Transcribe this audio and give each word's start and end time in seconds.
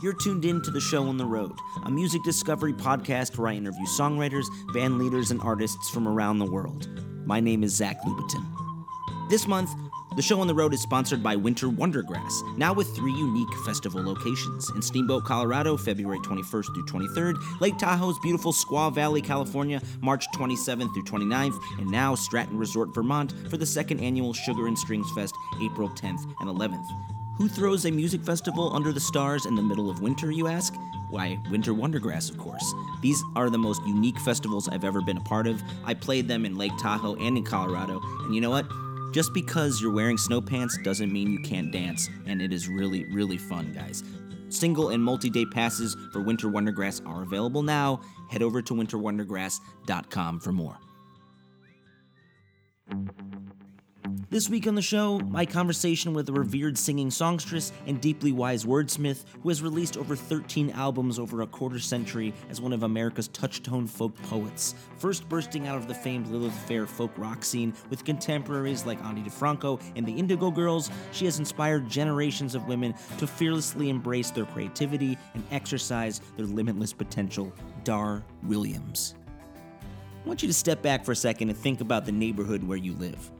You're 0.00 0.12
tuned 0.12 0.44
in 0.44 0.62
to 0.62 0.70
the 0.70 0.80
show 0.80 1.08
on 1.08 1.16
the 1.16 1.26
road, 1.26 1.58
a 1.84 1.90
music 1.90 2.22
discovery 2.22 2.72
podcast 2.72 3.36
where 3.36 3.48
I 3.48 3.54
interview 3.54 3.84
songwriters, 3.86 4.44
band 4.72 4.96
leaders, 4.96 5.32
and 5.32 5.40
artists 5.40 5.90
from 5.90 6.06
around 6.06 6.38
the 6.38 6.46
world. 6.46 6.88
My 7.26 7.40
name 7.40 7.64
is 7.64 7.74
Zach 7.74 8.00
Lupetin. 8.02 8.46
This 9.28 9.48
month, 9.48 9.70
the 10.14 10.22
show 10.22 10.40
on 10.40 10.46
the 10.46 10.54
road 10.54 10.72
is 10.72 10.80
sponsored 10.80 11.20
by 11.20 11.34
Winter 11.34 11.66
Wondergrass, 11.66 12.56
now 12.56 12.72
with 12.72 12.94
three 12.94 13.12
unique 13.12 13.52
festival 13.66 14.00
locations 14.00 14.70
in 14.70 14.82
Steamboat, 14.82 15.24
Colorado, 15.24 15.76
February 15.76 16.20
21st 16.20 16.74
through 16.74 16.86
23rd, 16.86 17.60
Lake 17.60 17.76
Tahoe's 17.76 18.20
beautiful 18.20 18.52
Squaw 18.52 18.94
Valley, 18.94 19.20
California, 19.20 19.82
March 20.00 20.28
27th 20.30 20.94
through 20.94 21.04
29th, 21.04 21.60
and 21.78 21.90
now 21.90 22.14
Stratton 22.14 22.56
Resort, 22.56 22.94
Vermont 22.94 23.34
for 23.50 23.56
the 23.56 23.66
second 23.66 23.98
annual 23.98 24.32
Sugar 24.32 24.68
and 24.68 24.78
Strings 24.78 25.10
Fest, 25.10 25.34
April 25.60 25.88
10th 25.88 26.22
and 26.40 26.48
11th. 26.48 26.86
Who 27.38 27.48
throws 27.48 27.86
a 27.86 27.92
music 27.92 28.24
festival 28.24 28.74
under 28.74 28.92
the 28.92 28.98
stars 28.98 29.46
in 29.46 29.54
the 29.54 29.62
middle 29.62 29.88
of 29.88 30.02
winter, 30.02 30.32
you 30.32 30.48
ask? 30.48 30.74
Why, 31.10 31.38
Winter 31.52 31.72
Wondergrass, 31.72 32.28
of 32.28 32.36
course. 32.36 32.74
These 33.00 33.22
are 33.36 33.48
the 33.48 33.56
most 33.56 33.80
unique 33.86 34.18
festivals 34.18 34.68
I've 34.68 34.82
ever 34.82 35.00
been 35.00 35.18
a 35.18 35.20
part 35.20 35.46
of. 35.46 35.62
I 35.84 35.94
played 35.94 36.26
them 36.26 36.44
in 36.44 36.58
Lake 36.58 36.76
Tahoe 36.80 37.14
and 37.14 37.38
in 37.38 37.44
Colorado, 37.44 38.00
and 38.24 38.34
you 38.34 38.40
know 38.40 38.50
what? 38.50 38.66
Just 39.12 39.32
because 39.32 39.80
you're 39.80 39.92
wearing 39.92 40.18
snow 40.18 40.40
pants 40.40 40.76
doesn't 40.82 41.12
mean 41.12 41.30
you 41.30 41.38
can't 41.42 41.70
dance, 41.70 42.10
and 42.26 42.42
it 42.42 42.52
is 42.52 42.68
really, 42.68 43.04
really 43.04 43.38
fun, 43.38 43.72
guys. 43.72 44.02
Single 44.48 44.88
and 44.88 45.02
multi 45.02 45.30
day 45.30 45.46
passes 45.46 45.96
for 46.12 46.20
Winter 46.20 46.48
Wondergrass 46.48 47.06
are 47.06 47.22
available 47.22 47.62
now. 47.62 48.00
Head 48.30 48.42
over 48.42 48.60
to 48.62 48.74
winterwondergrass.com 48.74 50.40
for 50.40 50.50
more. 50.50 50.76
This 54.30 54.50
week 54.50 54.66
on 54.66 54.74
the 54.74 54.82
show, 54.82 55.20
my 55.20 55.46
conversation 55.46 56.12
with 56.12 56.28
a 56.28 56.32
revered 56.34 56.76
singing 56.76 57.10
songstress 57.10 57.72
and 57.86 57.98
deeply 57.98 58.30
wise 58.30 58.66
wordsmith 58.66 59.24
who 59.42 59.48
has 59.48 59.62
released 59.62 59.96
over 59.96 60.14
13 60.14 60.70
albums 60.72 61.18
over 61.18 61.40
a 61.40 61.46
quarter 61.46 61.78
century 61.78 62.34
as 62.50 62.60
one 62.60 62.74
of 62.74 62.82
America's 62.82 63.30
touchtone 63.30 63.88
folk 63.88 64.14
poets. 64.24 64.74
First 64.98 65.26
bursting 65.30 65.66
out 65.66 65.78
of 65.78 65.88
the 65.88 65.94
famed 65.94 66.26
Lilith 66.26 66.52
Fair 66.52 66.86
folk 66.86 67.10
rock 67.16 67.42
scene 67.42 67.72
with 67.88 68.04
contemporaries 68.04 68.84
like 68.84 69.02
Ani 69.02 69.22
DiFranco 69.22 69.80
and 69.96 70.04
the 70.04 70.12
Indigo 70.12 70.50
Girls, 70.50 70.90
she 71.10 71.24
has 71.24 71.38
inspired 71.38 71.88
generations 71.88 72.54
of 72.54 72.68
women 72.68 72.94
to 73.16 73.26
fearlessly 73.26 73.88
embrace 73.88 74.30
their 74.30 74.44
creativity 74.44 75.16
and 75.32 75.42
exercise 75.52 76.20
their 76.36 76.44
limitless 76.44 76.92
potential. 76.92 77.50
Dar 77.82 78.22
Williams. 78.42 79.14
I 80.22 80.28
want 80.28 80.42
you 80.42 80.48
to 80.48 80.54
step 80.54 80.82
back 80.82 81.06
for 81.06 81.12
a 81.12 81.16
second 81.16 81.48
and 81.48 81.56
think 81.56 81.80
about 81.80 82.04
the 82.04 82.12
neighborhood 82.12 82.62
where 82.62 82.76
you 82.76 82.92
live. 82.92 83.30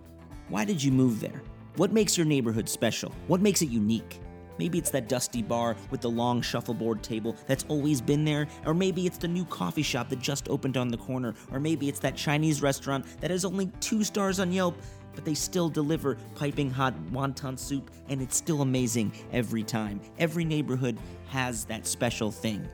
Why 0.48 0.64
did 0.64 0.82
you 0.82 0.90
move 0.90 1.20
there? 1.20 1.42
What 1.76 1.92
makes 1.92 2.16
your 2.16 2.24
neighborhood 2.24 2.68
special? 2.70 3.14
What 3.26 3.42
makes 3.42 3.60
it 3.60 3.68
unique? 3.68 4.18
Maybe 4.58 4.78
it's 4.78 4.90
that 4.90 5.06
dusty 5.08 5.42
bar 5.42 5.76
with 5.90 6.00
the 6.00 6.08
long 6.08 6.40
shuffleboard 6.40 7.02
table 7.02 7.36
that's 7.46 7.66
always 7.68 8.00
been 8.00 8.24
there, 8.24 8.48
or 8.64 8.72
maybe 8.72 9.06
it's 9.06 9.18
the 9.18 9.28
new 9.28 9.44
coffee 9.44 9.82
shop 9.82 10.08
that 10.08 10.20
just 10.20 10.48
opened 10.48 10.78
on 10.78 10.88
the 10.88 10.96
corner, 10.96 11.34
or 11.52 11.60
maybe 11.60 11.88
it's 11.88 12.00
that 12.00 12.16
Chinese 12.16 12.62
restaurant 12.62 13.04
that 13.20 13.30
has 13.30 13.44
only 13.44 13.66
two 13.80 14.02
stars 14.02 14.40
on 14.40 14.50
Yelp, 14.50 14.76
but 15.14 15.24
they 15.24 15.34
still 15.34 15.68
deliver 15.68 16.16
piping 16.34 16.70
hot 16.70 16.94
wonton 17.12 17.58
soup, 17.58 17.90
and 18.08 18.22
it's 18.22 18.36
still 18.36 18.62
amazing 18.62 19.12
every 19.32 19.62
time. 19.62 20.00
Every 20.18 20.46
neighborhood 20.46 20.98
has 21.28 21.66
that 21.66 21.86
special 21.86 22.30
thing 22.30 22.66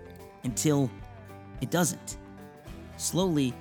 until 0.44 0.88
it 1.60 1.70
doesn't. 1.70 2.18
Slowly, 2.96 3.52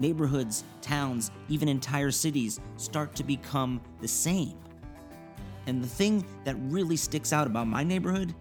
neighborhoods, 0.00 0.64
towns, 0.80 1.30
even 1.48 1.68
entire 1.68 2.10
cities 2.10 2.60
start 2.76 3.14
to 3.16 3.24
become 3.24 3.80
the 4.00 4.08
same. 4.08 4.58
And 5.66 5.82
the 5.82 5.88
thing 5.88 6.24
that 6.44 6.56
really 6.58 6.96
sticks 6.96 7.32
out 7.32 7.46
about 7.46 7.66
my 7.66 7.84
neighborhood, 7.84 8.34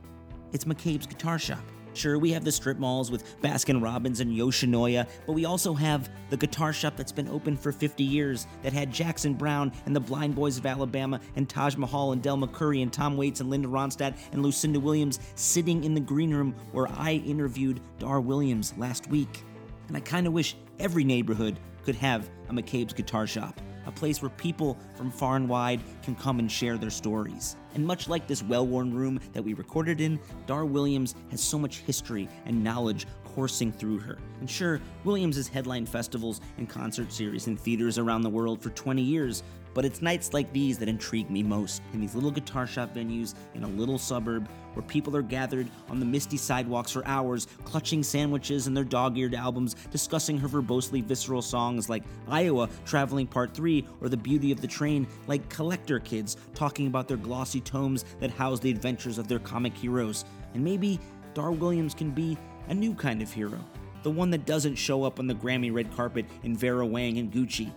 it's 0.52 0.66
McCabe's 0.66 1.06
Guitar 1.06 1.38
Shop. 1.38 1.64
Sure, 1.94 2.20
we 2.20 2.32
have 2.32 2.46
the 2.46 2.52
strip 2.52 2.78
malls 2.78 3.12
with 3.12 3.42
Baskin 3.42 3.82
Robbins 3.82 4.20
and 4.20 4.32
Yoshinoya, 4.32 5.08
but 5.26 5.34
we 5.34 5.46
also 5.46 5.74
have 5.74 6.10
the 6.30 6.38
guitar 6.38 6.72
shop 6.72 6.96
that's 6.96 7.12
been 7.12 7.28
open 7.28 7.58
for 7.58 7.72
50 7.72 8.04
years 8.04 8.48
that 8.62 8.74
had 8.74 8.94
Jackson 8.94 9.34
Browne 9.34 9.72
and 9.86 9.96
the 9.96 10.00
Blind 10.00 10.36
Boys 10.36 10.58
of 10.58 10.66
Alabama 10.66 11.20
and 11.36 11.50
Taj 11.50 11.76
Mahal 11.76 12.12
and 12.12 12.22
Del 12.22 12.38
McCoury 12.38 12.84
and 12.84 12.94
Tom 12.94 13.18
Waits 13.18 13.42
and 13.42 13.50
Linda 13.50 13.68
Ronstadt 13.68 14.16
and 14.32 14.44
Lucinda 14.44 14.80
Williams 14.80 15.20
sitting 15.36 15.84
in 15.84 15.94
the 15.94 16.00
green 16.00 16.34
room 16.34 16.56
where 16.72 16.88
I 16.88 17.14
interviewed 17.26 17.82
Dar 17.98 18.22
Williams 18.22 18.74
last 18.78 19.08
week. 19.08 19.44
And 19.88 19.98
I 19.98 20.00
kind 20.00 20.28
of 20.28 20.34
wish 20.34 20.56
every 20.80 21.04
neighborhood 21.04 21.60
could 21.84 21.96
have 21.96 22.30
a 22.50 22.54
McCabe's 22.54 22.94
Guitar 22.94 23.28
Shop, 23.28 23.60
a 23.86 23.92
place 23.92 24.22
where 24.22 24.30
people 24.32 24.78
from 24.96 25.12
far 25.12 25.36
and 25.36 25.48
wide 25.48 25.82
can 26.04 26.16
come 26.16 26.40
and 26.40 26.52
share 26.52 26.78
their 26.78 26.90
stories. 26.90 27.56
And 27.76 27.86
much 27.86 28.08
like 28.08 28.28
this 28.28 28.44
well 28.44 28.66
worn 28.66 28.94
room 28.94 29.20
that 29.34 29.44
we 29.44 29.54
recorded 29.54 30.02
in, 30.02 30.20
Dar 30.48 30.66
Williams 30.66 31.16
has 31.32 31.42
so 31.42 31.60
much 31.60 31.80
history 31.80 32.28
and 32.46 32.64
knowledge 32.64 33.06
coursing 33.26 33.72
through 33.72 34.00
her. 34.00 34.18
And 34.40 34.50
sure, 34.50 34.82
Williams 35.04 35.36
has 35.36 35.48
headlined 35.48 35.88
festivals 35.88 36.42
and 36.58 36.68
concert 36.68 37.12
series 37.12 37.48
in 37.48 37.58
theaters 37.58 37.98
around 37.98 38.22
the 38.22 38.30
world 38.30 38.62
for 38.62 38.70
20 38.72 39.02
years, 39.02 39.44
but 39.74 39.86
it's 39.86 40.02
nights 40.02 40.34
like 40.34 40.52
these 40.52 40.78
that 40.80 40.90
intrigue 40.90 41.30
me 41.30 41.44
most 41.44 41.82
in 41.94 42.02
these 42.02 42.16
little 42.16 42.32
guitar 42.32 42.66
shop 42.66 42.94
venues 42.94 43.36
in 43.54 43.64
a 43.64 43.68
little 43.68 43.98
suburb 43.98 44.50
where 44.80 44.88
people 44.88 45.14
are 45.14 45.22
gathered 45.22 45.68
on 45.90 46.00
the 46.00 46.06
misty 46.06 46.38
sidewalks 46.38 46.92
for 46.92 47.06
hours, 47.06 47.48
clutching 47.66 48.02
sandwiches 48.02 48.66
and 48.66 48.78
their 48.78 48.86
dog 48.86 49.18
eared 49.18 49.36
albums, 49.36 49.76
discussing 49.92 50.38
her 50.38 50.48
verbosely 50.48 51.04
visceral 51.04 51.42
songs 51.42 51.90
like 51.90 52.06
Iowa 52.30 52.70
Traveling 52.86 53.28
Part 53.28 53.54
3 53.54 53.86
or 54.00 54.08
The 54.08 54.16
Beauty 54.16 54.54
of 54.54 54.62
the 54.62 54.74
Rain, 54.80 55.06
like 55.28 55.50
collector 55.50 56.00
kids 56.00 56.38
talking 56.54 56.88
about 56.88 57.10
their 57.10 57.18
glossy 57.18 57.60
tomes 57.60 58.06
that 58.22 58.32
house 58.32 58.62
the 58.62 58.72
adventures 58.72 59.18
of 59.18 59.28
their 59.28 59.40
comic 59.40 59.76
heroes. 59.76 60.24
And 60.54 60.64
maybe 60.64 60.98
Dar 61.34 61.52
Williams 61.52 61.94
can 61.94 62.12
be 62.12 62.38
a 62.70 62.74
new 62.74 62.94
kind 62.94 63.22
of 63.22 63.34
hero. 63.34 63.60
The 64.04 64.12
one 64.12 64.30
that 64.30 64.46
doesn't 64.46 64.76
show 64.76 65.04
up 65.04 65.20
on 65.20 65.28
the 65.28 65.36
Grammy 65.36 65.74
red 65.74 65.94
carpet 65.94 66.26
in 66.44 66.56
Vera 66.56 66.86
Wang 66.86 67.18
and 67.18 67.34
Gucci. 67.34 67.74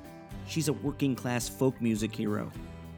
She's 0.47 0.69
a 0.69 0.73
working 0.73 1.17
class 1.17 1.49
folk 1.49 1.81
music 1.83 2.15
hero. 2.15 2.53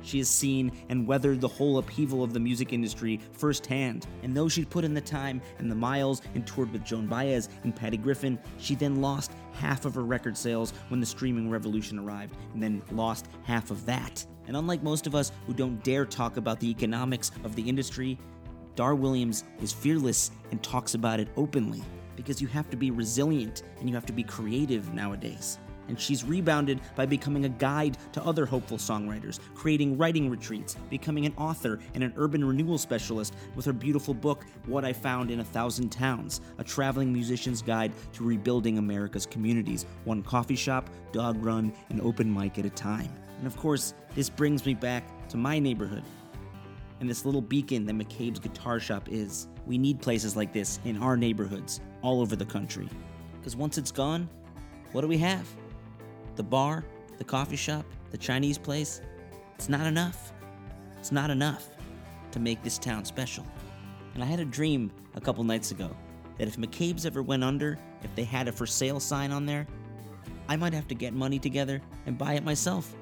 She 0.04 0.18
has 0.18 0.28
seen 0.28 0.70
and 0.90 1.06
weathered 1.06 1.40
the 1.40 1.48
whole 1.48 1.78
upheaval 1.78 2.22
of 2.22 2.32
the 2.32 2.40
music 2.40 2.72
industry 2.72 3.20
firsthand. 3.32 4.06
And 4.22 4.36
though 4.36 4.48
she'd 4.48 4.70
put 4.70 4.84
in 4.84 4.94
the 4.94 5.00
time 5.00 5.40
and 5.58 5.70
the 5.70 5.74
miles 5.74 6.22
and 6.34 6.46
toured 6.46 6.72
with 6.72 6.84
Joan 6.84 7.06
Baez 7.06 7.48
and 7.64 7.74
Patty 7.74 7.96
Griffin, 7.96 8.38
she 8.58 8.74
then 8.74 9.00
lost 9.00 9.32
half 9.52 9.84
of 9.84 9.94
her 9.94 10.04
record 10.04 10.36
sales 10.36 10.72
when 10.88 11.00
the 11.00 11.06
streaming 11.06 11.48
revolution 11.50 11.98
arrived, 11.98 12.36
and 12.52 12.62
then 12.62 12.82
lost 12.92 13.28
half 13.44 13.70
of 13.70 13.86
that. 13.86 14.24
And 14.46 14.56
unlike 14.56 14.82
most 14.82 15.06
of 15.06 15.14
us 15.14 15.32
who 15.46 15.54
don't 15.54 15.82
dare 15.82 16.04
talk 16.04 16.36
about 16.36 16.60
the 16.60 16.70
economics 16.70 17.30
of 17.44 17.56
the 17.56 17.66
industry, 17.66 18.18
Dar 18.76 18.94
Williams 18.94 19.44
is 19.62 19.72
fearless 19.72 20.30
and 20.50 20.62
talks 20.62 20.94
about 20.94 21.20
it 21.20 21.28
openly 21.36 21.82
because 22.16 22.42
you 22.42 22.48
have 22.48 22.68
to 22.70 22.76
be 22.76 22.90
resilient 22.90 23.62
and 23.78 23.88
you 23.88 23.94
have 23.94 24.06
to 24.06 24.12
be 24.12 24.22
creative 24.22 24.92
nowadays 24.92 25.58
and 25.88 26.00
she's 26.00 26.24
rebounded 26.24 26.80
by 26.96 27.06
becoming 27.06 27.44
a 27.44 27.48
guide 27.48 27.98
to 28.12 28.24
other 28.24 28.46
hopeful 28.46 28.78
songwriters, 28.78 29.40
creating 29.54 29.96
writing 29.96 30.30
retreats, 30.30 30.76
becoming 30.90 31.26
an 31.26 31.34
author 31.36 31.78
and 31.94 32.02
an 32.02 32.12
urban 32.16 32.44
renewal 32.44 32.78
specialist 32.78 33.34
with 33.54 33.64
her 33.64 33.72
beautiful 33.72 34.14
book, 34.14 34.44
What 34.66 34.84
I 34.84 34.92
Found 34.92 35.30
in 35.30 35.40
a 35.40 35.44
Thousand 35.44 35.90
Towns, 35.90 36.40
a 36.58 36.64
traveling 36.64 37.12
musician's 37.12 37.62
guide 37.62 37.92
to 38.14 38.24
rebuilding 38.24 38.78
America's 38.78 39.26
communities, 39.26 39.86
one 40.04 40.22
coffee 40.22 40.56
shop, 40.56 40.90
dog 41.12 41.42
run, 41.44 41.72
and 41.90 42.00
open 42.00 42.32
mic 42.32 42.58
at 42.58 42.66
a 42.66 42.70
time. 42.70 43.08
And 43.38 43.46
of 43.46 43.56
course, 43.56 43.94
this 44.14 44.30
brings 44.30 44.64
me 44.64 44.74
back 44.74 45.04
to 45.28 45.36
my 45.36 45.58
neighborhood 45.58 46.04
and 47.00 47.10
this 47.10 47.24
little 47.24 47.42
beacon 47.42 47.84
that 47.86 47.94
McCabe's 47.94 48.38
Guitar 48.38 48.80
Shop 48.80 49.08
is. 49.10 49.48
We 49.66 49.78
need 49.78 50.00
places 50.00 50.36
like 50.36 50.52
this 50.52 50.80
in 50.84 50.96
our 51.02 51.16
neighborhoods 51.16 51.80
all 52.02 52.20
over 52.20 52.36
the 52.36 52.44
country. 52.44 52.88
Because 53.38 53.56
once 53.56 53.76
it's 53.76 53.90
gone, 53.90 54.28
what 54.92 55.00
do 55.00 55.08
we 55.08 55.18
have? 55.18 55.46
The 56.36 56.42
bar, 56.42 56.84
the 57.18 57.24
coffee 57.24 57.56
shop, 57.56 57.84
the 58.10 58.18
Chinese 58.18 58.58
place, 58.58 59.00
it's 59.54 59.68
not 59.68 59.86
enough. 59.86 60.32
It's 60.98 61.12
not 61.12 61.30
enough 61.30 61.68
to 62.32 62.40
make 62.40 62.62
this 62.62 62.78
town 62.78 63.04
special. 63.04 63.46
And 64.14 64.22
I 64.22 64.26
had 64.26 64.40
a 64.40 64.44
dream 64.44 64.90
a 65.14 65.20
couple 65.20 65.44
nights 65.44 65.70
ago 65.70 65.94
that 66.38 66.48
if 66.48 66.56
McCabe's 66.56 67.06
ever 67.06 67.22
went 67.22 67.44
under, 67.44 67.78
if 68.02 68.14
they 68.14 68.24
had 68.24 68.48
a 68.48 68.52
for 68.52 68.66
sale 68.66 69.00
sign 69.00 69.30
on 69.30 69.46
there, 69.46 69.66
I 70.48 70.56
might 70.56 70.72
have 70.72 70.88
to 70.88 70.94
get 70.94 71.14
money 71.14 71.38
together 71.38 71.80
and 72.06 72.18
buy 72.18 72.34
it 72.34 72.44
myself. 72.44 72.94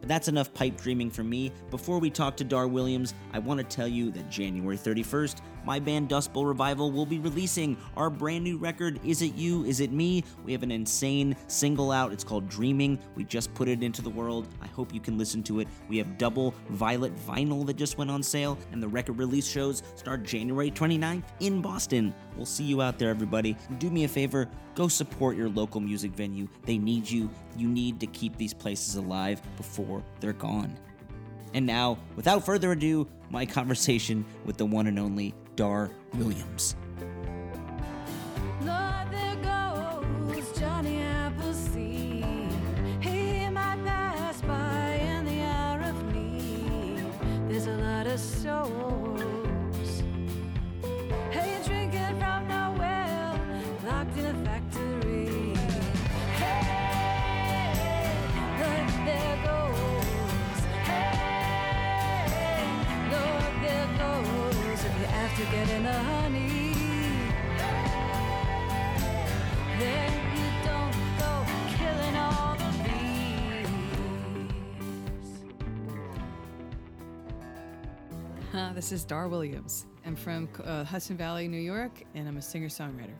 But 0.00 0.08
that's 0.08 0.28
enough 0.28 0.52
pipe 0.54 0.80
dreaming 0.80 1.10
for 1.10 1.22
me. 1.22 1.52
Before 1.70 1.98
we 1.98 2.10
talk 2.10 2.36
to 2.38 2.44
Dar 2.44 2.68
Williams, 2.68 3.14
I 3.32 3.38
want 3.38 3.58
to 3.58 3.64
tell 3.64 3.88
you 3.88 4.10
that 4.12 4.30
January 4.30 4.76
31st, 4.76 5.40
my 5.64 5.78
band 5.78 6.08
Dust 6.08 6.32
Bowl 6.32 6.46
Revival 6.46 6.90
will 6.90 7.06
be 7.06 7.18
releasing 7.18 7.76
our 7.96 8.10
brand 8.10 8.44
new 8.44 8.58
record, 8.58 9.00
Is 9.04 9.22
It 9.22 9.34
You? 9.34 9.64
Is 9.64 9.80
It 9.80 9.92
Me? 9.92 10.24
We 10.44 10.52
have 10.52 10.62
an 10.62 10.70
insane 10.70 11.36
single 11.46 11.92
out. 11.92 12.12
It's 12.12 12.24
called 12.24 12.48
Dreaming. 12.48 12.98
We 13.14 13.24
just 13.24 13.52
put 13.54 13.68
it 13.68 13.82
into 13.82 14.02
the 14.02 14.10
world. 14.10 14.48
I 14.60 14.66
hope 14.68 14.94
you 14.94 15.00
can 15.00 15.18
listen 15.18 15.42
to 15.44 15.60
it. 15.60 15.68
We 15.88 15.98
have 15.98 16.18
double 16.18 16.54
violet 16.70 17.14
vinyl 17.16 17.66
that 17.66 17.76
just 17.76 17.98
went 17.98 18.10
on 18.10 18.22
sale, 18.22 18.58
and 18.72 18.82
the 18.82 18.88
record 18.88 19.18
release 19.18 19.46
shows 19.46 19.82
start 19.94 20.24
January 20.24 20.70
29th 20.70 21.24
in 21.40 21.60
Boston. 21.60 22.14
We'll 22.36 22.46
see 22.46 22.64
you 22.64 22.82
out 22.82 22.98
there, 22.98 23.10
everybody. 23.10 23.56
Do 23.78 23.90
me 23.90 24.04
a 24.04 24.08
favor, 24.08 24.48
go 24.74 24.88
support 24.88 25.36
your 25.36 25.48
local 25.48 25.80
music 25.80 26.12
venue. 26.12 26.48
They 26.64 26.78
need 26.78 27.08
you. 27.08 27.30
You 27.56 27.68
need 27.68 28.00
to 28.00 28.06
keep 28.06 28.36
these 28.36 28.54
places 28.54 28.96
alive 28.96 29.42
before 29.56 30.02
they're 30.20 30.32
gone. 30.32 30.78
And 31.52 31.66
now, 31.66 31.98
without 32.16 32.44
further 32.44 32.72
ado, 32.72 33.08
my 33.30 33.46
conversation 33.58 34.24
with 34.44 34.56
the 34.56 34.66
one 34.66 34.86
and 34.86 34.98
only 34.98 35.34
Dar 35.60 35.90
Williams. 36.14 36.74
Lord, 38.64 39.10
there 39.10 39.36
goes 39.42 39.70
goes. 65.00 65.08
If 65.08 65.08
you're 65.08 65.08
after 65.08 65.44
getting 65.44 65.82
the 65.84 65.92
honey. 65.92 66.72
Then 69.78 70.12
you 70.36 70.48
don't 70.64 70.94
go 71.18 71.44
killing 71.78 72.16
all 72.16 72.56
the 72.56 72.70
bees. 72.84 73.68
Uh, 78.54 78.72
this 78.74 78.92
is 78.92 79.04
Dar 79.04 79.28
Williams. 79.28 79.86
I'm 80.04 80.16
from 80.16 80.48
uh, 80.64 80.84
Hudson 80.84 81.16
Valley, 81.16 81.48
New 81.48 81.58
York, 81.60 82.02
and 82.14 82.28
I'm 82.28 82.36
a 82.36 82.42
singer 82.42 82.68
songwriter. 82.68 83.16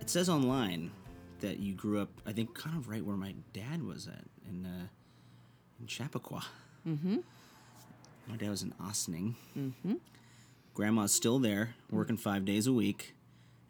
It 0.00 0.10
says 0.10 0.28
online 0.28 0.90
that 1.40 1.58
you 1.58 1.74
grew 1.74 2.00
up, 2.00 2.08
I 2.26 2.32
think, 2.32 2.54
kind 2.54 2.76
of 2.76 2.88
right 2.88 3.04
where 3.04 3.16
my 3.16 3.34
dad 3.52 3.82
was 3.82 4.08
at 4.08 4.24
in 4.48 4.66
uh, 4.66 4.86
in 5.80 5.86
Chappaqua. 5.86 6.44
Mm-hmm. 6.86 7.18
My 8.28 8.36
dad 8.36 8.50
was 8.50 8.62
in 8.62 8.72
Ossining. 8.80 9.34
Mm-hmm. 9.56 9.94
Grandma's 10.74 11.12
still 11.12 11.38
there, 11.38 11.74
working 11.90 12.16
five 12.16 12.44
days 12.44 12.66
a 12.66 12.72
week 12.72 13.14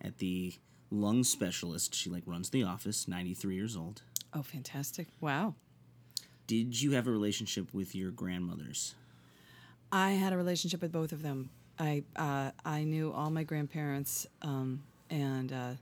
at 0.00 0.18
the 0.18 0.54
lung 0.90 1.24
specialist. 1.24 1.94
She 1.94 2.08
like 2.08 2.22
runs 2.26 2.50
the 2.50 2.62
office. 2.62 3.08
Ninety 3.08 3.34
three 3.34 3.54
years 3.56 3.76
old. 3.76 4.02
Oh, 4.34 4.42
fantastic. 4.42 5.08
Wow. 5.20 5.54
Did 6.46 6.80
you 6.80 6.92
have 6.92 7.06
a 7.06 7.10
relationship 7.10 7.72
with 7.72 7.94
your 7.94 8.10
grandmothers? 8.10 8.94
I 9.90 10.12
had 10.12 10.32
a 10.32 10.36
relationship 10.36 10.80
with 10.80 10.92
both 10.92 11.12
of 11.12 11.22
them. 11.22 11.50
I 11.78 12.04
uh, 12.16 12.50
I 12.64 12.84
knew 12.84 13.12
all 13.12 13.30
my 13.30 13.42
grandparents, 13.42 14.26
um, 14.42 14.82
and 15.10 15.52
uh, 15.52 15.72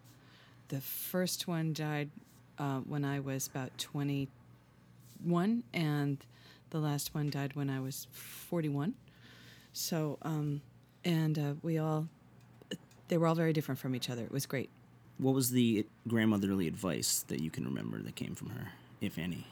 the 0.68 0.80
first 0.80 1.46
one 1.46 1.72
died 1.72 2.10
uh, 2.58 2.78
when 2.80 3.04
I 3.04 3.20
was 3.20 3.46
about 3.46 3.76
21, 3.78 5.64
and 5.74 6.18
the 6.70 6.78
last 6.78 7.14
one 7.14 7.30
died 7.30 7.54
when 7.54 7.68
I 7.70 7.80
was 7.80 8.06
41. 8.12 8.94
So, 9.72 10.18
um, 10.22 10.62
and 11.04 11.38
uh, 11.38 11.54
we 11.62 11.78
all, 11.78 12.08
they 13.08 13.18
were 13.18 13.26
all 13.26 13.34
very 13.34 13.52
different 13.52 13.78
from 13.78 13.94
each 13.94 14.10
other. 14.10 14.22
It 14.22 14.32
was 14.32 14.46
great. 14.46 14.70
What 15.18 15.34
was 15.34 15.50
the 15.50 15.86
grandmotherly 16.08 16.66
advice 16.66 17.24
that 17.28 17.40
you 17.40 17.50
can 17.50 17.64
remember 17.64 17.98
that 18.02 18.16
came 18.16 18.34
from 18.34 18.50
her, 18.50 18.72
if 19.00 19.18
any? 19.18 19.46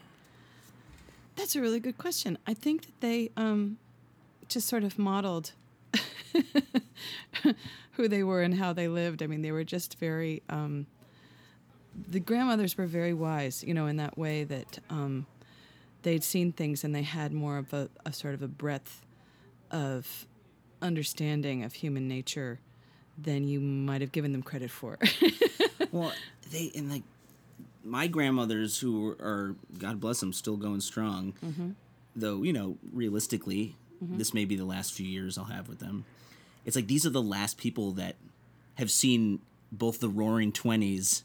That's 1.37 1.55
a 1.55 1.61
really 1.61 1.81
good 1.81 1.99
question. 1.99 2.39
I 2.47 2.55
think 2.55 2.83
that 2.83 3.01
they 3.01 3.31
um, 3.37 3.79
just 4.49 4.67
sort 4.67 4.83
of 4.83 4.99
modeled 4.99 5.53
who 7.93 8.09
they 8.09 8.23
were 8.23 8.43
and 8.43 8.55
how 8.55 8.73
they 8.73 8.89
lived. 8.89 9.23
I 9.23 9.27
mean, 9.27 9.43
they 9.43 9.53
were 9.53 9.65
just 9.65 9.99
very. 9.99 10.43
Um, 10.49 10.87
the 12.09 12.21
grandmothers 12.21 12.79
were 12.79 12.87
very 12.87 13.13
wise, 13.13 13.65
you 13.65 13.75
know, 13.75 13.87
in 13.87 13.97
that 13.97 14.17
way 14.17 14.45
that 14.45 14.79
um, 14.89 15.27
they'd 16.03 16.23
seen 16.23 16.53
things 16.53 16.85
and 16.85 16.95
they 16.95 17.03
had 17.03 17.33
more 17.33 17.59
of 17.59 17.73
a, 17.73 17.89
a 18.07 18.13
sort 18.13 18.35
of 18.35 18.43
a 18.43 18.49
breadth 18.49 19.03
of 19.71 20.27
understanding 20.81 21.65
of 21.65 21.75
human 21.75 22.09
nature 22.09 22.61
than 23.17 23.49
you 23.49 23.61
might 23.61 24.01
have 24.01 24.13
given 24.13 24.33
them 24.33 24.43
credit 24.43 24.71
for. 24.71 24.99
well, 25.93 26.13
they 26.53 26.71
and 26.75 26.91
like 26.91 27.03
my 27.85 28.07
grandmothers 28.07 28.79
who 28.79 29.11
are 29.21 29.55
God 29.79 30.01
bless 30.01 30.21
them 30.21 30.33
still 30.33 30.57
going 30.57 30.81
strong. 30.81 31.35
Mm-hmm. 31.45 31.71
Though 32.15 32.43
you 32.43 32.53
know, 32.53 32.77
realistically, 32.93 33.77
mm-hmm. 34.03 34.19
this 34.19 34.33
may 34.33 34.45
be 34.45 34.57
the 34.57 34.65
last 34.65 34.93
few 34.93 35.07
years 35.07 35.39
I'll 35.39 35.45
have 35.45 35.69
with 35.69 35.81
them. 35.81 36.05
It's 36.65 36.77
like 36.77 36.87
these 36.87 37.07
are 37.07 37.11
the 37.11 37.23
last 37.23 37.59
people 37.59 37.93
that 37.93 38.17
have 38.77 38.91
seen 38.91 39.41
both 39.73 40.01
the 40.01 40.09
Roaring 40.09 40.53
Twenties 40.53 41.25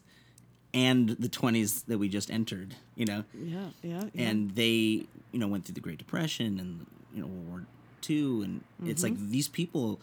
and 0.73 1.09
the 1.09 1.29
twenties 1.29 1.83
that 1.83 1.97
we 1.97 2.09
just 2.09 2.31
entered. 2.31 2.75
You 2.95 3.05
know, 3.05 3.23
yeah, 3.37 3.67
yeah, 3.81 4.03
and 4.15 4.51
they 4.55 5.05
you 5.31 5.39
know 5.39 5.47
went 5.47 5.65
through 5.65 5.75
the 5.75 5.81
Great 5.81 5.97
Depression 5.97 6.59
and 6.59 6.85
you 7.13 7.21
know 7.21 7.27
World 7.27 7.47
War 7.47 7.65
Two, 8.03 8.41
and 8.43 8.63
it's 8.85 9.01
like 9.01 9.13
mm-hmm. 9.13 9.31
these 9.31 9.47
people 9.47 9.99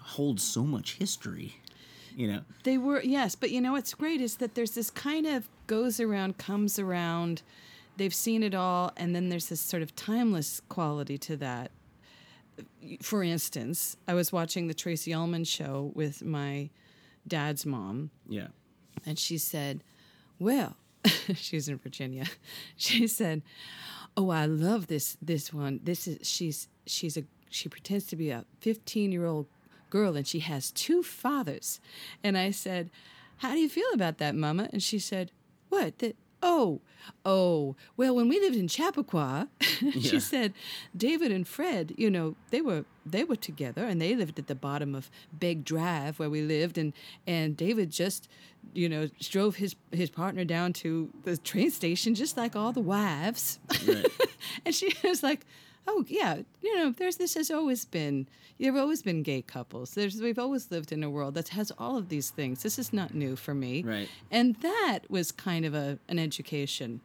hold 0.00 0.40
so 0.40 0.64
much 0.64 0.94
history. 0.94 1.56
You 2.16 2.28
know, 2.28 2.40
They 2.62 2.78
were 2.78 3.02
yes, 3.02 3.34
but 3.34 3.50
you 3.50 3.60
know 3.60 3.72
what's 3.72 3.92
great 3.92 4.20
is 4.20 4.36
that 4.36 4.54
there's 4.54 4.72
this 4.72 4.88
kind 4.90 5.26
of 5.26 5.48
goes 5.66 5.98
around, 5.98 6.38
comes 6.38 6.78
around. 6.78 7.42
They've 7.96 8.14
seen 8.14 8.42
it 8.42 8.54
all, 8.54 8.92
and 8.96 9.14
then 9.14 9.28
there's 9.28 9.48
this 9.48 9.60
sort 9.60 9.82
of 9.82 9.96
timeless 9.96 10.60
quality 10.68 11.18
to 11.18 11.36
that. 11.38 11.70
For 13.02 13.24
instance, 13.24 13.96
I 14.06 14.14
was 14.14 14.32
watching 14.32 14.68
the 14.68 14.74
Tracey 14.74 15.12
Ullman 15.12 15.44
show 15.44 15.90
with 15.94 16.22
my 16.22 16.70
dad's 17.26 17.66
mom, 17.66 18.10
yeah. 18.28 18.48
and 19.04 19.18
she 19.18 19.36
said, 19.38 19.82
"Well, 20.38 20.76
she's 21.34 21.68
in 21.68 21.78
Virginia." 21.78 22.26
She 22.76 23.08
said, 23.08 23.42
"Oh, 24.16 24.30
I 24.30 24.46
love 24.46 24.86
this 24.86 25.16
this 25.20 25.52
one. 25.52 25.80
This 25.82 26.06
is 26.06 26.28
she's 26.28 26.68
she's 26.86 27.16
a 27.16 27.24
she 27.54 27.68
pretends 27.68 28.06
to 28.06 28.16
be 28.16 28.30
a 28.30 28.44
15-year-old 28.60 29.46
girl 29.90 30.16
and 30.16 30.26
she 30.26 30.40
has 30.40 30.70
two 30.70 31.02
fathers." 31.02 31.80
And 32.22 32.36
I 32.36 32.50
said, 32.50 32.90
"How 33.38 33.52
do 33.52 33.58
you 33.58 33.68
feel 33.68 33.90
about 33.94 34.18
that, 34.18 34.34
mama?" 34.34 34.68
And 34.72 34.82
she 34.82 34.98
said, 34.98 35.30
"What? 35.68 35.98
That 35.98 36.16
Oh, 36.46 36.82
oh, 37.24 37.74
well, 37.96 38.14
when 38.14 38.28
we 38.28 38.38
lived 38.38 38.56
in 38.56 38.68
Chappaqua, 38.68 39.48
Yeah. 39.80 39.90
she 40.02 40.20
said, 40.20 40.52
David 40.94 41.32
and 41.32 41.48
Fred, 41.48 41.94
you 41.96 42.10
know, 42.10 42.36
they 42.50 42.60
were 42.60 42.84
they 43.06 43.24
were 43.24 43.36
together 43.36 43.84
and 43.84 43.98
they 44.00 44.14
lived 44.14 44.38
at 44.38 44.46
the 44.46 44.54
bottom 44.54 44.94
of 44.94 45.10
Big 45.38 45.64
Drive 45.64 46.18
where 46.18 46.28
we 46.28 46.42
lived 46.42 46.76
and 46.76 46.92
and 47.26 47.56
David 47.56 47.90
just, 47.90 48.28
you 48.74 48.90
know, 48.90 49.08
drove 49.20 49.56
his 49.56 49.74
his 49.90 50.10
partner 50.10 50.44
down 50.44 50.74
to 50.74 51.08
the 51.22 51.38
train 51.38 51.70
station 51.70 52.14
just 52.14 52.36
like 52.36 52.54
all 52.54 52.72
the 52.72 52.80
wives. 52.80 53.58
Right. 53.88 54.06
and 54.66 54.74
she 54.74 54.92
was 55.02 55.22
like, 55.22 55.46
"Oh 55.86 56.04
yeah, 56.08 56.42
you 56.62 56.76
know, 56.76 56.90
there's 56.90 57.16
this 57.16 57.34
has 57.34 57.50
always 57.50 57.84
been. 57.84 58.26
There've 58.58 58.76
always 58.76 59.02
been 59.02 59.22
gay 59.22 59.42
couples. 59.42 59.94
There's 59.94 60.20
we've 60.20 60.38
always 60.38 60.70
lived 60.70 60.92
in 60.92 61.02
a 61.02 61.10
world 61.10 61.34
that 61.34 61.48
has 61.48 61.72
all 61.78 61.96
of 61.96 62.08
these 62.08 62.30
things. 62.30 62.62
This 62.62 62.78
is 62.78 62.92
not 62.92 63.14
new 63.14 63.36
for 63.36 63.54
me. 63.54 63.82
Right. 63.82 64.08
And 64.30 64.56
that 64.56 65.00
was 65.08 65.32
kind 65.32 65.64
of 65.64 65.74
a 65.74 65.98
an 66.08 66.18
education." 66.18 67.00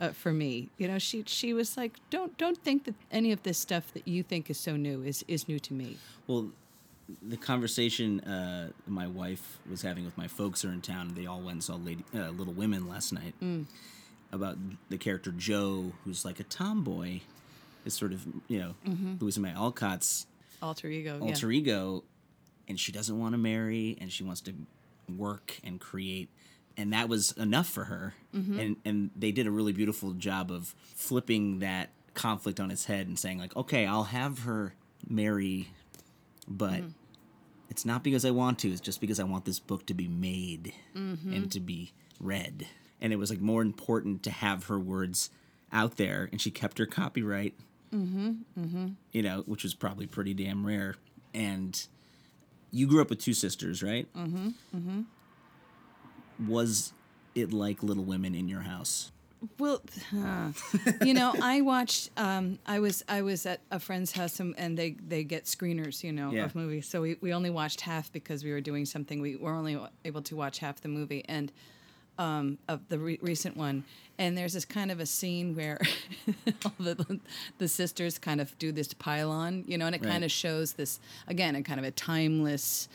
Uh, 0.00 0.12
for 0.12 0.32
me, 0.32 0.70
you 0.78 0.88
know, 0.88 0.98
she 0.98 1.22
she 1.26 1.52
was 1.52 1.76
like, 1.76 1.98
"Don't 2.08 2.36
don't 2.38 2.56
think 2.56 2.84
that 2.84 2.94
any 3.12 3.32
of 3.32 3.42
this 3.42 3.58
stuff 3.58 3.92
that 3.92 4.08
you 4.08 4.22
think 4.22 4.48
is 4.48 4.58
so 4.58 4.74
new 4.76 5.02
is 5.02 5.22
is 5.28 5.46
new 5.46 5.58
to 5.58 5.74
me." 5.74 5.98
Well, 6.26 6.52
the 7.22 7.36
conversation 7.36 8.20
uh, 8.20 8.70
my 8.86 9.06
wife 9.06 9.58
was 9.68 9.82
having 9.82 10.04
with 10.06 10.16
my 10.16 10.26
folks 10.26 10.64
are 10.64 10.72
in 10.72 10.80
town. 10.80 11.12
They 11.14 11.26
all 11.26 11.40
went 11.40 11.52
and 11.52 11.64
saw 11.64 11.74
Lady, 11.74 12.04
uh, 12.14 12.30
Little 12.30 12.54
Women 12.54 12.88
last 12.88 13.12
night 13.12 13.34
about 14.32 14.56
the 14.88 14.96
character 14.96 15.32
Jo, 15.32 15.92
who's 16.04 16.24
like 16.24 16.40
a 16.40 16.44
tomboy, 16.44 17.20
is 17.90 17.98
sort 17.98 18.12
of 18.12 18.26
you 18.48 18.58
know 18.58 18.74
mm-hmm. 18.86 19.14
Louisa 19.20 19.40
May 19.40 19.52
Alcott's 19.52 20.26
Alter 20.62 20.88
ego. 20.88 21.18
alter 21.20 21.50
ego, 21.50 22.04
and 22.68 22.78
she 22.78 22.92
doesn't 22.92 23.18
want 23.18 23.32
to 23.32 23.38
marry, 23.38 23.96
and 24.00 24.12
she 24.12 24.24
wants 24.24 24.40
to 24.42 24.54
work 25.16 25.58
and 25.64 25.80
create, 25.80 26.28
and 26.76 26.92
that 26.92 27.08
was 27.08 27.32
enough 27.32 27.68
for 27.68 27.84
her. 27.84 28.14
Mm-hmm. 28.34 28.58
And 28.58 28.76
and 28.84 29.10
they 29.16 29.32
did 29.32 29.46
a 29.46 29.50
really 29.50 29.72
beautiful 29.72 30.12
job 30.12 30.50
of 30.50 30.74
flipping 30.94 31.60
that 31.60 31.90
conflict 32.14 32.60
on 32.60 32.70
its 32.70 32.84
head 32.84 33.06
and 33.06 33.18
saying 33.18 33.38
like, 33.38 33.56
okay, 33.56 33.86
I'll 33.86 34.04
have 34.04 34.40
her 34.40 34.74
marry, 35.08 35.70
but 36.46 36.72
mm-hmm. 36.72 36.88
it's 37.70 37.86
not 37.86 38.04
because 38.04 38.24
I 38.24 38.30
want 38.30 38.58
to. 38.60 38.70
It's 38.70 38.80
just 38.80 39.00
because 39.00 39.18
I 39.18 39.24
want 39.24 39.46
this 39.46 39.58
book 39.58 39.86
to 39.86 39.94
be 39.94 40.08
made 40.08 40.74
and 40.94 41.50
to 41.52 41.60
be 41.60 41.92
read. 42.20 42.66
And 43.00 43.14
it 43.14 43.16
was 43.16 43.30
like 43.30 43.40
more 43.40 43.62
important 43.62 44.22
to 44.24 44.30
have 44.30 44.66
her 44.66 44.78
words 44.78 45.30
out 45.72 45.96
there, 45.96 46.28
and 46.30 46.40
she 46.40 46.50
kept 46.50 46.76
her 46.78 46.84
copyright 46.84 47.54
you 47.92 49.22
know, 49.22 49.42
which 49.46 49.62
was 49.64 49.74
probably 49.74 50.06
pretty 50.06 50.34
damn 50.34 50.66
rare. 50.66 50.94
And 51.34 51.80
you 52.70 52.86
grew 52.86 53.00
up 53.02 53.10
with 53.10 53.20
two 53.20 53.34
sisters, 53.34 53.82
right? 53.82 54.06
Mm-hmm. 54.14 54.48
Mm-hmm. 54.76 55.00
Was 56.50 56.92
it 57.34 57.52
like 57.52 57.82
Little 57.82 58.04
Women 58.04 58.34
in 58.34 58.48
your 58.48 58.62
house? 58.62 59.12
Well, 59.58 59.80
uh, 60.14 60.52
you 61.02 61.14
know, 61.14 61.34
I 61.40 61.62
watched. 61.62 62.10
Um, 62.18 62.58
I 62.66 62.78
was 62.80 63.02
I 63.08 63.22
was 63.22 63.46
at 63.46 63.60
a 63.70 63.78
friend's 63.80 64.12
house, 64.12 64.38
and, 64.38 64.54
and 64.58 64.76
they 64.76 64.96
they 65.06 65.24
get 65.24 65.44
screeners, 65.46 66.04
you 66.04 66.12
know, 66.12 66.30
Yeah. 66.30 66.44
of 66.44 66.54
movies. 66.54 66.86
So 66.86 67.00
we, 67.00 67.16
we 67.22 67.32
only 67.32 67.48
watched 67.48 67.80
half 67.80 68.12
because 68.12 68.44
we 68.44 68.50
were 68.52 68.60
doing 68.60 68.84
something. 68.84 69.20
We 69.22 69.36
were 69.36 69.52
only 69.54 69.78
able 70.04 70.20
to 70.22 70.36
watch 70.36 70.58
half 70.58 70.82
the 70.82 70.88
movie, 70.88 71.24
and 71.26 71.50
um, 72.20 72.58
of 72.68 72.80
the 72.88 72.98
re- 72.98 73.18
recent 73.22 73.56
one, 73.56 73.82
and 74.18 74.36
there's 74.36 74.52
this 74.52 74.64
kind 74.66 74.90
of 74.90 75.00
a 75.00 75.06
scene 75.06 75.54
where 75.56 75.78
all 76.64 76.72
the 76.78 77.18
the 77.58 77.66
sisters 77.68 78.18
kind 78.18 78.40
of 78.40 78.56
do 78.58 78.70
this 78.72 78.92
pylon, 78.94 79.64
you 79.66 79.76
know, 79.78 79.86
and 79.86 79.94
it 79.94 80.02
Right. 80.02 80.10
kind 80.12 80.24
of 80.24 80.30
shows 80.30 80.74
this 80.74 81.00
again, 81.26 81.56
a 81.56 81.62
kind 81.62 81.80
of 81.80 81.86
a 81.86 81.90
timeless. 81.90 82.88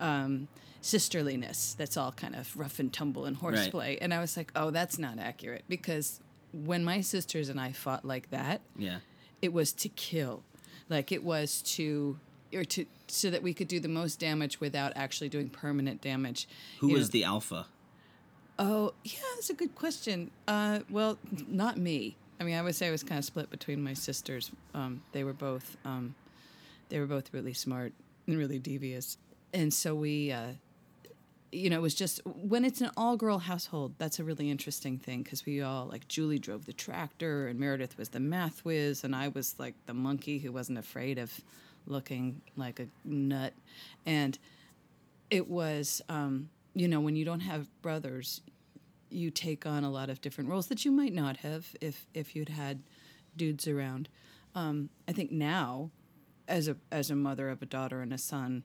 Um, 0.00 0.46
sisterliness 0.80 1.76
that's 1.76 1.96
all 1.96 2.12
kind 2.12 2.36
of 2.36 2.56
rough 2.56 2.78
and 2.78 2.92
tumble 2.92 3.24
and 3.24 3.36
horseplay 3.36 3.88
Right. 3.90 3.98
and 4.00 4.14
i 4.14 4.20
was 4.20 4.36
like 4.36 4.52
oh 4.54 4.70
that's 4.70 4.96
not 4.96 5.18
accurate 5.18 5.64
because 5.68 6.20
when 6.52 6.84
my 6.84 7.00
sisters 7.00 7.48
and 7.48 7.60
i 7.60 7.72
fought 7.72 8.04
like 8.04 8.30
that 8.30 8.60
Yeah. 8.76 8.98
it 9.42 9.52
was 9.52 9.72
to 9.72 9.88
kill 9.88 10.44
like 10.88 11.10
it 11.10 11.24
was 11.24 11.62
to 11.76 12.18
or 12.54 12.64
to 12.64 12.86
so 13.08 13.28
that 13.28 13.42
we 13.42 13.52
could 13.54 13.66
do 13.66 13.80
the 13.80 13.88
most 13.88 14.20
damage 14.20 14.60
without 14.60 14.92
actually 14.94 15.28
doing 15.28 15.50
permanent 15.50 16.00
damage 16.00 16.46
Who 16.78 16.88
You 16.90 16.94
was 16.94 17.08
know- 17.08 17.12
the 17.12 17.24
alpha? 17.24 17.66
Oh 18.58 18.92
yeah 19.04 19.20
that's 19.34 19.50
a 19.50 19.54
good 19.54 19.74
question. 19.74 20.30
Uh, 20.46 20.80
well 20.90 21.18
not 21.46 21.76
me. 21.78 22.16
I 22.40 22.44
mean 22.44 22.56
i 22.56 22.62
would 22.62 22.76
say 22.76 22.86
i 22.86 22.90
was 22.90 23.02
kind 23.02 23.18
of 23.18 23.24
split 23.24 23.50
between 23.50 23.82
my 23.82 23.94
sisters. 23.94 24.50
Um, 24.74 25.02
they 25.12 25.24
were 25.24 25.32
both 25.32 25.76
um, 25.84 26.14
they 26.88 26.98
were 27.00 27.06
both 27.06 27.32
really 27.32 27.54
smart 27.54 27.92
and 28.26 28.38
really 28.38 28.58
devious. 28.58 29.16
And 29.52 29.72
so 29.72 29.94
we 29.94 30.32
uh, 30.32 30.52
you 31.50 31.70
know, 31.70 31.78
it 31.78 31.82
was 31.82 31.94
just 31.94 32.20
when 32.26 32.64
it's 32.64 32.80
an 32.80 32.90
all 32.96 33.16
girl 33.16 33.38
household, 33.38 33.94
that's 33.98 34.18
a 34.18 34.24
really 34.24 34.50
interesting 34.50 34.98
thing 34.98 35.22
because 35.22 35.46
we 35.46 35.62
all 35.62 35.86
like 35.86 36.06
Julie 36.08 36.38
drove 36.38 36.66
the 36.66 36.72
tractor 36.72 37.48
and 37.48 37.58
Meredith 37.58 37.96
was 37.96 38.10
the 38.10 38.20
math 38.20 38.64
whiz 38.64 39.04
and 39.04 39.16
I 39.16 39.28
was 39.28 39.54
like 39.58 39.74
the 39.86 39.94
monkey 39.94 40.38
who 40.38 40.52
wasn't 40.52 40.78
afraid 40.78 41.18
of 41.18 41.40
looking 41.86 42.42
like 42.56 42.80
a 42.80 42.88
nut. 43.04 43.54
And 44.04 44.38
it 45.30 45.48
was, 45.48 46.02
um, 46.08 46.50
you 46.78 46.88
know, 46.88 47.00
when 47.00 47.16
you 47.16 47.24
don't 47.24 47.40
have 47.40 47.68
brothers, 47.82 48.40
you 49.10 49.30
take 49.30 49.66
on 49.66 49.84
a 49.84 49.90
lot 49.90 50.10
of 50.10 50.20
different 50.20 50.48
roles 50.50 50.68
that 50.68 50.84
you 50.84 50.92
might 50.92 51.12
not 51.12 51.38
have 51.38 51.74
if 51.80 52.06
if 52.14 52.36
you'd 52.36 52.50
had 52.50 52.82
dudes 53.36 53.66
around. 53.66 54.08
Um, 54.54 54.90
I 55.08 55.12
think 55.12 55.30
now, 55.32 55.90
as 56.46 56.68
a 56.68 56.76
as 56.92 57.10
a 57.10 57.16
mother 57.16 57.48
of 57.48 57.62
a 57.62 57.66
daughter 57.66 58.00
and 58.00 58.12
a 58.12 58.18
son, 58.18 58.64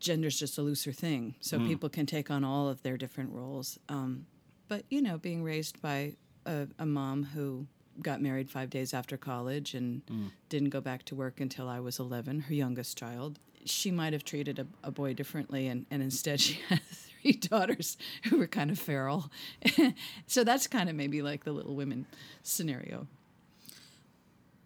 gender's 0.00 0.38
just 0.38 0.58
a 0.58 0.62
looser 0.62 0.92
thing, 0.92 1.34
so 1.40 1.58
people 1.66 1.88
can 1.88 2.06
take 2.06 2.30
on 2.30 2.44
all 2.44 2.68
of 2.68 2.82
their 2.82 2.96
different 2.96 3.32
roles. 3.32 3.78
Um, 3.88 4.26
but 4.68 4.84
you 4.90 5.00
know, 5.00 5.18
being 5.18 5.42
raised 5.44 5.80
by 5.80 6.14
a, 6.44 6.66
a 6.78 6.86
mom 6.86 7.24
who 7.24 7.66
got 8.02 8.20
married 8.20 8.50
five 8.50 8.70
days 8.70 8.92
after 8.92 9.16
college 9.16 9.72
and 9.74 10.02
didn't 10.48 10.70
go 10.70 10.80
back 10.80 11.04
to 11.04 11.14
work 11.14 11.40
until 11.40 11.68
I 11.68 11.80
was 11.80 11.98
11, 11.98 12.40
her 12.40 12.54
youngest 12.54 12.98
child, 12.98 13.38
she 13.66 13.90
might 13.90 14.12
have 14.12 14.24
treated 14.24 14.58
a, 14.58 14.66
a 14.82 14.90
boy 14.90 15.14
differently, 15.14 15.66
and, 15.68 15.86
and 15.90 16.02
instead 16.02 16.40
she 16.46 16.58
had 16.68 16.80
three 16.82 17.32
daughters 17.32 17.96
who 18.30 18.38
were 18.38 18.46
kind 18.46 18.70
of 18.70 18.78
feral. 18.78 19.30
so 20.26 20.44
that's 20.44 20.66
kind 20.66 20.88
of 20.88 20.94
maybe 20.96 21.22
like 21.22 21.44
the 21.44 21.52
Little 21.52 21.74
Women 21.74 22.06
scenario. 22.42 23.06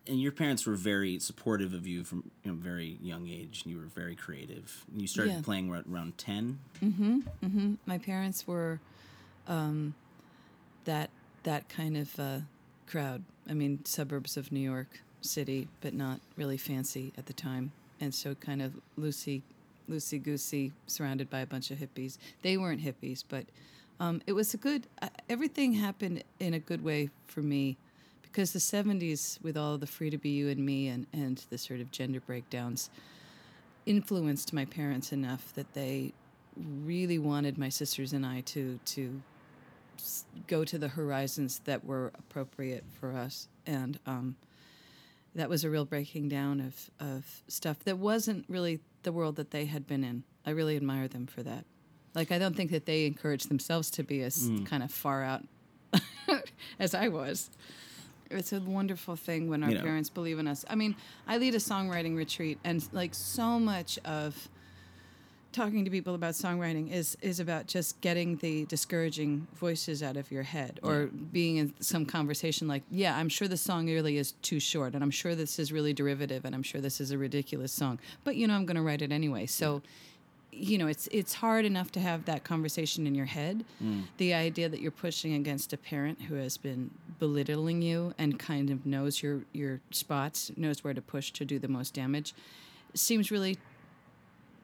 And 0.06 0.20
your 0.20 0.32
parents 0.32 0.66
were 0.66 0.74
very 0.74 1.18
supportive 1.20 1.72
of 1.74 1.86
you 1.86 2.02
from 2.04 2.30
you 2.42 2.50
know, 2.50 2.56
very 2.60 2.98
young 3.00 3.28
age. 3.28 3.62
And 3.64 3.72
you 3.72 3.78
were 3.78 3.86
very 3.86 4.16
creative. 4.16 4.84
You 4.96 5.06
started 5.06 5.34
Yeah. 5.34 5.40
playing 5.42 5.70
ar- 5.72 5.84
around 5.90 6.18
ten. 6.18 6.58
my 7.86 7.98
parents 7.98 8.46
were 8.46 8.80
um, 9.46 9.94
that 10.84 11.10
that 11.44 11.68
kind 11.68 11.96
of 11.96 12.18
uh, 12.18 12.38
crowd. 12.86 13.22
I 13.48 13.54
mean, 13.54 13.84
suburbs 13.84 14.36
of 14.36 14.50
New 14.52 14.60
York 14.60 15.00
City, 15.20 15.68
but 15.80 15.94
not 15.94 16.20
really 16.36 16.56
fancy 16.56 17.12
at 17.16 17.26
the 17.26 17.32
time, 17.32 17.72
and 18.00 18.14
so 18.14 18.34
kind 18.34 18.62
of 18.62 18.72
loosey, 18.98 19.42
loosey 19.88 20.22
goosey, 20.22 20.72
surrounded 20.86 21.28
by 21.28 21.40
a 21.40 21.46
bunch 21.46 21.70
of 21.70 21.78
hippies. 21.78 22.18
They 22.42 22.56
weren't 22.56 22.82
hippies, 22.82 23.24
but 23.28 23.44
um, 23.98 24.22
it 24.26 24.32
was 24.32 24.54
a 24.54 24.56
good. 24.56 24.86
Uh, 25.02 25.08
everything 25.28 25.74
happened 25.74 26.24
in 26.38 26.54
a 26.54 26.58
good 26.58 26.82
way 26.82 27.10
for 27.26 27.42
me. 27.42 27.76
Because 28.22 28.52
the 28.52 28.60
70s, 28.60 29.42
with 29.42 29.56
all 29.56 29.76
the 29.76 29.88
free 29.88 30.08
to 30.08 30.16
be 30.16 30.30
you 30.30 30.48
and 30.48 30.64
me 30.64 30.86
and, 30.86 31.04
and 31.12 31.44
the 31.50 31.58
sort 31.58 31.80
of 31.80 31.90
gender 31.90 32.20
breakdowns, 32.20 32.88
influenced 33.86 34.52
my 34.52 34.64
parents 34.64 35.12
enough 35.12 35.52
that 35.54 35.74
they 35.74 36.12
really 36.84 37.18
wanted 37.18 37.58
my 37.58 37.68
sisters 37.68 38.12
and 38.12 38.24
I 38.24 38.42
to 38.42 38.78
to 38.84 39.20
go 40.46 40.64
to 40.64 40.78
the 40.78 40.88
horizons 40.88 41.60
that 41.64 41.84
were 41.84 42.10
appropriate 42.18 42.84
for 42.98 43.12
us, 43.12 43.48
and 43.66 43.98
um, 44.06 44.36
that 45.34 45.48
was 45.48 45.64
a 45.64 45.70
real 45.70 45.84
breaking 45.84 46.28
down 46.28 46.60
of 46.60 46.90
of 46.98 47.42
stuff 47.48 47.78
that 47.84 47.98
wasn't 47.98 48.44
really 48.48 48.80
the 49.02 49.12
world 49.12 49.36
that 49.36 49.50
they 49.50 49.66
had 49.66 49.86
been 49.86 50.04
in. 50.04 50.24
I 50.44 50.50
really 50.50 50.76
admire 50.76 51.08
them 51.08 51.26
for 51.26 51.42
that. 51.42 51.64
Like 52.14 52.32
I 52.32 52.38
don't 52.38 52.56
think 52.56 52.70
that 52.70 52.86
they 52.86 53.06
encouraged 53.06 53.48
themselves 53.48 53.90
to 53.92 54.02
be 54.02 54.22
as 54.22 54.48
hmm. 54.48 54.64
kind 54.64 54.82
of 54.82 54.90
far 54.90 55.22
out 55.22 55.44
as 56.78 56.94
I 56.94 57.08
was. 57.08 57.50
It's 58.30 58.52
a 58.52 58.60
wonderful 58.60 59.16
thing 59.16 59.48
when 59.48 59.64
our 59.64 59.70
You 59.70 59.76
know. 59.76 59.82
parents 59.82 60.08
believe 60.08 60.38
in 60.38 60.46
us. 60.46 60.64
I 60.70 60.76
mean, 60.76 60.94
I 61.26 61.38
lead 61.38 61.54
a 61.56 61.58
songwriting 61.58 62.16
retreat, 62.16 62.58
and 62.62 62.86
like 62.92 63.12
so 63.12 63.58
much 63.58 63.98
of 64.04 64.48
talking 65.52 65.84
to 65.84 65.90
people 65.90 66.14
about 66.14 66.34
songwriting 66.34 66.92
is 66.92 67.16
is 67.22 67.40
about 67.40 67.66
just 67.66 68.00
getting 68.00 68.36
the 68.36 68.64
discouraging 68.66 69.46
voices 69.54 70.02
out 70.02 70.16
of 70.16 70.30
your 70.30 70.44
head 70.44 70.78
or 70.82 71.06
being 71.32 71.56
in 71.56 71.74
some 71.80 72.06
conversation 72.06 72.68
like 72.68 72.82
yeah 72.90 73.16
i'm 73.16 73.28
sure 73.28 73.48
the 73.48 73.56
song 73.56 73.86
really 73.86 74.16
is 74.16 74.32
too 74.42 74.60
short 74.60 74.94
and 74.94 75.02
i'm 75.02 75.10
sure 75.10 75.34
this 75.34 75.58
is 75.58 75.72
really 75.72 75.92
derivative 75.92 76.44
and 76.44 76.54
i'm 76.54 76.62
sure 76.62 76.80
this 76.80 77.00
is 77.00 77.10
a 77.10 77.18
ridiculous 77.18 77.72
song 77.72 77.98
but 78.22 78.36
you 78.36 78.46
know 78.46 78.54
i'm 78.54 78.64
going 78.64 78.76
to 78.76 78.82
write 78.82 79.02
it 79.02 79.12
anyway. 79.12 79.46
So 79.46 79.82
you 80.52 80.78
know 80.78 80.88
it's 80.88 81.08
it's 81.12 81.34
hard 81.34 81.64
enough 81.64 81.92
to 81.92 82.00
have 82.00 82.24
that 82.24 82.42
conversation 82.44 83.06
in 83.06 83.14
your 83.14 83.26
head. 83.26 83.64
Mm. 83.82 84.04
The 84.16 84.34
idea 84.34 84.68
that 84.68 84.80
you're 84.80 84.90
pushing 84.90 85.34
against 85.34 85.72
a 85.72 85.76
parent 85.76 86.22
who 86.22 86.34
has 86.34 86.56
been 86.56 86.90
belittling 87.18 87.82
you 87.82 88.14
and 88.18 88.38
kind 88.38 88.70
of 88.70 88.84
knows 88.84 89.22
your 89.22 89.42
your 89.52 89.80
spots 89.90 90.50
knows 90.56 90.82
where 90.82 90.94
to 90.94 91.02
push 91.02 91.30
to 91.32 91.44
do 91.44 91.58
the 91.58 91.68
most 91.68 91.94
damage 91.94 92.34
seems 92.94 93.30
really 93.30 93.58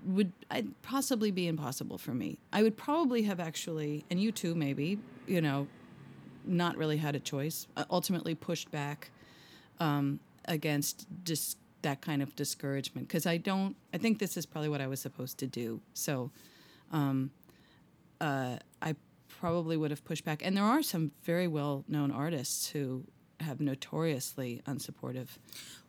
would 0.06 0.32
I'd 0.50 0.80
possibly 0.82 1.30
be 1.30 1.46
impossible 1.48 1.98
for 1.98 2.14
me. 2.14 2.38
I 2.52 2.62
would 2.62 2.76
probably 2.76 3.22
have 3.24 3.40
actually, 3.40 4.04
and 4.10 4.20
you 4.20 4.32
too, 4.32 4.54
maybe, 4.54 4.98
you 5.26 5.40
know, 5.40 5.66
not 6.44 6.76
really 6.76 6.96
had 6.98 7.14
a 7.16 7.20
choice. 7.20 7.66
uh, 7.76 7.84
Ultimately, 7.90 8.34
pushed 8.34 8.70
back 8.70 9.10
um, 9.80 10.20
against 10.46 11.06
dis- 11.24 11.56
that 11.82 12.00
kind 12.00 12.22
of 12.22 12.34
discouragement 12.36 13.08
because 13.08 13.26
I 13.26 13.36
don't. 13.36 13.76
I 13.92 13.98
think 13.98 14.18
this 14.18 14.36
is 14.36 14.46
probably 14.46 14.68
what 14.68 14.80
I 14.80 14.86
was 14.86 15.00
supposed 15.00 15.38
to 15.38 15.46
do. 15.46 15.80
So, 15.94 16.30
um, 16.92 17.30
uh, 18.20 18.56
I 18.80 18.94
probably 19.28 19.76
would 19.76 19.90
have 19.90 20.04
pushed 20.04 20.24
back. 20.24 20.42
And 20.44 20.56
there 20.56 20.64
are 20.64 20.82
some 20.82 21.10
very 21.24 21.46
well-known 21.48 22.10
artists 22.10 22.68
who 22.70 23.04
have 23.40 23.60
notoriously 23.60 24.62
unsupportive 24.66 25.28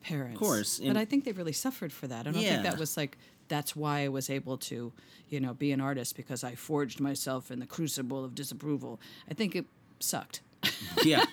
parents. 0.02 0.34
Of 0.34 0.40
course, 0.40 0.80
but 0.84 0.96
I 0.98 1.04
think 1.06 1.24
they've 1.24 1.36
really 1.38 1.52
suffered 1.52 1.92
for 1.92 2.06
that. 2.08 2.26
I 2.26 2.30
don't 2.30 2.42
Yeah. 2.42 2.50
think 2.50 2.64
that 2.64 2.78
was 2.78 2.96
like 2.96 3.16
that's 3.48 3.74
why 3.74 4.00
I 4.00 4.08
was 4.08 4.30
able 4.30 4.58
to, 4.58 4.92
you 5.28 5.40
know, 5.40 5.54
be 5.54 5.72
an 5.72 5.80
artist 5.80 6.16
because 6.16 6.44
I 6.44 6.54
forged 6.54 7.00
myself 7.00 7.50
in 7.50 7.58
the 7.58 7.66
crucible 7.66 8.24
of 8.24 8.34
disapproval. 8.34 9.00
I 9.30 9.34
think 9.34 9.56
it 9.56 9.66
sucked. 10.00 10.40
yeah. 11.04 11.24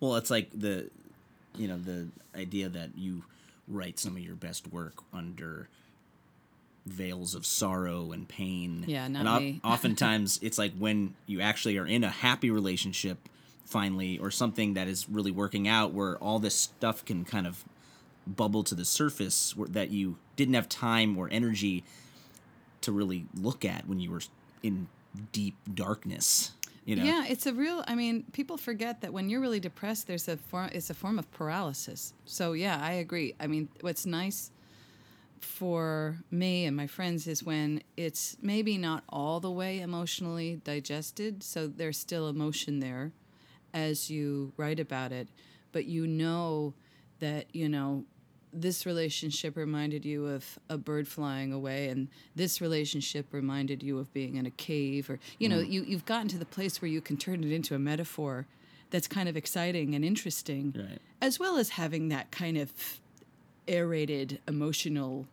Well, 0.00 0.16
it's 0.16 0.30
like 0.30 0.50
the, 0.54 0.90
you 1.56 1.68
know, 1.68 1.78
the 1.78 2.08
idea 2.38 2.68
that 2.68 2.90
you 2.96 3.24
write 3.66 3.98
some 3.98 4.16
of 4.16 4.22
your 4.22 4.34
best 4.34 4.68
work 4.72 4.94
under 5.12 5.68
veils 6.86 7.34
of 7.34 7.44
sorrow 7.44 8.12
and 8.12 8.28
pain. 8.28 8.84
Yeah, 8.86 9.08
not 9.08 9.20
and 9.20 9.28
o- 9.28 9.40
me. 9.40 9.60
oftentimes, 9.64 10.38
it's 10.42 10.58
like 10.58 10.72
when 10.78 11.14
you 11.26 11.40
actually 11.40 11.78
are 11.78 11.86
in 11.86 12.04
a 12.04 12.10
happy 12.10 12.50
relationship, 12.50 13.18
finally, 13.64 14.18
or 14.18 14.30
something 14.30 14.74
that 14.74 14.88
is 14.88 15.08
really 15.08 15.30
working 15.30 15.68
out, 15.68 15.92
where 15.92 16.16
all 16.16 16.38
this 16.38 16.54
stuff 16.54 17.04
can 17.04 17.24
kind 17.24 17.46
of 17.46 17.64
bubble 18.36 18.62
to 18.64 18.74
the 18.74 18.84
surface, 18.84 19.54
that 19.56 19.90
you 19.90 20.18
didn't 20.36 20.54
have 20.54 20.68
time 20.68 21.16
or 21.16 21.28
energy 21.30 21.84
to 22.82 22.92
really 22.92 23.26
look 23.34 23.64
at 23.64 23.88
when 23.88 24.00
you 24.00 24.10
were 24.10 24.22
in 24.62 24.88
deep 25.32 25.56
darkness. 25.72 26.52
You 26.84 26.96
know. 26.96 27.04
Yeah, 27.04 27.26
it's 27.28 27.44
a 27.46 27.52
real. 27.52 27.84
I 27.86 27.94
mean, 27.94 28.24
people 28.32 28.56
forget 28.56 29.02
that 29.02 29.12
when 29.12 29.28
you're 29.28 29.40
really 29.40 29.60
depressed, 29.60 30.06
there's 30.06 30.26
a 30.26 30.38
form. 30.38 30.70
It's 30.72 30.88
a 30.88 30.94
form 30.94 31.18
of 31.18 31.30
paralysis. 31.32 32.14
So 32.24 32.52
yeah, 32.52 32.78
I 32.80 32.92
agree. 32.92 33.34
I 33.38 33.46
mean, 33.46 33.68
what's 33.82 34.06
nice 34.06 34.50
for 35.40 36.16
me 36.30 36.64
and 36.64 36.76
my 36.76 36.86
friends 36.86 37.26
is 37.26 37.42
when 37.44 37.82
it's 37.96 38.36
maybe 38.42 38.78
not 38.78 39.04
all 39.08 39.40
the 39.40 39.50
way 39.50 39.80
emotionally 39.80 40.60
digested, 40.64 41.42
so 41.42 41.66
there's 41.66 41.98
still 41.98 42.28
emotion 42.28 42.80
there 42.80 43.12
as 43.74 44.10
you 44.10 44.52
write 44.56 44.80
about 44.80 45.12
it, 45.12 45.28
but 45.72 45.84
you 45.84 46.06
know 46.06 46.74
that 47.20 47.46
you 47.54 47.68
know 47.68 48.04
this 48.52 48.86
relationship 48.86 49.56
reminded 49.56 50.04
you 50.04 50.26
of 50.26 50.58
a 50.68 50.78
bird 50.78 51.06
flying 51.06 51.52
away 51.52 51.88
and 51.88 52.08
this 52.34 52.60
relationship 52.60 53.26
reminded 53.32 53.82
you 53.82 53.98
of 53.98 54.12
being 54.12 54.36
in 54.36 54.46
a 54.46 54.50
cave 54.50 55.10
or 55.10 55.18
you 55.38 55.48
know 55.48 55.58
mm. 55.58 55.70
you, 55.70 55.82
you've 55.84 56.06
gotten 56.06 56.28
to 56.28 56.38
the 56.38 56.46
place 56.46 56.80
where 56.80 56.90
you 56.90 57.00
can 57.00 57.16
turn 57.16 57.44
it 57.44 57.52
into 57.52 57.74
a 57.74 57.78
metaphor 57.78 58.46
that's 58.90 59.06
kind 59.06 59.28
of 59.28 59.36
exciting 59.36 59.94
and 59.94 60.04
interesting 60.04 60.74
Right. 60.76 60.98
as 61.20 61.38
well 61.38 61.56
as 61.56 61.70
having 61.70 62.08
that 62.08 62.30
kind 62.30 62.56
of 62.56 62.72
aerated 63.66 64.40
emotional 64.48 65.26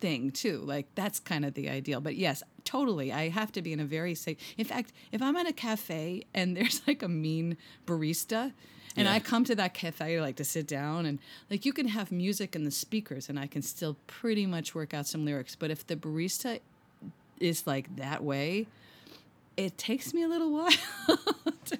thing 0.00 0.30
too 0.30 0.58
like 0.58 0.86
that's 0.94 1.18
kind 1.18 1.44
of 1.44 1.54
the 1.54 1.68
ideal 1.68 2.00
but 2.00 2.14
yes 2.14 2.42
totally. 2.64 3.12
I 3.12 3.28
have 3.28 3.52
to 3.52 3.62
be 3.62 3.72
in 3.72 3.80
a 3.80 3.84
very 3.84 4.14
safe. 4.14 4.38
In 4.56 4.64
fact, 4.64 4.92
if 5.12 5.22
I'm 5.22 5.36
at 5.36 5.46
a 5.46 5.52
cafe 5.52 6.24
and 6.34 6.56
there's 6.56 6.82
like 6.86 7.02
a 7.02 7.08
mean 7.08 7.56
barista, 7.86 8.52
and 8.96 9.06
Yeah. 9.06 9.12
I 9.14 9.20
come 9.20 9.44
to 9.44 9.54
that 9.56 9.74
cafe 9.74 10.20
like 10.20 10.36
to 10.36 10.44
sit 10.44 10.66
down 10.66 11.06
and 11.06 11.18
like 11.50 11.64
you 11.64 11.72
can 11.72 11.88
have 11.88 12.12
music 12.12 12.54
in 12.54 12.64
the 12.64 12.70
speakers 12.70 13.28
and 13.28 13.38
I 13.38 13.46
can 13.46 13.62
still 13.62 13.96
pretty 14.06 14.46
much 14.46 14.74
work 14.74 14.94
out 14.94 15.06
some 15.06 15.24
lyrics. 15.24 15.56
But 15.56 15.70
if 15.70 15.86
the 15.86 15.96
barista 15.96 16.60
is 17.40 17.66
like 17.66 17.96
that 17.96 18.22
way, 18.22 18.66
it 19.56 19.76
takes 19.78 20.12
me 20.14 20.22
a 20.22 20.28
little 20.28 20.52
while 20.52 20.70
to 21.66 21.78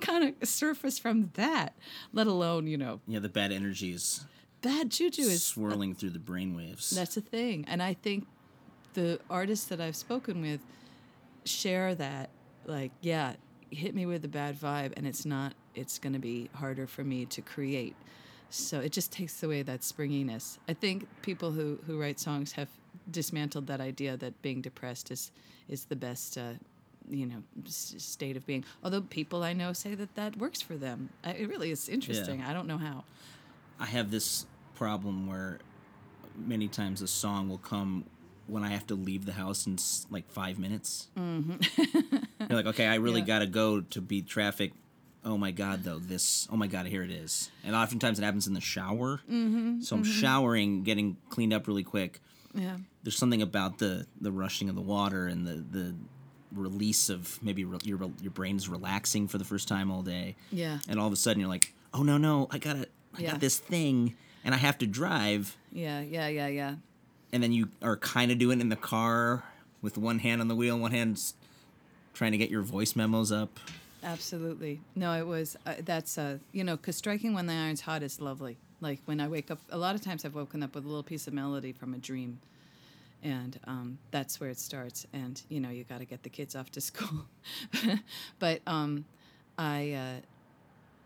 kind 0.00 0.34
of 0.40 0.48
surface 0.48 0.98
from 0.98 1.30
that. 1.34 1.74
Let 2.12 2.26
alone 2.26 2.66
you 2.66 2.76
know 2.76 3.00
Yeah, 3.06 3.18
the 3.20 3.28
bad 3.28 3.52
energy 3.52 3.92
is 3.92 4.24
bad 4.60 4.90
juju 4.90 5.22
is 5.22 5.44
swirling 5.44 5.94
through 5.94 6.10
the 6.10 6.18
brainwaves. 6.18 6.90
that's 6.90 7.14
the 7.14 7.20
thing. 7.20 7.64
And 7.68 7.80
I 7.82 7.94
think 7.94 8.26
the 8.94 9.20
artists 9.30 9.66
that 9.66 9.80
I've 9.80 9.94
spoken 9.96 10.40
with 10.42 10.60
share 11.44 11.94
that. 11.94 12.30
Like, 12.66 12.90
yeah, 13.00 13.34
hit 13.70 13.94
me 13.94 14.04
with 14.04 14.24
a 14.24 14.28
bad 14.28 14.58
vibe, 14.60 14.92
and 14.96 15.06
it's 15.06 15.24
not, 15.24 15.54
it's 15.78 15.98
going 15.98 16.12
to 16.12 16.18
be 16.18 16.48
harder 16.54 16.86
for 16.86 17.04
me 17.04 17.24
to 17.26 17.40
create. 17.40 17.94
So 18.50 18.80
it 18.80 18.92
just 18.92 19.12
takes 19.12 19.42
away 19.42 19.62
that 19.62 19.84
springiness. 19.84 20.58
I 20.68 20.72
think 20.74 21.06
people 21.22 21.50
who, 21.52 21.78
who 21.86 22.00
write 22.00 22.18
songs 22.18 22.52
have 22.52 22.68
dismantled 23.10 23.66
that 23.66 23.80
idea 23.80 24.16
that 24.16 24.40
being 24.42 24.60
depressed 24.62 25.10
is, 25.10 25.30
is 25.68 25.84
the 25.86 25.96
best. 25.96 26.36
Uh, 26.38 26.52
you 27.10 27.24
know, 27.24 27.42
s- 27.66 27.94
state 27.96 28.36
of 28.36 28.44
being. 28.44 28.62
Although 28.84 29.00
people 29.00 29.42
I 29.42 29.54
know 29.54 29.72
say 29.72 29.94
that 29.94 30.14
that 30.16 30.36
works 30.36 30.60
for 30.60 30.76
them. 30.76 31.08
I, 31.24 31.30
it 31.32 31.48
really 31.48 31.70
is 31.70 31.88
interesting. 31.88 32.42
I 32.42 32.52
don't 32.52 32.66
know 32.66 32.76
how. 32.76 33.04
I 33.80 33.86
have 33.86 34.10
this 34.10 34.44
problem 34.74 35.26
where 35.26 35.58
many 36.36 36.68
times 36.68 37.00
a 37.00 37.06
song 37.06 37.48
will 37.48 37.56
come 37.58 38.04
when 38.46 38.62
I 38.62 38.68
have 38.68 38.86
to 38.88 38.94
leave 38.94 39.24
the 39.24 39.32
house 39.32 39.66
in 39.66 39.78
like 40.10 40.30
five 40.30 40.58
minutes. 40.58 41.08
Mm-hmm. 41.18 42.16
You're 42.50 42.56
like, 42.58 42.66
okay, 42.66 42.86
I 42.86 42.96
really 42.96 43.20
Yeah. 43.20 43.26
got 43.26 43.38
to 43.38 43.46
go 43.46 43.80
to 43.80 44.00
beat 44.02 44.26
traffic. 44.26 44.72
Oh 45.24 45.36
my 45.36 45.50
god, 45.50 45.84
though 45.84 45.98
this. 45.98 46.48
Oh 46.50 46.56
my 46.56 46.66
god, 46.68 46.86
here 46.86 47.02
it 47.02 47.10
is. 47.10 47.50
And 47.64 47.74
oftentimes 47.74 48.18
it 48.18 48.22
happens 48.24 48.46
in 48.46 48.54
the 48.54 48.60
shower. 48.60 49.20
Mm-hmm. 49.30 49.80
So 49.82 49.96
I'm 49.96 50.04
showering, 50.04 50.84
getting 50.84 51.16
cleaned 51.28 51.52
up 51.52 51.66
really 51.66 51.82
quick. 51.84 52.20
Yeah. 52.54 52.76
There's 53.02 53.16
something 53.16 53.42
about 53.42 53.78
the 53.78 54.06
the 54.20 54.32
rushing 54.32 54.68
of 54.68 54.74
the 54.74 54.80
water 54.80 55.26
and 55.26 55.46
the 55.46 55.64
the 55.70 55.94
release 56.52 57.10
of 57.10 57.38
maybe 57.42 57.64
re- 57.64 57.78
your 57.82 57.98
your 58.22 58.30
brain's 58.30 58.68
relaxing 58.68 59.28
for 59.28 59.38
the 59.38 59.44
first 59.44 59.68
time 59.68 59.90
all 59.90 60.02
day. 60.02 60.36
Yeah. 60.50 60.78
And 60.88 60.98
all 60.98 61.06
of 61.06 61.12
a 61.12 61.16
sudden 61.16 61.40
you're 61.40 61.48
like, 61.48 61.74
oh 61.92 62.02
no 62.02 62.16
no, 62.16 62.48
I 62.50 62.58
gotta 62.58 62.86
I 63.16 63.20
Yeah. 63.22 63.32
got 63.32 63.40
this 63.40 63.58
thing 63.58 64.14
and 64.44 64.54
I 64.54 64.58
have 64.58 64.78
to 64.78 64.86
drive. 64.86 65.56
Yeah. 65.72 66.00
Yeah. 66.00 66.28
Yeah. 66.28 66.46
Yeah. 66.48 66.74
And 67.32 67.42
then 67.42 67.52
you 67.52 67.68
are 67.82 67.96
kind 67.98 68.30
of 68.32 68.38
doing 68.38 68.58
it 68.60 68.62
in 68.62 68.68
the 68.70 68.76
car 68.76 69.44
with 69.82 69.98
one 69.98 70.20
hand 70.20 70.40
on 70.40 70.48
the 70.48 70.56
wheel, 70.56 70.78
one 70.78 70.92
hand 70.92 71.20
trying 72.14 72.32
to 72.32 72.38
get 72.38 72.50
your 72.50 72.62
voice 72.62 72.96
memos 72.96 73.30
up. 73.30 73.60
Absolutely. 74.02 74.80
No, 74.94 75.12
it 75.12 75.26
was, 75.26 75.56
uh, 75.66 75.74
that's, 75.84 76.18
uh, 76.18 76.38
you 76.52 76.64
know, 76.64 76.76
because 76.76 76.96
striking 76.96 77.34
when 77.34 77.46
the 77.46 77.52
iron's 77.52 77.80
hot 77.80 78.02
is 78.02 78.20
lovely. 78.20 78.56
Like 78.80 79.00
when 79.06 79.20
I 79.20 79.28
wake 79.28 79.50
up, 79.50 79.58
a 79.70 79.78
lot 79.78 79.94
of 79.94 80.02
times 80.02 80.24
I've 80.24 80.34
woken 80.34 80.62
up 80.62 80.74
with 80.74 80.84
a 80.84 80.88
little 80.88 81.02
piece 81.02 81.26
of 81.26 81.34
melody 81.34 81.72
from 81.72 81.94
a 81.94 81.98
dream. 81.98 82.40
And 83.22 83.58
um, 83.64 83.98
that's 84.12 84.38
where 84.38 84.50
it 84.50 84.58
starts. 84.58 85.06
And, 85.12 85.42
you 85.48 85.58
know, 85.58 85.70
you 85.70 85.82
got 85.82 85.98
to 85.98 86.04
get 86.04 86.22
the 86.22 86.28
kids 86.28 86.54
off 86.54 86.70
to 86.72 86.80
school. 86.80 87.26
but 88.38 88.60
um, 88.66 89.04
I, 89.58 89.92
uh, 89.92 90.20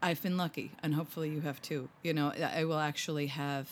I've 0.03 0.21
been 0.21 0.37
lucky, 0.37 0.73
and 0.83 0.95
hopefully 0.95 1.31
you 1.31 1.41
have 1.43 1.63
too. 1.63 1.89
You 2.03 2.13
know, 2.13 2.33
I 2.37 2.61
I 2.61 2.65
will 2.65 2.79
actually 2.79 3.29
have. 3.29 3.71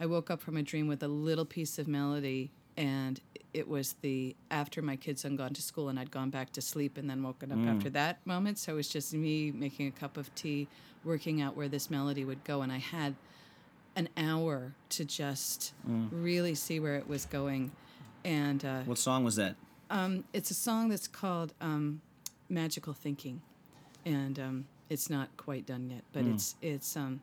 I 0.00 0.06
woke 0.06 0.30
up 0.30 0.40
from 0.40 0.56
a 0.56 0.62
dream 0.62 0.88
with 0.88 1.02
a 1.02 1.08
little 1.08 1.44
piece 1.44 1.78
of 1.78 1.86
melody, 1.86 2.50
and 2.76 3.20
it 3.54 3.66
was 3.68 3.94
the 4.02 4.36
after 4.50 4.82
my 4.82 4.96
kids 4.96 5.22
had 5.22 5.36
gone 5.36 5.54
to 5.54 5.62
school 5.62 5.88
and 5.88 5.98
I'd 5.98 6.10
gone 6.10 6.28
back 6.30 6.52
to 6.52 6.60
sleep 6.60 6.98
and 6.98 7.08
then 7.08 7.22
woken 7.22 7.50
up 7.52 7.58
after 7.76 7.88
that 7.90 8.18
moment. 8.26 8.58
So 8.58 8.72
it 8.72 8.76
was 8.76 8.88
just 8.88 9.14
me 9.14 9.50
making 9.50 9.86
a 9.88 9.90
cup 9.90 10.16
of 10.18 10.34
tea, 10.34 10.68
working 11.04 11.40
out 11.40 11.56
where 11.56 11.68
this 11.68 11.88
melody 11.90 12.24
would 12.24 12.44
go, 12.44 12.60
and 12.62 12.70
I 12.70 12.78
had 12.78 13.14
an 13.94 14.08
hour 14.16 14.74
to 14.90 15.04
just 15.06 15.72
really 16.10 16.54
see 16.54 16.80
where 16.80 16.96
it 16.96 17.08
was 17.08 17.24
going. 17.24 17.72
And 18.24 18.62
uh, 18.64 18.80
What 18.82 18.98
song 18.98 19.24
was 19.24 19.36
that? 19.36 19.56
um, 19.90 20.24
it's 20.32 20.50
a 20.50 20.54
song 20.54 20.88
that's 20.90 21.06
called 21.08 21.54
um, 21.60 22.00
"Magical 22.50 22.92
Thinking," 22.92 23.40
and 24.04 24.38
um, 24.38 24.66
it's 24.90 25.08
not 25.08 25.28
quite 25.38 25.64
done 25.64 25.88
yet. 25.90 26.02
But 26.12 26.24
it's 26.26 26.56
it's 26.60 26.96
um, 26.96 27.20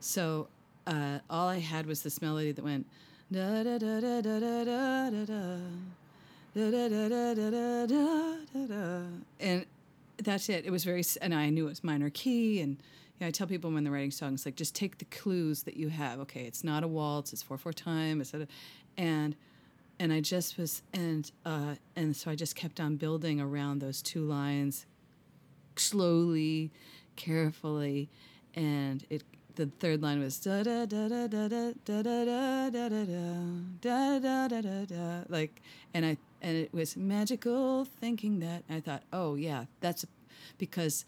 so 0.00 0.48
uh, 0.86 1.20
all 1.30 1.48
I 1.48 1.58
had 1.60 1.86
was 1.86 2.02
this 2.02 2.20
melody 2.20 2.52
that 2.52 2.64
went 2.64 2.86
da 3.32 3.62
da 3.62 3.78
da 3.78 4.00
da 4.00 4.20
da 4.20 4.40
da 4.40 4.64
da 4.64 5.10
da 5.14 6.70
da 6.70 6.88
da 7.08 7.34
da 7.34 7.86
da 7.86 8.36
da 8.52 8.66
da 8.66 9.02
and 9.38 9.66
that's 10.24 10.48
it. 10.48 10.64
It 10.66 10.70
was 10.70 10.84
very, 10.84 11.02
and 11.20 11.34
I 11.34 11.50
knew 11.50 11.66
it 11.66 11.70
was 11.70 11.84
minor 11.84 12.10
key. 12.10 12.60
And 12.60 12.72
you 12.72 13.24
know, 13.24 13.28
I 13.28 13.30
tell 13.30 13.46
people 13.46 13.70
when 13.70 13.84
they're 13.84 13.92
writing 13.92 14.10
songs, 14.10 14.44
like 14.44 14.56
just 14.56 14.74
take 14.74 14.98
the 14.98 15.04
clues 15.06 15.62
that 15.64 15.76
you 15.76 15.88
have. 15.88 16.20
Okay, 16.20 16.42
it's 16.42 16.64
not 16.64 16.84
a 16.84 16.88
waltz. 16.88 17.32
It's 17.32 17.42
four 17.42 17.58
four 17.58 17.72
time. 17.72 18.20
It's 18.20 18.34
a, 18.34 18.46
and 18.96 19.36
and 19.98 20.12
I 20.12 20.20
just 20.20 20.58
was, 20.58 20.82
and 20.92 21.30
uh, 21.44 21.74
and 21.96 22.16
so 22.16 22.30
I 22.30 22.34
just 22.34 22.56
kept 22.56 22.80
on 22.80 22.96
building 22.96 23.40
around 23.40 23.80
those 23.80 24.02
two 24.02 24.24
lines, 24.24 24.86
slowly, 25.76 26.70
carefully, 27.16 28.08
and 28.54 29.04
it. 29.10 29.22
The 29.60 29.66
third 29.78 30.00
line 30.00 30.20
was 30.20 30.38
da 30.38 30.62
da 30.62 30.86
da 30.86 31.06
da 31.06 31.26
da 31.26 31.46
da 31.46 31.72
da 31.84 32.02
da 32.02 32.24
da 32.24 32.70
da 32.70 32.88
da 32.88 33.04
da 33.82 34.18
da 34.18 34.48
da 34.48 34.60
da 34.62 34.84
da 34.86 35.24
like, 35.28 35.60
and 35.92 36.06
I 36.06 36.16
and 36.40 36.56
it 36.56 36.72
was 36.72 36.96
magical 36.96 37.84
thinking 37.84 38.40
that 38.40 38.64
I 38.70 38.80
thought, 38.80 39.02
oh 39.12 39.34
yeah, 39.34 39.66
that's 39.80 40.06
because 40.56 41.04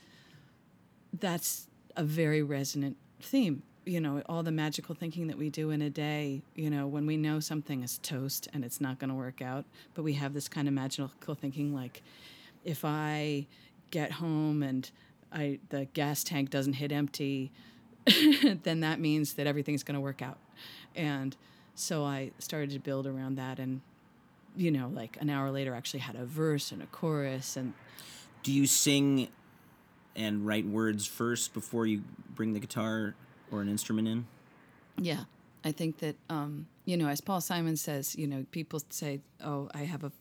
that's 1.18 1.66
a 1.96 2.04
very 2.04 2.42
resonant 2.42 2.98
theme. 3.22 3.62
You 3.86 4.02
know, 4.02 4.22
all 4.26 4.42
the 4.42 4.52
magical 4.52 4.94
thinking 4.94 5.28
that 5.28 5.38
we 5.38 5.48
do 5.48 5.70
in 5.70 5.80
a 5.80 5.88
day, 5.88 6.42
you 6.54 6.68
know, 6.68 6.86
when 6.86 7.06
we 7.06 7.16
know 7.16 7.40
something 7.40 7.82
is 7.82 7.96
toast 8.02 8.48
and 8.52 8.66
it's 8.66 8.82
not 8.82 8.98
going 8.98 9.08
to 9.08 9.16
work 9.16 9.40
out, 9.40 9.64
but 9.94 10.02
we 10.02 10.12
have 10.12 10.34
this 10.34 10.46
kind 10.46 10.68
of 10.68 10.74
magical 10.74 11.34
thinking 11.34 11.74
like 11.74 12.02
if 12.66 12.84
I 12.84 13.46
get 13.90 14.12
home 14.12 14.62
and 14.62 14.90
I 15.32 15.58
the 15.70 15.86
gas 15.86 16.22
tank 16.22 16.50
doesn't 16.50 16.74
hit 16.74 16.92
empty, 16.92 17.50
then 18.62 18.80
that 18.80 19.00
means 19.00 19.34
that 19.34 19.46
everything's 19.46 19.82
going 19.82 19.94
to 19.94 20.00
work 20.00 20.22
out. 20.22 20.38
And 20.94 21.36
so 21.74 22.04
I 22.04 22.32
started 22.38 22.70
to 22.70 22.78
build 22.78 23.06
around 23.06 23.36
that 23.36 23.58
and 23.58 23.80
you 24.54 24.70
know, 24.70 24.90
like 24.92 25.16
an 25.20 25.30
hour 25.30 25.50
later 25.50 25.74
actually 25.74 26.00
had 26.00 26.14
a 26.14 26.26
verse 26.26 26.72
and 26.72 26.82
a 26.82 26.86
chorus 26.86 27.56
and 27.56 27.72
Do 28.42 28.52
you 28.52 28.66
sing 28.66 29.28
and 30.14 30.46
write 30.46 30.66
words 30.66 31.06
first 31.06 31.54
before 31.54 31.86
you 31.86 32.02
bring 32.34 32.52
the 32.52 32.60
guitar 32.60 33.14
or 33.50 33.62
an 33.62 33.68
instrument 33.68 34.08
in? 34.08 34.26
Yeah, 34.98 35.24
I 35.64 35.72
think 35.72 35.98
that 35.98 36.16
um, 36.28 36.66
you 36.84 36.96
know, 36.96 37.08
as 37.08 37.20
Paul 37.20 37.40
Simon 37.40 37.76
says, 37.76 38.16
you 38.16 38.26
know, 38.26 38.44
people 38.50 38.80
say, 38.90 39.20
"Oh, 39.42 39.70
I 39.74 39.84
have 39.84 40.04
a 40.04 40.12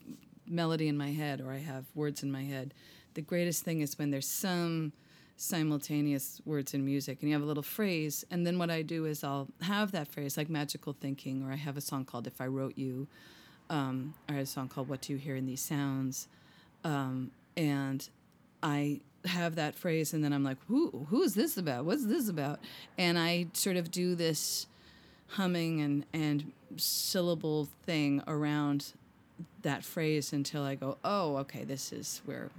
melody 0.46 0.88
in 0.88 0.96
my 0.96 1.12
head," 1.12 1.40
or 1.40 1.52
"I 1.52 1.58
have 1.58 1.84
words 1.94 2.22
in 2.22 2.30
my 2.30 2.44
head." 2.44 2.72
The 3.14 3.20
greatest 3.22 3.64
thing 3.64 3.80
is 3.82 3.98
when 3.98 4.10
there's 4.10 4.28
some 4.28 4.92
simultaneous 5.36 6.40
words 6.44 6.74
in 6.74 6.84
music, 6.84 7.18
and 7.20 7.28
you 7.28 7.34
have 7.34 7.42
a 7.42 7.46
little 7.46 7.62
phrase, 7.62 8.24
and 8.30 8.46
then 8.46 8.58
what 8.58 8.70
I 8.70 8.82
do 8.82 9.06
is 9.06 9.24
I'll 9.24 9.48
have 9.62 9.92
that 9.92 10.08
phrase, 10.08 10.36
like 10.36 10.48
magical 10.48 10.92
thinking, 10.92 11.42
or 11.42 11.52
I 11.52 11.56
have 11.56 11.76
a 11.76 11.80
song 11.80 12.04
called 12.04 12.26
"If 12.26 12.40
I 12.40 12.46
Wrote 12.46 12.78
You," 12.78 13.08
um, 13.70 14.14
or 14.28 14.36
a 14.36 14.46
song 14.46 14.68
called 14.68 14.88
"What 14.88 15.02
Do 15.02 15.12
You 15.12 15.18
Hear 15.18 15.36
in 15.36 15.46
These 15.46 15.60
Sounds," 15.60 16.28
um, 16.84 17.30
and 17.56 18.08
I 18.62 19.00
have 19.24 19.54
that 19.56 19.74
phrase, 19.74 20.12
and 20.12 20.22
then 20.22 20.32
I'm 20.32 20.44
like, 20.44 20.58
"Who? 20.68 21.06
Who 21.10 21.22
is 21.22 21.34
this 21.34 21.56
about? 21.56 21.84
What's 21.84 22.06
this 22.06 22.28
about?" 22.28 22.60
And 22.98 23.18
I 23.18 23.46
sort 23.52 23.76
of 23.76 23.90
do 23.90 24.14
this 24.14 24.66
humming 25.28 25.80
and 25.80 26.04
and 26.12 26.52
syllable 26.76 27.68
thing 27.84 28.22
around 28.26 28.92
that 29.62 29.84
phrase 29.84 30.32
until 30.32 30.62
I 30.62 30.74
go, 30.74 30.98
"Oh, 31.04 31.36
okay, 31.38 31.64
this 31.64 31.92
is 31.92 32.22
where." 32.24 32.50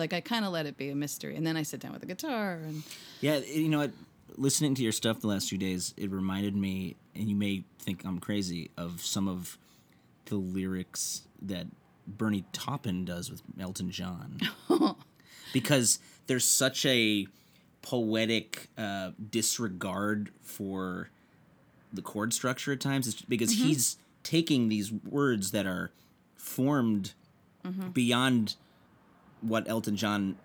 Like 0.00 0.12
I 0.12 0.20
kind 0.20 0.44
of 0.44 0.52
let 0.52 0.66
it 0.66 0.76
be 0.76 0.90
a 0.90 0.94
mystery, 0.94 1.36
and 1.36 1.46
then 1.46 1.56
I 1.56 1.62
sit 1.62 1.80
down 1.80 1.92
with 1.92 2.02
a 2.02 2.06
guitar, 2.06 2.60
and 2.66 2.82
Yeah, 3.20 3.38
you 3.38 3.68
know 3.68 3.78
what? 3.78 3.92
Listening 4.36 4.74
to 4.76 4.82
your 4.82 4.92
stuff 4.92 5.20
the 5.20 5.26
last 5.26 5.48
few 5.48 5.58
days, 5.58 5.92
it 5.96 6.10
reminded 6.10 6.56
me, 6.56 6.96
and 7.14 7.28
you 7.28 7.36
may 7.36 7.64
think 7.78 8.04
I'm 8.04 8.18
crazy, 8.18 8.70
of 8.76 9.00
some 9.02 9.28
of 9.28 9.58
the 10.26 10.36
lyrics 10.36 11.22
that 11.42 11.66
Bernie 12.06 12.44
Taupin 12.52 13.04
does 13.04 13.30
with 13.30 13.42
Elton 13.60 13.90
John. 13.90 14.40
because 15.52 15.98
there's 16.26 16.44
such 16.44 16.86
a 16.86 17.26
poetic 17.82 18.68
uh, 18.78 19.10
disregard 19.30 20.30
for 20.42 21.10
the 21.92 22.02
chord 22.02 22.32
structure 22.32 22.72
at 22.72 22.80
times. 22.80 23.08
It's 23.08 23.22
because 23.22 23.52
he's 23.52 23.96
taking 24.22 24.68
these 24.68 24.92
words 24.92 25.50
that 25.50 25.66
are 25.66 25.92
formed 26.36 27.14
beyond 27.92 28.56
what 29.42 29.68
Elton 29.68 29.96
John 29.96 30.36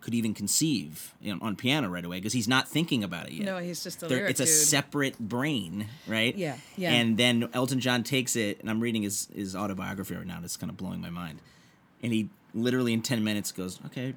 could 0.00 0.12
even 0.14 0.34
conceive 0.34 1.14
you 1.22 1.32
know, 1.34 1.38
on 1.40 1.56
piano 1.56 1.88
right 1.88 2.04
away 2.04 2.18
because 2.18 2.34
he's 2.34 2.46
not 2.46 2.68
thinking 2.68 3.02
about 3.02 3.26
it 3.26 3.32
yet. 3.32 3.46
No, 3.46 3.56
he's 3.58 3.82
just 3.82 4.02
a 4.02 4.06
There- 4.06 4.18
lyric 4.18 4.30
It's 4.32 4.40
a 4.40 4.44
dude. 4.44 4.52
separate 4.52 5.18
brain, 5.18 5.86
right? 6.06 6.36
Yeah, 6.36 6.56
yeah. 6.76 6.92
And 6.92 7.16
then 7.16 7.48
Elton 7.54 7.80
John 7.80 8.02
takes 8.02 8.36
it, 8.36 8.60
and 8.60 8.68
I'm 8.68 8.80
reading 8.80 9.02
his 9.02 9.28
his 9.34 9.56
autobiography 9.56 10.14
right 10.14 10.26
now. 10.26 10.36
and 10.36 10.44
It's 10.44 10.56
kind 10.58 10.70
of 10.70 10.76
blowing 10.76 11.00
my 11.00 11.10
mind. 11.10 11.38
and 12.02 12.12
he 12.12 12.28
literally 12.52 12.92
in 12.92 13.00
10 13.02 13.24
minutes 13.24 13.50
goes, 13.50 13.80
okay, 13.86 14.14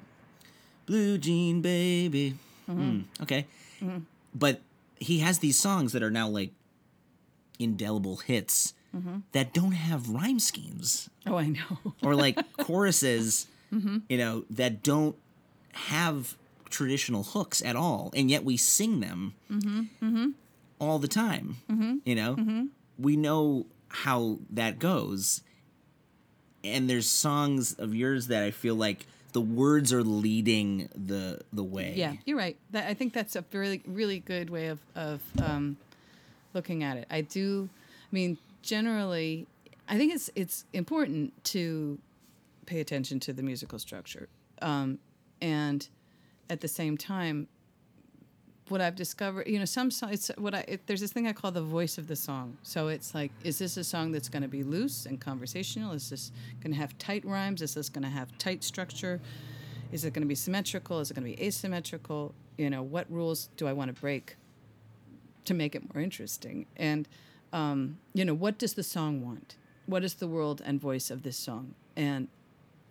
blue 0.86 1.16
jean 1.18 1.60
baby. 1.62 2.34
Mm-hmm. 2.70 2.90
Hmm, 2.90 3.00
okay. 3.22 3.46
Mm-hmm. 3.82 4.00
But 4.34 4.60
he 5.00 5.20
has 5.20 5.38
these 5.38 5.58
songs 5.58 5.92
that 5.92 6.02
are 6.02 6.10
now 6.10 6.28
like 6.28 6.50
indelible 7.58 8.16
hits 8.18 8.74
mm-hmm. 8.94 9.18
that 9.32 9.52
don't 9.52 9.72
have 9.72 10.08
rhyme 10.10 10.38
schemes 10.38 11.08
Oh, 11.26 11.36
I 11.36 11.46
know. 11.48 11.94
or 12.02 12.14
like 12.14 12.38
choruses, 12.58 13.46
Mm-hmm. 13.72 13.98
you 14.08 14.16
know, 14.16 14.44
that 14.50 14.82
don't 14.82 15.16
have 15.72 16.36
traditional 16.70 17.22
hooks 17.22 17.62
at 17.62 17.76
all, 17.76 18.10
and 18.14 18.30
yet 18.30 18.44
we 18.44 18.56
sing 18.56 19.00
them 19.00 19.34
mm-hmm. 19.50 19.80
Mm-hmm. 20.02 20.28
all 20.78 20.98
the 20.98 21.08
time. 21.08 21.56
You 22.04 22.14
know, 22.14 22.68
we 22.98 23.16
know 23.16 23.66
how 23.88 24.38
that 24.50 24.78
goes, 24.78 25.42
and 26.64 26.88
there's 26.88 27.08
songs 27.08 27.74
of 27.74 27.94
yours 27.94 28.28
that 28.28 28.42
I 28.42 28.50
feel 28.50 28.74
like 28.74 29.06
the 29.32 29.40
words 29.40 29.92
are 29.92 30.02
leading 30.02 30.88
the 30.94 31.40
the 31.52 31.62
way. 31.62 31.92
Yeah, 31.96 32.14
you're 32.24 32.38
right. 32.38 32.56
That, 32.70 32.88
I 32.88 32.94
think 32.94 33.12
that's 33.12 33.36
a 33.36 33.44
really, 33.52 33.82
really 33.86 34.20
good 34.20 34.50
way 34.50 34.68
of, 34.68 34.78
of 34.94 35.20
um, 35.42 35.76
looking 36.54 36.82
at 36.82 36.96
it. 36.96 37.06
I 37.10 37.20
do, 37.20 37.68
I 38.10 38.14
mean, 38.14 38.38
generally, 38.62 39.46
I 39.88 39.96
think 39.96 40.14
it's 40.14 40.30
it's 40.34 40.64
important 40.72 41.32
to 41.44 41.98
pay 42.68 42.80
attention 42.80 43.18
to 43.20 43.32
the 43.32 43.42
musical 43.42 43.78
structure, 43.78 44.28
um, 44.60 44.98
and 45.40 45.88
at 46.50 46.60
the 46.60 46.68
same 46.68 46.96
time, 46.96 47.48
what 48.68 48.80
I've 48.80 48.94
discovered, 48.94 49.46
you 49.46 49.58
know, 49.58 49.64
some 49.64 49.90
songs. 49.90 50.12
It's 50.12 50.38
what 50.38 50.54
I 50.54 50.64
it, 50.68 50.86
there's 50.86 51.00
this 51.00 51.12
thing 51.12 51.26
I 51.26 51.32
call 51.32 51.50
the 51.50 51.62
voice 51.62 51.98
of 51.98 52.06
the 52.06 52.16
song. 52.16 52.58
So 52.62 52.88
it's 52.88 53.14
like, 53.14 53.32
is 53.42 53.58
this 53.58 53.76
a 53.76 53.84
song 53.84 54.12
that's 54.12 54.28
going 54.28 54.42
to 54.42 54.48
be 54.48 54.62
loose 54.62 55.06
and 55.06 55.20
conversational? 55.20 55.92
Is 55.92 56.10
this 56.10 56.32
going 56.62 56.72
to 56.72 56.78
have 56.78 56.96
tight 56.98 57.24
rhymes? 57.24 57.62
Is 57.62 57.74
this 57.74 57.88
going 57.88 58.04
to 58.04 58.10
have 58.10 58.36
tight 58.38 58.62
structure? 58.62 59.20
Is 59.90 60.04
it 60.04 60.12
going 60.12 60.22
to 60.22 60.28
be 60.28 60.34
symmetrical? 60.34 61.00
Is 61.00 61.10
it 61.10 61.14
going 61.14 61.30
to 61.30 61.36
be 61.36 61.42
asymmetrical? 61.42 62.34
You 62.58 62.68
know, 62.68 62.82
what 62.82 63.10
rules 63.10 63.48
do 63.56 63.66
I 63.66 63.72
want 63.72 63.94
to 63.94 63.98
break 63.98 64.36
to 65.46 65.54
make 65.54 65.74
it 65.74 65.82
more 65.94 66.02
interesting? 66.02 66.66
And 66.76 67.08
um, 67.52 67.98
you 68.12 68.24
know, 68.24 68.34
what 68.34 68.58
does 68.58 68.74
the 68.74 68.82
song 68.82 69.24
want? 69.24 69.56
What 69.86 70.04
is 70.04 70.14
the 70.14 70.28
world 70.28 70.60
and 70.64 70.78
voice 70.78 71.10
of 71.10 71.22
this 71.22 71.36
song? 71.36 71.74
And 71.96 72.28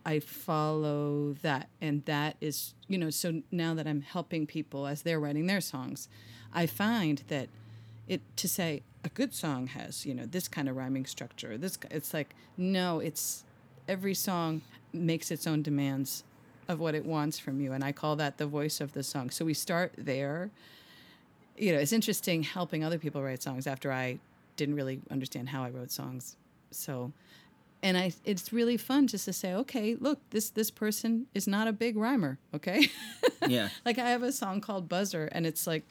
I 0.08 0.22
follow 0.22 1.34
that. 1.42 1.68
And 1.82 2.06
that 2.06 2.38
is, 2.40 2.74
you 2.88 2.98
know, 2.98 3.10
so 3.10 3.42
now 3.52 3.74
that 3.74 3.86
I'm 3.86 4.02
helping 4.02 4.48
people 4.48 4.88
as 4.88 5.02
they're 5.02 5.20
writing 5.20 5.48
their 5.48 5.60
songs, 5.60 6.08
I 6.54 6.66
find 6.66 7.24
that 7.28 7.50
it 8.08 8.22
to 8.38 8.48
say 8.48 8.84
a 9.04 9.10
good 9.10 9.36
song 9.36 9.68
has, 9.68 10.06
you 10.06 10.14
know, 10.14 10.26
this 10.26 10.48
kind 10.48 10.70
of 10.70 10.78
rhyming 10.78 11.06
structure. 11.06 11.58
This 11.58 11.78
it's 11.92 12.14
like 12.14 12.34
no, 12.56 13.00
it's 13.00 13.44
every 13.90 14.14
song 14.14 14.62
makes 14.94 15.30
its 15.30 15.46
own 15.46 15.62
demands 15.62 16.24
of 16.70 16.80
what 16.80 16.96
it 16.96 17.06
wants 17.06 17.38
from 17.38 17.60
you 17.60 17.74
and 17.74 17.84
I 17.84 17.92
call 17.92 18.16
that 18.16 18.38
the 18.38 18.48
voice 18.48 18.80
of 18.80 18.94
the 18.94 19.04
song. 19.04 19.30
So 19.30 19.44
we 19.44 19.54
start 19.54 19.92
there. 19.98 20.52
You 21.58 21.74
know, 21.74 21.80
it's 21.80 21.92
interesting 21.92 22.44
helping 22.44 22.82
other 22.82 22.98
people 22.98 23.22
write 23.22 23.44
songs 23.44 23.68
after 23.68 23.92
I 23.92 24.20
didn't 24.56 24.76
really 24.76 25.02
understand 25.12 25.50
how 25.50 25.64
I 25.64 25.70
wrote 25.70 25.92
songs. 25.92 26.38
So 26.72 27.12
and 27.84 27.98
I 27.98 28.12
it's 28.26 28.52
really 28.52 28.78
fun 28.78 29.08
just 29.08 29.26
to 29.26 29.34
say, 29.34 29.54
okay, 29.54 29.96
look, 30.00 30.20
this 30.32 30.50
this 30.50 30.72
person 30.72 31.28
is 31.34 31.48
not 31.48 31.68
a 31.68 31.74
big 31.74 31.96
rhymer, 31.98 32.40
okay? 32.54 32.88
yeah. 33.48 33.70
like 33.86 33.98
I 34.00 34.10
have 34.10 34.24
a 34.24 34.32
song 34.32 34.62
called 34.62 34.90
Buzzer 34.90 35.30
and 35.32 35.46
it's 35.46 35.68
like 35.68 35.84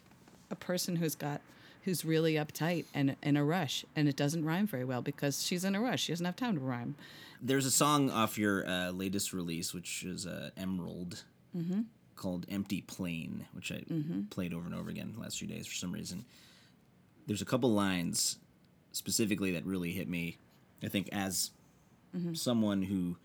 a 0.51 0.55
person 0.55 0.95
who's 0.97 1.15
got 1.15 1.41
who's 1.83 2.03
really 2.03 2.33
uptight 2.33 2.85
and 2.93 3.15
in 3.23 3.37
a 3.37 3.43
rush 3.45 3.85
and 3.95 4.09
it 4.09 4.15
doesn't 4.17 4.43
rhyme 4.43 4.67
very 4.67 4.83
well 4.83 5.01
because 5.01 5.43
she's 5.45 5.63
in 5.63 5.73
a 5.75 5.79
rush. 5.81 6.03
She 6.03 6.11
doesn't 6.11 6.25
have 6.25 6.35
time 6.35 6.55
to 6.55 6.61
rhyme. 6.61 6.95
There's 7.41 7.65
a 7.65 7.71
song 7.71 8.09
off 8.09 8.37
your 8.37 8.67
uh, 8.67 8.89
latest 8.91 9.31
release, 9.31 9.73
which 9.73 10.03
is 10.03 10.25
uh, 10.25 10.49
Emerald, 10.57 11.23
Mm-hmm. 11.55 11.81
called 12.15 12.45
"Empty 12.49 12.81
Plane," 12.81 13.45
which 13.53 13.71
I 13.71 13.83
played 14.29 14.53
over 14.53 14.65
and 14.65 14.75
over 14.75 14.89
again 14.89 15.13
the 15.15 15.21
last 15.21 15.39
few 15.39 15.47
days 15.47 15.65
for 15.65 15.73
some 15.75 15.91
reason. 15.91 16.25
There's 17.25 17.41
a 17.41 17.45
couple 17.45 17.71
lines 17.71 18.37
specifically 18.91 19.51
that 19.51 19.65
really 19.65 19.91
hit 19.91 20.07
me. 20.09 20.37
I 20.83 20.87
think 20.87 21.09
as 21.11 21.51
Mm-hmm. 22.17 22.33
someone 22.33 22.81
who 22.83 23.15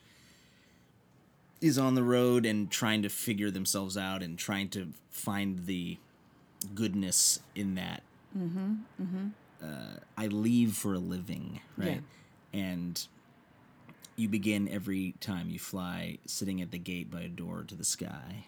is 1.61 1.79
on 1.79 1.95
the 1.95 2.03
road 2.03 2.45
and 2.45 2.71
trying 2.71 3.03
to 3.03 3.09
figure 3.09 3.51
themselves 3.51 3.97
out 3.97 4.23
and 4.23 4.37
trying 4.39 4.69
to 4.71 4.89
find 5.11 5.67
the 5.67 5.97
goodness 6.75 7.41
in 7.55 7.75
that. 7.77 8.03
Uh, 9.63 9.99
I 10.19 10.27
leave 10.27 10.75
for 10.75 10.95
a 10.95 10.99
living, 10.99 11.61
right? 11.77 12.03
And 12.53 13.07
you 14.17 14.29
begin 14.29 14.69
every 14.69 15.15
time 15.21 15.49
you 15.51 15.59
fly 15.59 16.19
sitting 16.27 16.61
at 16.61 16.71
the 16.71 16.79
gate 16.79 17.11
by 17.11 17.23
a 17.23 17.29
door 17.29 17.65
to 17.69 17.75
the 17.75 17.85
sky, 17.85 18.45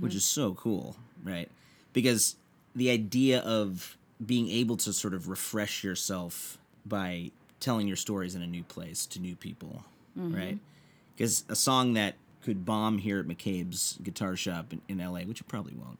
which 0.00 0.14
is 0.14 0.24
so 0.24 0.54
cool, 0.54 0.96
right? 1.24 1.48
Because 1.92 2.36
the 2.74 2.88
idea 2.90 3.40
of 3.40 3.96
being 4.24 4.48
able 4.48 4.76
to 4.78 4.92
sort 4.92 5.12
of 5.14 5.28
refresh 5.28 5.82
yourself 5.84 6.56
by 6.86 7.30
telling 7.62 7.86
your 7.86 7.96
stories 7.96 8.34
in 8.34 8.42
a 8.42 8.46
new 8.46 8.64
place 8.64 9.06
to 9.06 9.20
new 9.20 9.36
people, 9.36 9.84
mm-hmm. 10.18 10.34
right? 10.34 10.58
Because 11.16 11.44
a 11.48 11.56
song 11.56 11.94
that 11.94 12.16
could 12.42 12.66
bomb 12.66 12.98
here 12.98 13.20
at 13.20 13.26
McCabe's 13.26 13.98
guitar 14.02 14.36
shop 14.36 14.72
in, 14.72 14.82
in 14.88 14.98
LA, 14.98 15.20
which 15.20 15.40
it 15.40 15.48
probably 15.48 15.74
won't, 15.74 15.98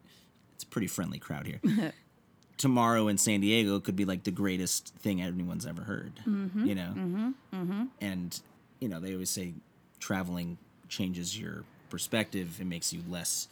it's 0.53 0.63
a 0.63 0.67
pretty 0.67 0.87
friendly 0.87 1.17
crowd 1.17 1.47
here. 1.47 1.93
Tomorrow 2.57 3.07
in 3.07 3.17
San 3.17 3.41
Diego 3.41 3.79
could 3.79 3.95
be 3.95 4.05
like 4.05 4.23
the 4.23 4.31
greatest 4.31 4.93
thing 4.99 5.21
anyone's 5.21 5.65
ever 5.65 5.83
heard, 5.83 6.13
mm-hmm. 6.27 6.65
you 6.65 6.75
know? 6.75 6.93
Mm-hmm. 6.95 7.83
and 8.01 8.39
you 8.79 8.89
know 8.89 8.99
they 8.99 9.13
always 9.13 9.29
say 9.29 9.53
traveling 9.99 10.57
changes 10.89 11.39
your 11.39 11.63
perspective. 11.89 12.59
It 12.59 12.67
makes 12.67 12.91
you 12.93 13.01
less 13.07 13.47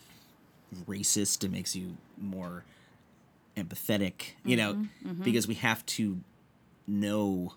racist. 0.85 1.43
It 1.43 1.51
makes 1.51 1.75
you 1.75 1.95
more 2.17 2.63
empathetic 3.57 4.31
you 4.45 4.55
know? 4.55 4.85
Because 5.23 5.47
we 5.47 5.55
have 5.55 5.85
to 5.85 6.19
know 6.87 7.53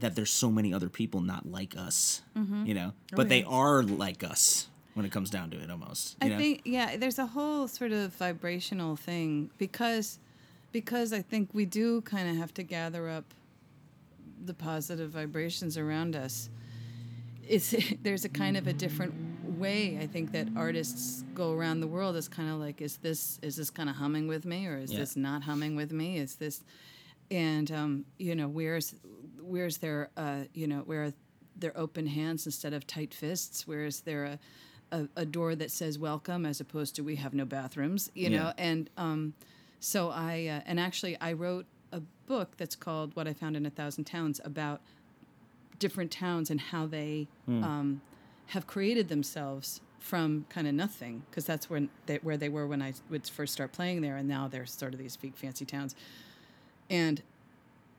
that 0.00 0.14
there's 0.16 0.30
so 0.30 0.50
many 0.50 0.72
other 0.74 0.88
people 0.88 1.20
not 1.20 1.46
like 1.50 1.76
us 1.76 2.22
you 2.64 2.74
know 2.74 2.92
but 3.14 3.28
they 3.28 3.42
are 3.44 3.82
like 3.82 4.22
us 4.24 4.68
when 4.94 5.04
it 5.06 5.12
comes 5.12 5.30
down 5.30 5.50
to 5.50 5.58
it 5.58 5.70
almost 5.70 6.16
you 6.20 6.26
I 6.26 6.30
know? 6.30 6.38
think 6.38 6.62
yeah, 6.64 6.96
there's 6.96 7.18
a 7.18 7.26
whole 7.26 7.66
sort 7.68 7.92
of 7.92 8.12
vibrational 8.14 8.96
thing 8.96 9.50
because 9.58 10.18
because 10.72 11.12
I 11.12 11.22
think 11.22 11.50
we 11.52 11.64
do 11.64 12.00
kind 12.02 12.28
of 12.28 12.36
have 12.36 12.52
to 12.54 12.62
gather 12.62 13.08
up 13.08 13.24
the 14.44 14.54
positive 14.54 15.10
vibrations 15.10 15.78
around 15.78 16.14
us. 16.16 16.48
It's 17.48 17.74
there's 18.02 18.24
a 18.24 18.28
kind 18.28 18.56
of 18.56 18.66
a 18.66 18.72
different 18.72 19.14
way 19.58 19.98
I 20.00 20.06
think 20.06 20.32
that 20.32 20.48
artists 20.56 21.24
go 21.34 21.52
around 21.52 21.80
the 21.80 21.86
world. 21.86 22.16
is 22.16 22.28
kind 22.28 22.50
of 22.50 22.58
like 22.60 22.80
is 22.80 22.96
this 22.98 23.38
is 23.42 23.56
this 23.56 23.70
kind 23.70 23.88
of 23.88 23.96
humming 23.96 24.26
with 24.28 24.44
me 24.44 24.66
or 24.66 24.76
is 24.76 24.92
Yeah. 24.92 25.00
this 25.00 25.16
not 25.16 25.42
humming 25.42 25.76
with 25.76 25.92
me? 25.92 26.18
Is 26.18 26.36
this 26.36 26.62
and 27.30 27.70
um, 27.72 28.04
you 28.18 28.34
know 28.34 28.48
where's 28.48 28.94
where's 29.44 29.78
their 29.78 30.10
uh, 30.16 30.44
you 30.52 30.66
know 30.66 30.80
where 30.80 31.04
are 31.04 31.12
their 31.56 31.76
open 31.78 32.06
hands 32.06 32.46
instead 32.46 32.72
of 32.72 32.86
tight 32.86 33.14
fists? 33.14 33.66
Where 33.66 33.84
is 33.84 34.00
there 34.00 34.24
a 34.24 34.38
a, 34.92 35.08
a 35.16 35.24
door 35.26 35.54
that 35.54 35.70
says 35.70 35.98
welcome 35.98 36.44
as 36.46 36.60
opposed 36.60 36.94
to 36.96 37.02
we 37.02 37.16
have 37.16 37.32
no 37.34 37.44
bathrooms 37.44 38.10
you 38.14 38.28
Yeah. 38.28 38.38
know 38.38 38.52
and 38.58 38.90
um, 38.98 39.32
so 39.80 40.10
i 40.10 40.46
uh, 40.46 40.60
and 40.66 40.78
actually 40.78 41.16
i 41.20 41.32
wrote 41.32 41.64
a 41.90 42.00
book 42.26 42.56
that's 42.58 42.76
called 42.76 43.16
what 43.16 43.26
i 43.26 43.32
found 43.32 43.56
in 43.56 43.64
a 43.66 43.70
thousand 43.70 44.04
towns 44.04 44.40
about 44.44 44.82
different 45.78 46.10
towns 46.10 46.50
and 46.50 46.60
how 46.60 46.86
they 46.86 47.26
um, 47.48 48.02
have 48.48 48.66
created 48.66 49.08
themselves 49.08 49.80
from 49.98 50.44
kind 50.50 50.68
of 50.68 50.74
nothing 50.74 51.22
because 51.30 51.46
that's 51.46 51.68
when 51.70 51.88
they, 52.06 52.16
where 52.18 52.36
they 52.36 52.50
were 52.50 52.66
when 52.66 52.82
i 52.82 52.92
would 53.10 53.26
first 53.26 53.54
start 53.54 53.72
playing 53.72 54.02
there 54.02 54.16
and 54.16 54.28
now 54.28 54.46
they're 54.48 54.66
sort 54.66 54.92
of 54.92 54.98
these 55.00 55.16
big 55.16 55.34
fancy 55.34 55.64
towns 55.64 55.96
and 56.90 57.22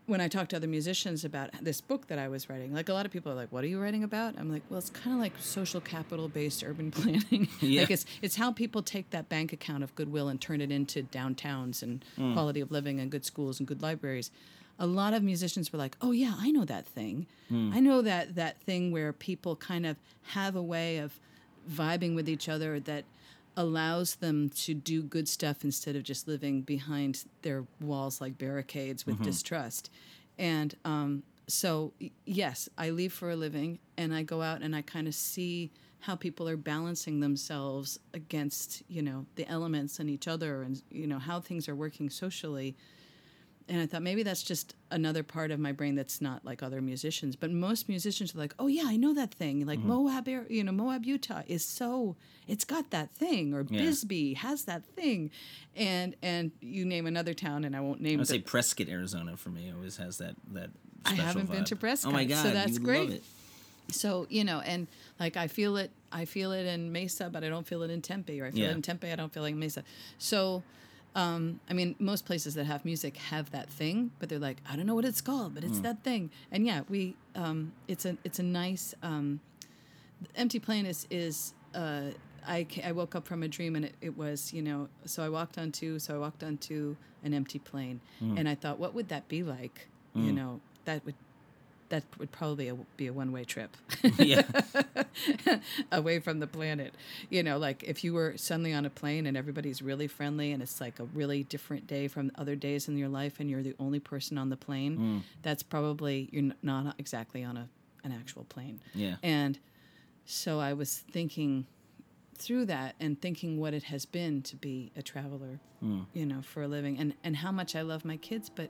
when 0.07 0.21
I 0.21 0.27
talk 0.27 0.49
to 0.49 0.55
other 0.55 0.67
musicians 0.67 1.25
about 1.25 1.49
this 1.61 1.81
book 1.81 2.07
that 2.07 2.19
I 2.19 2.27
was 2.27 2.49
writing, 2.49 2.73
like 2.73 2.89
a 2.89 2.93
lot 2.93 3.05
of 3.05 3.11
people 3.11 3.31
are 3.31 3.35
like, 3.35 3.51
"What 3.51 3.63
are 3.63 3.67
you 3.67 3.81
writing 3.81 4.03
about?" 4.03 4.35
I'm 4.37 4.51
like, 4.51 4.61
"Well, 4.69 4.77
it's 4.77 4.89
kind 4.89 5.15
of 5.15 5.19
like 5.19 5.33
social 5.39 5.81
capital 5.81 6.27
based 6.27 6.63
urban 6.63 6.91
planning. 6.99 7.47
Yeah. 7.59 7.81
like 7.81 7.91
it's 7.91 8.05
it's 8.21 8.35
how 8.35 8.51
people 8.51 8.83
take 8.83 9.09
that 9.11 9.29
bank 9.29 9.51
account 9.51 9.83
of 9.83 9.95
goodwill 9.95 10.27
and 10.27 10.39
turn 10.39 10.61
it 10.61 10.71
into 10.71 11.03
downtowns 11.03 11.81
and 11.81 12.05
mm. 12.17 12.33
quality 12.33 12.61
of 12.61 12.71
living 12.71 12.99
and 12.99 13.11
good 13.11 13.25
schools 13.25 13.59
and 13.59 13.67
good 13.67 13.81
libraries." 13.81 14.31
A 14.77 14.85
lot 14.85 15.13
of 15.13 15.23
musicians 15.23 15.71
were 15.71 15.79
like, 15.79 15.97
"Oh 16.01 16.11
yeah, 16.11 16.35
I 16.37 16.51
know 16.51 16.65
that 16.65 16.85
thing. 16.85 17.27
Mm. 17.51 17.73
I 17.73 17.79
know 17.79 18.01
that 18.01 18.35
that 18.35 18.61
thing 18.61 18.91
where 18.91 19.13
people 19.13 19.55
kind 19.55 19.85
of 19.85 19.97
have 20.33 20.55
a 20.55 20.61
way 20.61 20.97
of 20.97 21.19
vibing 21.69 22.15
with 22.15 22.29
each 22.29 22.47
other 22.47 22.79
that 22.81 23.05
allows 23.57 24.15
them 24.15 24.49
to 24.49 24.73
do 24.73 25.01
good 25.01 25.27
stuff 25.27 25.63
instead 25.63 25.95
of 25.95 26.03
just 26.03 26.27
living 26.27 26.61
behind 26.61 27.25
their 27.41 27.65
walls 27.79 28.19
like 28.19 28.37
barricades 28.37 29.05
with 29.05 29.21
distrust. 29.23 29.89
And 30.37 30.75
um, 30.83 31.23
so, 31.47 31.93
yes, 32.25 32.67
I 32.77 32.89
leave 32.89 33.13
for 33.13 33.29
a 33.29 33.35
living 33.35 33.79
and 33.97 34.13
I 34.13 34.23
go 34.23 34.41
out 34.41 34.61
and 34.61 34.75
I 34.75 34.81
kind 34.81 35.07
of 35.07 35.15
see 35.15 35.71
how 35.99 36.15
people 36.15 36.47
are 36.47 36.57
balancing 36.57 37.19
themselves 37.19 37.99
against, 38.13 38.83
you 38.87 39.01
know, 39.01 39.25
the 39.35 39.47
elements 39.47 39.99
and 39.99 40.09
each 40.09 40.27
other 40.27 40.61
and, 40.61 40.81
you 40.91 41.07
know, 41.07 41.19
how 41.19 41.39
things 41.39 41.67
are 41.67 41.75
working 41.75 42.09
socially. 42.09 42.75
And 43.67 43.81
I 43.81 43.87
thought 43.87 44.03
maybe 44.03 44.21
that's 44.21 44.43
just 44.43 44.75
another 44.91 45.23
part 45.23 45.49
of 45.49 45.59
my 45.59 45.71
brain 45.71 45.95
that's 45.95 46.21
not 46.21 46.45
like 46.45 46.61
other 46.61 46.81
musicians. 46.81 47.35
But 47.35 47.51
most 47.51 47.89
musicians 47.89 48.35
are 48.35 48.37
like, 48.37 48.53
oh 48.59 48.67
yeah, 48.67 48.83
I 48.85 48.95
know 48.95 49.13
that 49.15 49.33
thing. 49.33 49.65
Like 49.65 49.79
mm-hmm. 49.79 49.87
Moab, 49.87 50.27
Ar- 50.27 50.45
you 50.49 50.63
know, 50.63 50.71
Moab, 50.71 51.03
Utah 51.05 51.41
is 51.47 51.65
so 51.65 52.15
it's 52.47 52.63
got 52.63 52.91
that 52.91 53.11
thing, 53.15 53.53
or 53.55 53.65
Yeah. 53.67 53.81
Bisbee 53.81 54.35
has 54.35 54.65
that 54.65 54.85
thing, 54.85 55.31
and 55.75 56.15
and 56.21 56.51
you 56.61 56.85
name 56.85 57.07
another 57.07 57.33
town, 57.33 57.63
and 57.63 57.75
I 57.75 57.79
won't 57.81 58.01
name. 58.01 58.19
I 58.19 58.21
would 58.21 58.27
the- 58.27 58.33
say 58.33 58.39
Prescott, 58.39 58.87
Arizona, 58.87 59.35
for 59.35 59.49
me 59.49 59.71
always 59.75 59.97
has 59.97 60.19
that 60.19 60.35
that. 60.53 60.69
I 61.07 61.13
haven't 61.13 61.51
been 61.51 61.65
to 61.65 61.75
Prescott, 61.75 62.11
Oh 62.11 62.15
my 62.15 62.25
god, 62.25 62.41
so 62.43 62.49
that's 62.51 62.79
great. 62.79 63.09
love 63.09 63.11
it. 63.11 63.23
so 63.91 64.25
you 64.29 64.43
know, 64.43 64.59
and 64.61 64.87
like 65.19 65.37
I 65.37 65.47
feel 65.47 65.77
it, 65.77 65.91
I 66.11 66.25
feel 66.25 66.51
it 66.51 66.65
in 66.65 66.91
Mesa, 66.91 67.29
but 67.31 67.43
I 67.43 67.49
don't 67.49 67.65
feel 67.67 67.83
it 67.83 67.91
in 67.91 68.01
Tempe, 68.01 68.41
or 68.41 68.45
I 68.47 68.51
feel 68.51 68.61
Yeah. 68.61 68.69
it 68.69 68.75
in 68.75 68.81
Tempe, 68.81 69.11
I 69.11 69.15
don't 69.15 69.31
feel 69.33 69.45
it 69.45 69.49
in 69.49 69.59
Mesa. 69.59 69.83
So. 70.19 70.61
Um, 71.15 71.59
I 71.69 71.73
mean, 71.73 71.95
most 71.97 72.25
places 72.25 72.55
that 72.55 72.65
have 72.65 72.83
music 72.83 73.15
have 73.17 73.49
that 73.51 73.69
thing, 73.69 74.11
but 74.19 74.27
they're 74.29 74.37
like, 74.37 74.57
I 74.69 74.75
don't 74.75 74.85
know 74.85 74.95
what 74.95 75.05
it's 75.05 75.21
called, 75.21 75.53
but 75.55 75.63
Hmm. 75.63 75.69
it's 75.69 75.79
that 75.79 76.03
thing. 76.03 76.29
And 76.51 76.65
yeah, 76.67 76.81
we, 76.89 77.15
um, 77.35 77.71
it's 77.87 78.05
a, 78.05 78.17
it's 78.25 78.37
a 78.39 78.43
nice, 78.43 78.93
um, 79.01 79.39
empty 80.35 80.59
plane 80.59 80.85
is 80.85 81.05
is 81.09 81.53
uh, 81.73 82.09
I, 82.47 82.65
I 82.83 82.91
woke 82.91 83.15
up 83.15 83.25
from 83.27 83.43
a 83.43 83.47
dream 83.47 83.75
and 83.75 83.85
it, 83.85 83.95
it 84.01 84.17
was 84.17 84.53
you 84.53 84.61
know 84.61 84.87
so 85.05 85.23
I 85.23 85.29
walked 85.29 85.57
onto 85.57 85.99
so 85.99 86.15
I 86.15 86.17
walked 86.17 86.43
onto 86.43 86.95
an 87.23 87.33
empty 87.33 87.59
plane 87.59 87.99
and 88.37 88.47
I 88.47 88.55
thought 88.55 88.79
what 88.79 88.93
would 88.95 89.09
that 89.09 89.27
be 89.27 89.43
like 89.43 89.87
you 90.15 90.31
know 90.31 90.61
that 90.85 91.05
would 91.05 91.15
that 91.89 92.03
would 92.17 92.31
probably 92.31 92.67
a, 92.67 92.75
be 92.97 93.07
a 93.07 93.13
one 93.13 93.31
way 93.31 93.43
trip. 93.43 93.75
Yeah, 94.17 94.43
away 95.91 96.19
from 96.19 96.39
the 96.39 96.47
planet. 96.47 96.93
You 97.29 97.43
know 97.43 97.57
like 97.57 97.83
if 97.83 98.03
you 98.03 98.13
were 98.13 98.33
suddenly 98.37 98.73
on 98.73 98.85
a 98.85 98.89
plane 98.89 99.25
and 99.25 99.35
everybody's 99.35 99.81
really 99.81 100.07
friendly 100.07 100.51
and 100.51 100.61
it's 100.63 100.79
like 100.79 100.99
a 100.99 101.05
really 101.05 101.43
different 101.43 101.87
day 101.87 102.07
from 102.07 102.31
other 102.35 102.55
days 102.55 102.87
in 102.87 102.97
your 102.97 103.09
life 103.09 103.39
and 103.39 103.49
you're 103.49 103.63
the 103.63 103.75
only 103.79 103.99
person 103.99 104.37
on 104.37 104.49
the 104.49 104.57
plane 104.57 104.97
mm. 104.97 105.21
that's 105.41 105.63
probably 105.63 106.29
you're 106.31 106.53
not 106.61 106.95
exactly 106.97 107.43
on 107.43 107.57
a 107.57 107.67
an 108.03 108.11
actual 108.11 108.43
plane. 108.45 108.79
Yeah. 108.93 109.15
and 109.23 109.57
so 110.25 110.59
I 110.59 110.73
was 110.73 111.03
thinking 111.11 111.65
through 112.37 112.65
that 112.65 112.95
and 112.99 113.19
thinking 113.21 113.59
what 113.59 113.73
it 113.73 113.83
has 113.83 114.05
been 114.05 114.41
to 114.43 114.55
be 114.55 114.91
a 114.95 115.01
traveler, 115.01 115.59
mm. 115.83 116.05
you 116.13 116.25
know, 116.25 116.41
for 116.41 116.63
a 116.63 116.67
living. 116.67 116.97
And, 116.97 117.13
and 117.23 117.35
how 117.35 117.51
much 117.51 117.75
I 117.75 117.81
love 117.81 118.03
my 118.03 118.17
kids, 118.17 118.49
but 118.49 118.69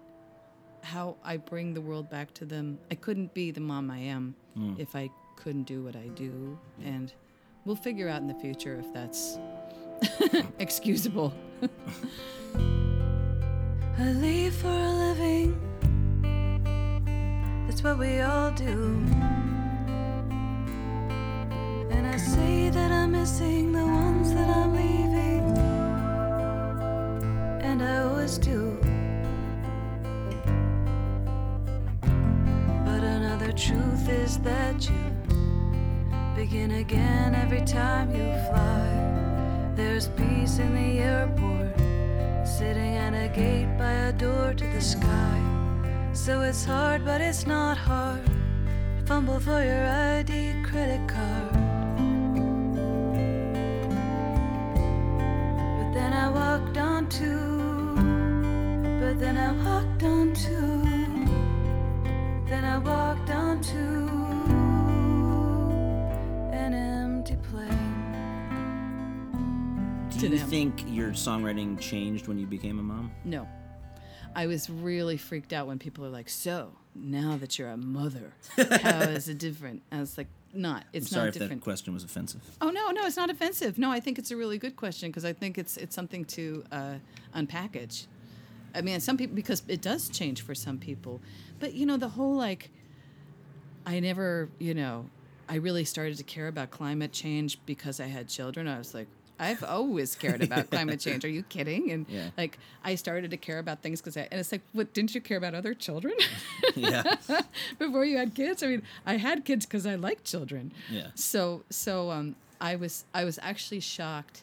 how 0.86 1.18
I 1.24 1.38
bring 1.38 1.74
the 1.74 1.82
world 1.82 2.10
back 2.10 2.34
to 2.36 2.46
them. 2.46 2.78
I 2.92 2.96
couldn't 2.96 3.34
be 3.34 3.50
the 3.50 3.60
mom 3.60 3.90
I 3.90 3.98
am 3.98 4.36
hmm. 4.54 4.76
if 4.78 4.96
I 4.96 5.10
couldn't 5.36 5.64
do 5.64 5.84
what 5.84 5.96
I 5.96 6.08
do. 6.10 6.58
And 6.84 7.12
we'll 7.66 7.76
figure 7.76 8.08
out 8.08 8.22
in 8.22 8.28
the 8.28 8.36
future 8.36 8.76
if 8.80 8.94
that's 8.94 9.40
excusable. 10.60 11.34
I 13.98 14.12
leave 14.12 14.54
for 14.54 14.68
a 14.68 14.92
living. 14.92 15.60
That's 17.68 17.84
what 17.84 17.98
we 17.98 18.22
all 18.22 18.52
do. 18.52 19.04
And 21.90 22.06
I 22.06 22.18
say 22.18 22.70
that 22.70 22.92
I'm 22.92 23.12
missing 23.14 23.72
the 23.72 23.84
ones 23.84 24.34
that 24.34 24.50
I'm 24.56 24.76
leaving. 24.76 25.58
And 27.64 27.82
I 27.82 28.04
always 28.04 28.38
do. 28.38 28.78
Truth 33.56 34.10
is 34.10 34.38
that 34.40 34.90
you 34.90 35.12
begin 36.36 36.72
again 36.72 37.34
every 37.34 37.62
time 37.62 38.12
you 38.12 38.34
fly. 38.50 39.72
There's 39.76 40.10
peace 40.10 40.60
in 40.60 40.76
the 40.76 41.00
airport 41.00 41.78
sitting 42.46 42.96
at 42.96 43.14
a 43.14 43.30
gate 43.30 43.78
by 43.78 43.92
a 43.92 44.12
door 44.12 44.54
to 44.54 44.66
the 44.66 44.82
sky. 44.82 45.42
So 46.12 46.42
it's 46.42 46.66
hard, 46.66 47.06
but 47.06 47.22
it's 47.22 47.48
not 47.48 47.78
hard. 47.78 48.30
Fumble 49.06 49.40
for 49.40 49.64
your 49.64 49.86
ID 49.86 50.64
credit 50.64 51.08
card. 51.08 51.54
But 55.78 55.94
then 55.94 56.12
I 56.12 56.30
walked 56.30 56.78
on 56.78 57.08
to, 57.08 57.96
but 59.00 59.18
then 59.18 59.38
I 59.38 59.52
walked 59.64 60.04
on 60.04 60.34
I 62.76 62.78
walked 62.78 63.30
on 63.30 63.64
an 66.52 66.74
empty 66.74 67.38
plane. 67.50 67.70
Do 70.18 70.28
you 70.28 70.38
think 70.38 70.84
your 70.86 71.12
songwriting 71.12 71.80
changed 71.80 72.28
when 72.28 72.38
you 72.38 72.46
became 72.46 72.80
a 72.80 72.84
mom? 72.84 73.14
No. 73.24 73.48
I 74.36 74.48
was 74.48 74.70
really 74.70 75.16
freaked 75.16 75.54
out 75.54 75.68
when 75.68 75.80
people 75.80 76.04
are 76.04 76.10
like, 76.10 76.28
"So 76.28 76.74
now 76.94 77.38
that 77.38 77.58
you're 77.58 77.70
a 77.70 77.78
mother, 77.78 78.34
how 78.58 79.00
is 79.04 79.30
it 79.30 79.38
different?" 79.38 79.82
I 79.90 80.02
was 80.02 80.18
like, 80.18 80.28
"Not. 80.54 80.84
It's 80.92 81.10
Sorry 81.10 81.22
not 81.22 81.28
if 81.30 81.34
that 81.36 81.40
different." 81.40 81.62
question 81.62 81.94
was 81.94 82.04
offensive. 82.04 82.42
Oh 82.60 82.72
no, 82.72 82.92
no, 82.92 83.06
it's 83.06 83.16
not 83.16 83.30
offensive. 83.30 83.78
No, 83.78 83.90
I 83.90 84.02
think 84.02 84.20
it's 84.20 84.32
a 84.32 84.36
really 84.36 84.58
good 84.58 84.76
question 84.76 85.10
because 85.10 85.24
I 85.24 85.32
think 85.32 85.58
it's 85.58 85.78
it's 85.78 85.96
something 85.96 86.26
to 86.26 86.66
uh, 86.74 86.96
unpackage. 87.34 88.08
I 88.76 88.82
mean, 88.82 89.00
some 89.00 89.16
people 89.16 89.36
because 89.36 89.64
it 89.70 89.82
does 89.82 90.10
change 90.10 90.42
for 90.42 90.54
some 90.54 90.78
people, 90.78 91.22
but 91.60 91.74
you 91.74 91.86
know 91.86 91.98
the 91.98 92.10
whole 92.10 92.36
like. 92.36 92.70
I 93.88 94.00
never, 94.00 94.50
you 94.58 94.74
know, 94.74 95.06
I 95.48 95.56
really 95.58 95.86
started 95.86 96.18
to 96.18 96.24
care 96.24 96.48
about 96.48 96.72
climate 96.72 97.12
change 97.12 97.60
because 97.68 98.00
I 98.00 98.08
had 98.08 98.28
children. 98.28 98.68
I 98.68 98.80
was 98.80 98.96
like, 98.96 99.06
I've 99.40 99.64
always 99.64 100.16
cared 100.16 100.42
about 100.42 100.70
climate 100.72 101.00
change. 101.00 101.24
Are 101.24 101.28
you 101.30 101.44
kidding? 101.44 101.92
And 101.92 102.08
Yeah. 102.10 102.30
like, 102.36 102.58
I 102.84 102.96
started 102.96 103.30
to 103.30 103.38
care 103.38 103.60
about 103.60 103.84
things 103.84 104.02
because 104.02 104.18
I, 104.18 104.22
and 104.32 104.40
it's 104.40 104.52
like, 104.52 104.62
what, 104.74 104.92
didn't 104.96 105.14
you 105.14 105.22
care 105.22 105.38
about 105.38 105.54
other 105.54 105.76
children 105.76 106.16
yeah, 106.76 107.04
before 107.78 108.06
you 108.06 108.18
had 108.18 108.34
kids? 108.34 108.64
I 108.64 108.68
mean, 108.68 108.82
I 109.06 109.18
had 109.18 109.46
kids 109.46 109.68
because 109.68 109.86
I 109.86 109.94
like 109.96 110.24
children. 110.24 110.72
Yeah. 110.90 111.10
So, 111.14 111.62
so, 111.70 112.10
um, 112.10 112.36
I 112.60 112.76
was, 112.78 113.06
I 113.14 113.24
was 113.24 113.38
actually 113.44 113.82
shocked 113.82 114.42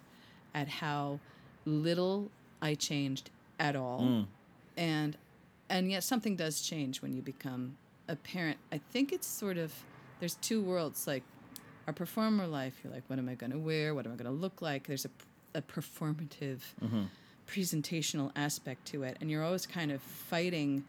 at 0.54 0.68
how 0.68 1.18
little 1.64 2.30
I 2.60 2.74
changed 2.74 3.30
at 3.58 3.74
all. 3.74 4.26
And, 4.76 5.16
and 5.72 5.90
yet 5.90 6.04
something 6.04 6.36
does 6.36 6.60
change 6.60 7.00
when 7.02 7.12
you 7.14 7.22
become 7.22 7.76
a 8.08 8.14
parent. 8.16 8.58
I 8.70 8.78
think 8.92 9.12
it's 9.12 9.26
sort 9.26 9.56
of, 9.58 9.72
there's 10.20 10.34
two 10.36 10.62
worlds, 10.62 11.06
like 11.06 11.22
our 11.86 11.92
performer 11.92 12.46
life. 12.46 12.74
You're 12.84 12.92
like, 12.92 13.04
what 13.08 13.18
am 13.18 13.28
I 13.28 13.34
going 13.34 13.52
to 13.52 13.58
wear? 13.58 13.94
What 13.94 14.04
am 14.06 14.12
I 14.12 14.16
going 14.16 14.26
to 14.32 14.40
look 14.40 14.60
like? 14.62 14.86
There's 14.86 15.06
a, 15.06 15.10
a 15.54 15.62
performative, 15.62 16.60
presentational 17.48 18.30
aspect 18.36 18.86
to 18.88 19.02
it. 19.02 19.16
And 19.20 19.30
you're 19.30 19.44
always 19.44 19.66
kind 19.66 19.90
of 19.90 20.00
fighting, 20.02 20.84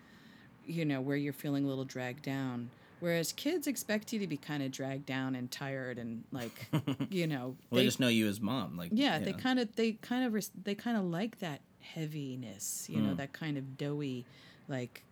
you 0.66 0.86
know, 0.86 1.02
where 1.02 1.18
you're 1.18 1.34
feeling 1.34 1.66
a 1.66 1.68
little 1.68 1.86
dragged 1.86 2.24
down. 2.24 2.70
Whereas 3.00 3.34
kids 3.34 3.68
expect 3.68 4.14
you 4.14 4.20
to 4.20 4.28
be 4.28 4.38
kind 4.38 4.64
of 4.64 4.72
dragged 4.72 5.06
down 5.06 5.36
and 5.36 5.52
tired 5.52 5.98
and 5.98 6.24
like, 6.32 6.68
you 7.10 7.28
know, 7.28 7.56
well, 7.70 7.80
they 7.80 7.84
just 7.86 8.00
know 8.00 8.08
you 8.08 8.28
as 8.30 8.40
mom. 8.40 8.78
Like, 8.78 8.92
yeah, 8.94 9.20
they 9.20 9.34
kind 9.34 9.60
of 9.60 9.76
they 9.76 9.94
kind 9.94 10.26
of 10.26 10.34
res- 10.34 10.52
they 10.64 10.74
kind 10.74 10.96
of 10.96 11.04
like 11.04 11.40
that 11.40 11.60
heaviness, 11.82 12.88
you 12.90 13.00
Mm. 13.02 13.08
know, 13.08 13.14
that 13.16 13.34
kind 13.34 13.58
of 13.58 13.78
doughy, 13.78 14.26
like 14.68 15.04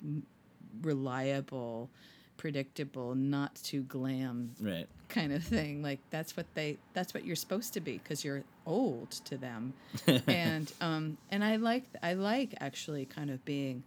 reliable, 0.82 1.90
predictable, 2.38 3.16
not 3.16 3.56
too 3.56 3.82
glam 3.84 4.52
right. 4.60 4.88
kind 5.10 5.34
of 5.34 5.44
thing. 5.44 5.82
Like 5.82 6.00
that's 6.10 6.36
what 6.38 6.46
they 6.54 6.78
that's 6.94 7.14
what 7.14 7.26
you're 7.26 7.36
supposed 7.36 7.74
to 7.74 7.80
be 7.82 7.98
because 7.98 8.24
you're 8.24 8.44
old 8.66 9.12
to 9.12 9.38
them. 9.38 9.74
and 10.28 10.72
um 10.82 11.18
and 11.30 11.44
I 11.44 11.58
like 11.58 11.84
I 12.02 12.14
like 12.14 12.56
actually 12.60 13.06
kind 13.06 13.30
of 13.30 13.44
being 13.46 13.84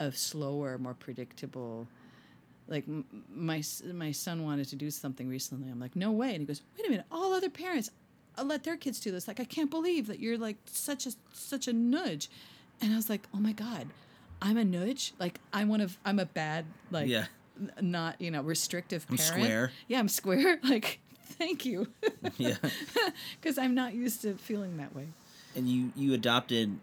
a 0.00 0.12
slower, 0.12 0.78
more 0.78 0.94
predictable 0.94 1.88
like 2.68 2.84
my 3.34 3.62
my 3.92 4.12
son 4.12 4.44
wanted 4.44 4.68
to 4.68 4.76
do 4.76 4.90
something 4.90 5.28
recently. 5.28 5.70
I'm 5.70 5.80
like, 5.80 5.96
no 5.96 6.12
way, 6.12 6.30
and 6.30 6.40
he 6.40 6.44
goes, 6.44 6.62
wait 6.76 6.86
a 6.86 6.90
minute, 6.90 7.06
all 7.10 7.32
other 7.32 7.50
parents 7.50 7.90
uh, 8.36 8.44
let 8.44 8.64
their 8.64 8.76
kids 8.76 9.00
do 9.00 9.10
this. 9.10 9.26
Like, 9.26 9.40
I 9.40 9.44
can't 9.44 9.70
believe 9.70 10.06
that 10.06 10.20
you're 10.20 10.38
like 10.38 10.56
such 10.66 11.06
a 11.06 11.12
such 11.32 11.66
a 11.66 11.72
nudge, 11.72 12.28
and 12.80 12.92
I 12.92 12.96
was 12.96 13.08
like, 13.08 13.22
oh 13.34 13.38
my 13.38 13.52
god, 13.52 13.88
I'm 14.42 14.56
a 14.56 14.64
nudge. 14.64 15.14
Like, 15.18 15.40
I'm 15.52 15.68
one 15.68 15.80
of 15.80 15.98
I'm 16.04 16.18
a 16.18 16.26
bad 16.26 16.64
like 16.90 17.08
Yeah. 17.08 17.26
not 17.80 18.20
you 18.20 18.30
know 18.30 18.42
restrictive 18.42 19.06
I'm 19.10 19.16
parent. 19.16 19.34
square. 19.42 19.72
Yeah, 19.88 19.98
I'm 19.98 20.08
square. 20.08 20.58
Like, 20.64 21.00
thank 21.38 21.64
you, 21.64 21.88
Yeah. 22.36 22.56
because 23.40 23.58
I'm 23.58 23.74
not 23.74 23.94
used 23.94 24.22
to 24.22 24.34
feeling 24.34 24.76
that 24.78 24.94
way. 24.94 25.08
and 25.56 25.68
you 25.68 25.92
you 25.96 26.14
adopted 26.14 26.78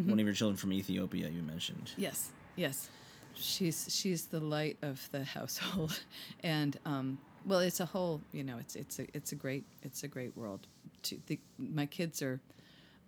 Mm-hmm. 0.00 0.10
one 0.10 0.20
of 0.20 0.26
your 0.26 0.34
children 0.34 0.56
from 0.56 0.72
Ethiopia. 0.72 1.28
You 1.28 1.42
mentioned. 1.42 1.90
Yes, 1.96 2.30
yes. 2.54 2.88
She's 3.34 3.88
she's 3.90 4.26
the 4.26 4.38
light 4.38 4.76
of 4.80 5.08
the 5.10 5.24
household, 5.24 5.98
and 6.44 6.78
um, 6.84 7.18
well, 7.44 7.58
it's 7.58 7.80
a 7.80 7.84
whole. 7.86 8.20
You 8.32 8.44
know, 8.44 8.58
it's 8.58 8.76
it's 8.76 9.00
a 9.00 9.06
it's 9.12 9.32
a 9.32 9.34
great 9.34 9.64
it's 9.82 10.04
a 10.04 10.08
great 10.08 10.36
world. 10.36 10.68
To 11.02 11.18
the, 11.26 11.40
my 11.58 11.86
kids 11.86 12.22
are 12.22 12.38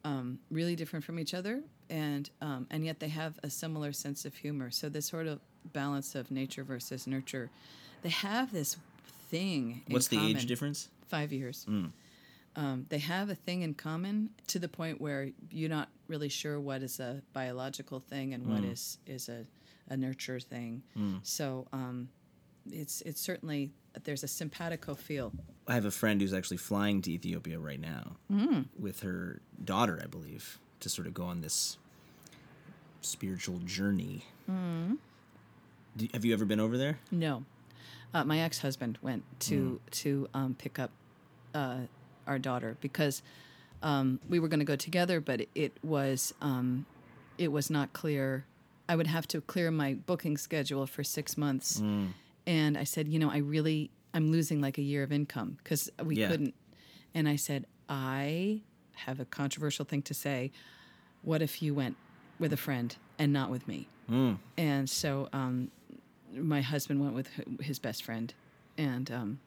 um, 0.05 0.41
really 0.51 0.75
different 0.75 1.05
from 1.05 1.21
each 1.21 1.33
other, 1.33 1.61
and 1.91 2.31
um, 2.41 2.67
and 2.71 2.85
yet 2.85 3.01
they 3.01 3.09
have 3.09 3.39
a 3.43 3.51
similar 3.51 3.93
sense 3.93 4.25
of 4.25 4.35
humor. 4.37 4.71
So 4.71 4.89
this 4.89 5.07
sort 5.07 5.27
of 5.27 5.41
balance 5.73 6.15
of 6.15 6.31
nature 6.31 6.65
versus 6.65 7.07
nurture, 7.07 7.51
they 8.03 8.09
have 8.11 8.53
this 8.53 8.77
thing. 9.29 9.83
in 9.87 9.93
What's 9.93 10.09
the 10.09 10.19
age 10.19 10.47
difference? 10.47 10.89
Five 11.09 11.33
years. 11.33 11.67
Um, 12.57 12.87
they 12.89 12.99
have 12.99 13.31
a 13.31 13.35
thing 13.35 13.63
in 13.63 13.75
common 13.75 14.31
to 14.49 14.59
the 14.59 14.69
point 14.69 15.01
where 15.01 15.31
you're 15.51 15.69
not 15.71 15.89
really 16.09 16.29
sure 16.29 16.59
what 16.59 16.83
is 16.83 16.99
a 16.99 17.23
biological 17.33 18.01
thing 18.01 18.35
and 18.35 18.47
what 18.47 18.65
is 18.65 18.99
is 19.07 19.29
a, 19.29 19.47
a 19.89 19.97
nurture 19.97 20.41
thing. 20.41 20.83
So 21.23 21.67
um, 21.73 22.09
it's 22.71 23.03
it's 23.03 23.21
certainly 23.21 23.71
there's 24.05 24.25
a 24.25 24.29
simpatico 24.29 24.95
feel. 24.95 25.33
I 25.69 25.75
have 25.75 25.85
a 25.85 25.91
friend 25.91 26.21
who's 26.21 26.33
actually 26.35 26.57
flying 26.59 27.03
to 27.03 27.13
Ethiopia 27.13 27.59
right 27.59 27.81
now 27.81 28.17
with 28.79 29.01
her 29.01 29.41
daughter, 29.65 30.01
I 30.03 30.07
believe, 30.07 30.59
to 30.81 30.89
sort 30.89 31.07
of 31.07 31.15
go 31.15 31.25
on 31.25 31.41
this 31.41 31.79
spiritual 33.01 33.59
journey. 33.59 34.25
Do, 34.49 36.09
have 36.13 36.25
you 36.25 36.33
ever 36.33 36.45
been 36.45 36.61
over 36.61 36.77
there? 36.79 36.99
No, 37.11 37.45
uh, 38.15 38.25
my 38.25 38.41
ex 38.41 38.61
husband 38.61 38.99
went 39.03 39.23
to 39.41 39.81
to 39.93 40.29
um, 40.35 40.55
pick 40.59 40.79
up 40.79 40.91
uh, 41.55 41.79
our 42.27 42.39
daughter 42.39 42.77
because 42.81 43.23
um, 43.83 44.21
we 44.29 44.39
were 44.39 44.49
going 44.49 44.61
to 44.61 44.67
go 44.67 44.77
together, 44.77 45.21
but 45.21 45.47
it 45.55 45.73
was 45.83 46.35
um, 46.41 46.87
it 47.39 47.49
was 47.53 47.71
not 47.71 47.93
clear. 47.93 48.45
I 48.89 48.97
would 48.97 49.07
have 49.07 49.27
to 49.29 49.41
clear 49.41 49.71
my 49.71 49.95
booking 49.95 50.37
schedule 50.37 50.87
for 50.87 51.05
six 51.05 51.37
months, 51.39 51.81
and 52.47 52.77
I 52.77 52.85
said, 52.85 53.07
you 53.09 53.19
know, 53.21 53.31
I 53.31 53.39
really 53.39 53.91
I'm 54.13 54.33
losing 54.33 54.61
like 54.61 54.79
a 54.79 54.83
year 54.83 55.03
of 55.05 55.13
income 55.13 55.59
because 55.63 55.91
we 56.05 56.17
Yeah. 56.17 56.29
couldn't. 56.29 56.55
And 57.15 57.29
I 57.29 57.37
said, 57.37 57.67
I 57.89 58.61
have 59.07 59.21
a 59.21 59.25
controversial 59.25 59.85
thing 59.85 60.03
to 60.03 60.15
say. 60.15 60.51
What 61.23 61.43
if 61.43 61.63
you 61.63 61.75
went 61.75 61.97
with 62.39 62.53
a 62.53 62.57
friend 62.57 62.97
and 63.19 63.33
not 63.33 63.51
with 63.51 63.69
me? 63.69 63.87
And 64.57 64.89
so 64.91 65.29
um, 65.33 65.71
my 66.35 66.63
husband 66.63 67.01
went 67.01 67.15
with 67.15 67.29
his 67.61 67.79
best 67.79 68.03
friend, 68.03 68.33
and 68.77 69.11
um, 69.11 69.41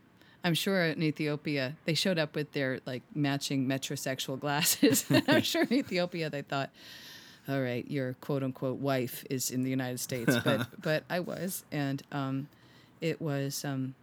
I'm 0.43 0.53
sure 0.53 0.85
in 0.85 1.01
Ethiopia 1.03 1.75
they 1.85 1.93
showed 1.93 2.17
up 2.17 2.35
with 2.35 2.51
their 2.53 2.79
like 2.85 3.01
matching 3.15 3.67
metrosexual 3.67 4.39
glasses. 4.39 5.05
I'm 5.27 5.41
sure 5.53 5.63
in 5.63 5.73
Ethiopia 5.73 6.29
they 6.29 6.41
thought, 6.41 6.69
"All 7.47 7.61
right, 7.61 7.89
your 7.89 8.13
quote 8.15 8.43
unquote 8.43 8.79
wife 8.79 9.23
is 9.29 9.51
in 9.51 9.63
the 9.63 9.69
United 9.69 9.99
States," 9.99 10.35
but 10.43 10.67
but 10.81 11.03
I 11.09 11.19
was, 11.19 11.65
and 11.71 12.01
um, 12.11 12.47
it 13.01 13.21
was 13.21 13.65
um, 13.65 13.95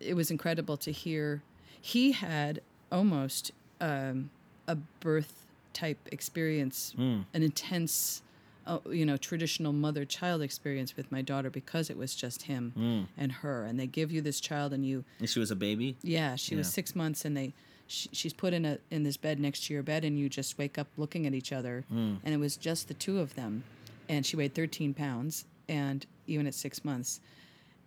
it 0.00 0.14
was 0.14 0.30
incredible 0.30 0.76
to 0.78 0.92
hear. 0.92 1.42
He 1.80 2.12
had 2.12 2.60
almost 2.90 3.52
um, 3.80 4.30
a 4.66 4.76
birth 5.00 5.44
type 5.72 5.98
experience, 6.12 6.94
an 6.98 7.26
intense 7.42 8.22
uh, 8.66 8.78
you 8.90 9.04
know, 9.04 9.18
traditional 9.18 9.72
mother 9.74 10.06
child 10.06 10.40
experience 10.40 10.96
with 10.96 11.12
my 11.12 11.20
daughter 11.20 11.50
because 11.50 11.90
it 11.90 11.98
was 11.98 12.14
just 12.14 12.42
him 12.44 13.06
and 13.18 13.30
her. 13.30 13.64
And 13.66 13.78
they 13.78 13.86
give 13.86 14.10
you 14.10 14.22
this 14.22 14.40
child, 14.40 14.72
and 14.72 14.86
you, 14.86 15.04
And 15.18 15.28
she 15.28 15.38
was 15.38 15.50
a 15.50 15.56
baby. 15.56 15.96
yeah, 16.02 16.34
she 16.36 16.54
was 16.56 16.72
six 16.72 16.96
months, 16.96 17.26
and 17.26 17.36
they, 17.36 17.52
she, 17.86 18.08
she's 18.12 18.32
put 18.32 18.54
in 18.54 18.64
a 18.64 18.78
in 18.90 19.02
this 19.02 19.18
bed 19.18 19.38
next 19.38 19.66
to 19.66 19.74
your 19.74 19.82
bed, 19.82 20.02
and 20.04 20.18
you 20.18 20.30
just 20.30 20.56
wake 20.56 20.78
up 20.78 20.86
looking 20.96 21.26
at 21.26 21.34
each 21.34 21.52
other, 21.52 21.84
and 21.90 22.20
it 22.24 22.38
was 22.38 22.56
just 22.56 22.88
the 22.88 22.94
two 22.94 23.18
of 23.20 23.34
them, 23.34 23.64
and 24.08 24.24
she 24.24 24.34
weighed 24.36 24.54
13 24.54 24.94
pounds, 24.94 25.44
and 25.68 26.06
even 26.26 26.46
at 26.46 26.54
six 26.54 26.82
months, 26.86 27.20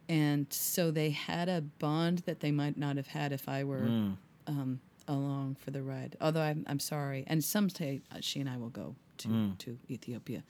and 0.07 0.45
so 0.51 0.91
they 0.91 1.09
had 1.09 1.49
a 1.49 1.61
bond 1.79 2.19
that 2.27 2.39
they 2.41 2.51
might 2.51 2.77
not 2.77 2.97
have 2.97 3.07
had 3.07 3.31
if 3.31 3.49
I 3.49 3.63
were. 3.63 4.13
Um, 4.45 4.79
along 5.07 5.55
for 5.55 5.71
the 5.71 5.81
ride 5.81 6.15
although 6.21 6.41
I'm, 6.41 6.65
I'm 6.67 6.79
sorry 6.79 7.23
and 7.27 7.43
someday 7.43 8.01
uh, 8.11 8.17
she 8.21 8.39
and 8.39 8.49
i 8.49 8.57
will 8.57 8.69
go 8.69 8.95
to, 9.19 9.53
to 9.59 9.77
ethiopia 9.89 10.43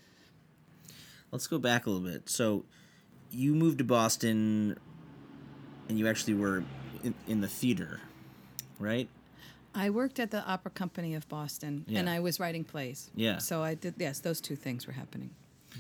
Let's 1.32 1.48
go 1.48 1.60
back 1.60 1.86
a 1.86 1.90
little 1.90 2.08
bit. 2.08 2.30
So, 2.30 2.64
you 3.32 3.54
moved 3.54 3.80
to 3.80 3.84
Boston, 3.84 4.78
and 5.90 6.00
you 6.00 6.08
actually 6.08 6.36
were 6.36 6.64
in, 7.04 7.14
in 7.28 7.42
the 7.42 7.48
theater, 7.48 8.00
right? 8.80 9.10
I 9.76 9.90
worked 9.90 10.20
at 10.20 10.32
the 10.32 10.44
Opera 10.46 10.72
Company 10.72 11.14
of 11.16 11.28
Boston, 11.28 11.86
and 11.94 12.10
I 12.10 12.22
was 12.22 12.40
writing 12.40 12.64
plays. 12.64 13.12
Yeah. 13.14 13.38
So 13.40 13.62
I 13.62 13.76
did. 13.76 13.96
Yes, 13.98 14.20
those 14.20 14.42
two 14.42 14.56
things 14.56 14.88
were 14.88 14.94
happening. 14.94 15.32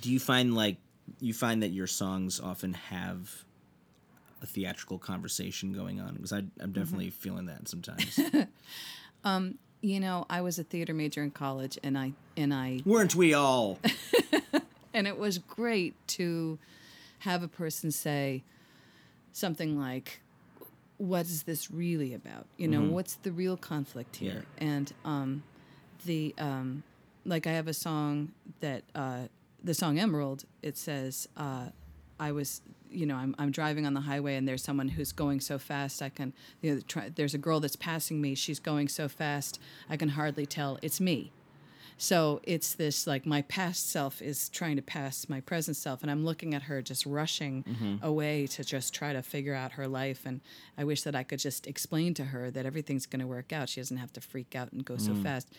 Do 0.02 0.12
you 0.12 0.20
find 0.20 0.54
like 0.54 0.78
you 1.20 1.34
find 1.34 1.64
that 1.64 1.70
your 1.70 1.88
songs 1.88 2.40
often 2.40 2.74
have 2.74 3.46
a 4.42 4.46
theatrical 4.46 4.98
conversation 4.98 5.74
going 5.74 6.00
on? 6.00 6.14
Because 6.14 6.34
I, 6.34 6.44
I'm 6.60 6.72
definitely 6.72 7.10
feeling 7.10 7.46
that 7.48 7.68
sometimes. 7.68 8.20
You 9.80 10.00
know, 10.00 10.26
I 10.28 10.42
was 10.42 10.58
a 10.58 10.64
theater 10.64 10.94
major 10.94 11.22
in 11.22 11.30
college, 11.30 11.78
and 11.84 11.98
I 11.98 12.14
and 12.36 12.52
I 12.52 12.80
Weren't 12.84 13.14
we 13.14 13.36
all? 13.36 13.78
and 14.94 15.08
it 15.08 15.20
was 15.20 15.38
great 15.38 15.94
to 16.08 16.58
have 17.20 17.44
a 17.44 17.48
person 17.48 17.92
say 17.92 18.44
something 19.34 19.80
like 19.80 20.22
what 20.98 21.28
is 21.28 21.44
this 21.44 21.70
really 21.70 22.14
about 22.14 22.48
you 22.58 22.68
know 22.68 22.82
what's 22.82 23.16
the 23.16 23.32
real 23.32 23.56
conflict 23.56 24.16
here 24.16 24.46
and 24.58 24.94
um 25.06 25.44
the 26.06 26.34
um 26.40 26.82
like 27.24 27.46
i 27.46 27.52
have 27.52 27.68
a 27.68 27.74
song 27.74 28.32
that 28.62 28.84
uh 28.96 29.20
the 29.64 29.76
song 29.76 30.00
emerald 30.00 30.46
it 30.64 30.76
says 30.76 31.28
uh 31.38 31.66
i 32.20 32.32
was 32.32 32.62
you 32.90 33.06
know 33.06 33.16
i'm, 33.16 33.36
I'm 33.38 33.52
driving 33.52 33.86
on 33.86 33.94
the 33.94 34.02
highway 34.02 34.36
and 34.36 34.48
there's 34.48 34.64
someone 34.64 34.90
who's 34.90 35.12
going 35.12 35.40
so 35.40 35.58
fast 35.58 36.02
i 36.02 36.10
can 36.10 36.34
you 36.62 36.76
know 36.76 36.82
try, 36.88 37.10
there's 37.10 37.34
a 37.34 37.38
girl 37.38 37.60
that's 37.60 37.76
passing 37.76 38.22
me 38.22 38.36
she's 38.36 38.60
going 38.60 38.88
so 38.88 39.08
fast 39.08 39.60
i 39.90 39.98
can 39.98 40.10
hardly 40.10 40.46
tell 40.46 40.80
it's 40.82 41.00
me 41.00 41.32
so 41.98 42.40
it's 42.44 42.76
this 42.76 43.08
like 43.08 43.26
my 43.26 43.42
past 43.44 43.90
self 43.90 44.22
is 44.22 44.50
trying 44.50 44.76
to 44.76 44.84
pass 44.84 45.28
my 45.28 45.42
present 45.42 45.76
self, 45.76 46.04
and 46.04 46.12
I'm 46.12 46.24
looking 46.24 46.54
at 46.54 46.64
her 46.64 46.82
just 46.82 47.06
rushing 47.08 47.64
mm-hmm. 47.64 48.06
away 48.06 48.46
to 48.48 48.64
just 48.64 48.94
try 48.94 49.14
to 49.14 49.24
figure 49.24 49.56
out 49.56 49.74
her 49.74 49.88
life. 49.88 50.24
And 50.26 50.42
I 50.78 50.84
wish 50.84 51.02
that 51.02 51.16
I 51.16 51.24
could 51.24 51.40
just 51.40 51.66
explain 51.66 52.14
to 52.16 52.26
her 52.26 52.52
that 52.52 52.68
everything's 52.68 53.08
going 53.08 53.22
to 53.22 53.28
work 53.28 53.52
out. 53.52 53.70
She 53.70 53.82
doesn't 53.82 53.98
have 53.98 54.14
to 54.14 54.22
freak 54.22 54.56
out 54.56 54.72
and 54.72 54.86
go 54.86 54.98
so 54.98 55.12
mm. 55.12 55.24
fast. 55.24 55.52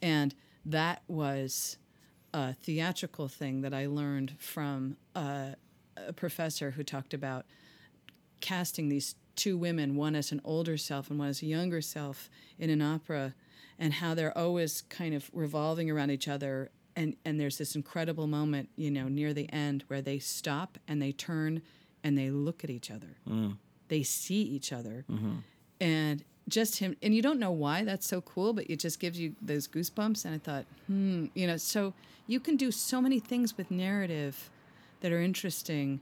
And 0.00 0.34
that 0.64 1.02
was 1.08 1.76
a 2.32 2.54
theatrical 2.54 3.28
thing 3.28 3.60
that 3.60 3.74
I 3.74 3.86
learned 3.86 4.34
from 4.38 4.96
a, 5.14 5.56
a 5.96 6.12
professor 6.12 6.72
who 6.72 6.82
talked 6.82 7.14
about 7.14 7.44
casting 8.40 8.88
these 8.88 9.14
two 9.36 9.56
women, 9.56 9.96
one 9.96 10.14
as 10.14 10.32
an 10.32 10.40
older 10.44 10.76
self 10.76 11.10
and 11.10 11.18
one 11.18 11.28
as 11.28 11.42
a 11.42 11.46
younger 11.46 11.80
self, 11.80 12.28
in 12.58 12.70
an 12.70 12.82
opera, 12.82 13.34
and 13.78 13.94
how 13.94 14.14
they're 14.14 14.36
always 14.36 14.82
kind 14.82 15.14
of 15.14 15.30
revolving 15.32 15.90
around 15.90 16.10
each 16.10 16.28
other. 16.28 16.70
And, 16.94 17.16
and 17.24 17.40
there's 17.40 17.56
this 17.56 17.74
incredible 17.74 18.26
moment, 18.26 18.68
you 18.76 18.90
know, 18.90 19.08
near 19.08 19.32
the 19.32 19.50
end 19.52 19.84
where 19.88 20.02
they 20.02 20.18
stop 20.18 20.78
and 20.86 21.00
they 21.00 21.12
turn 21.12 21.62
and 22.04 22.18
they 22.18 22.30
look 22.30 22.64
at 22.64 22.70
each 22.70 22.90
other. 22.90 23.16
They 23.88 24.02
see 24.02 24.42
each 24.42 24.72
other. 24.72 25.04
And 25.80 26.22
just 26.48 26.78
him, 26.78 26.96
and 27.02 27.14
you 27.14 27.22
don't 27.22 27.38
know 27.38 27.52
why 27.52 27.84
that's 27.84 28.06
so 28.06 28.20
cool, 28.20 28.52
but 28.52 28.68
it 28.68 28.78
just 28.78 29.00
gives 29.00 29.18
you 29.18 29.34
those 29.40 29.66
goosebumps. 29.68 30.24
And 30.24 30.34
I 30.34 30.38
thought, 30.38 30.64
hmm, 30.86 31.26
you 31.34 31.46
know, 31.46 31.56
so 31.56 31.94
you 32.26 32.40
can 32.40 32.56
do 32.56 32.70
so 32.70 33.00
many 33.00 33.20
things 33.20 33.56
with 33.56 33.70
narrative 33.70 34.50
that 35.02 35.12
are 35.12 35.20
interesting 35.20 36.00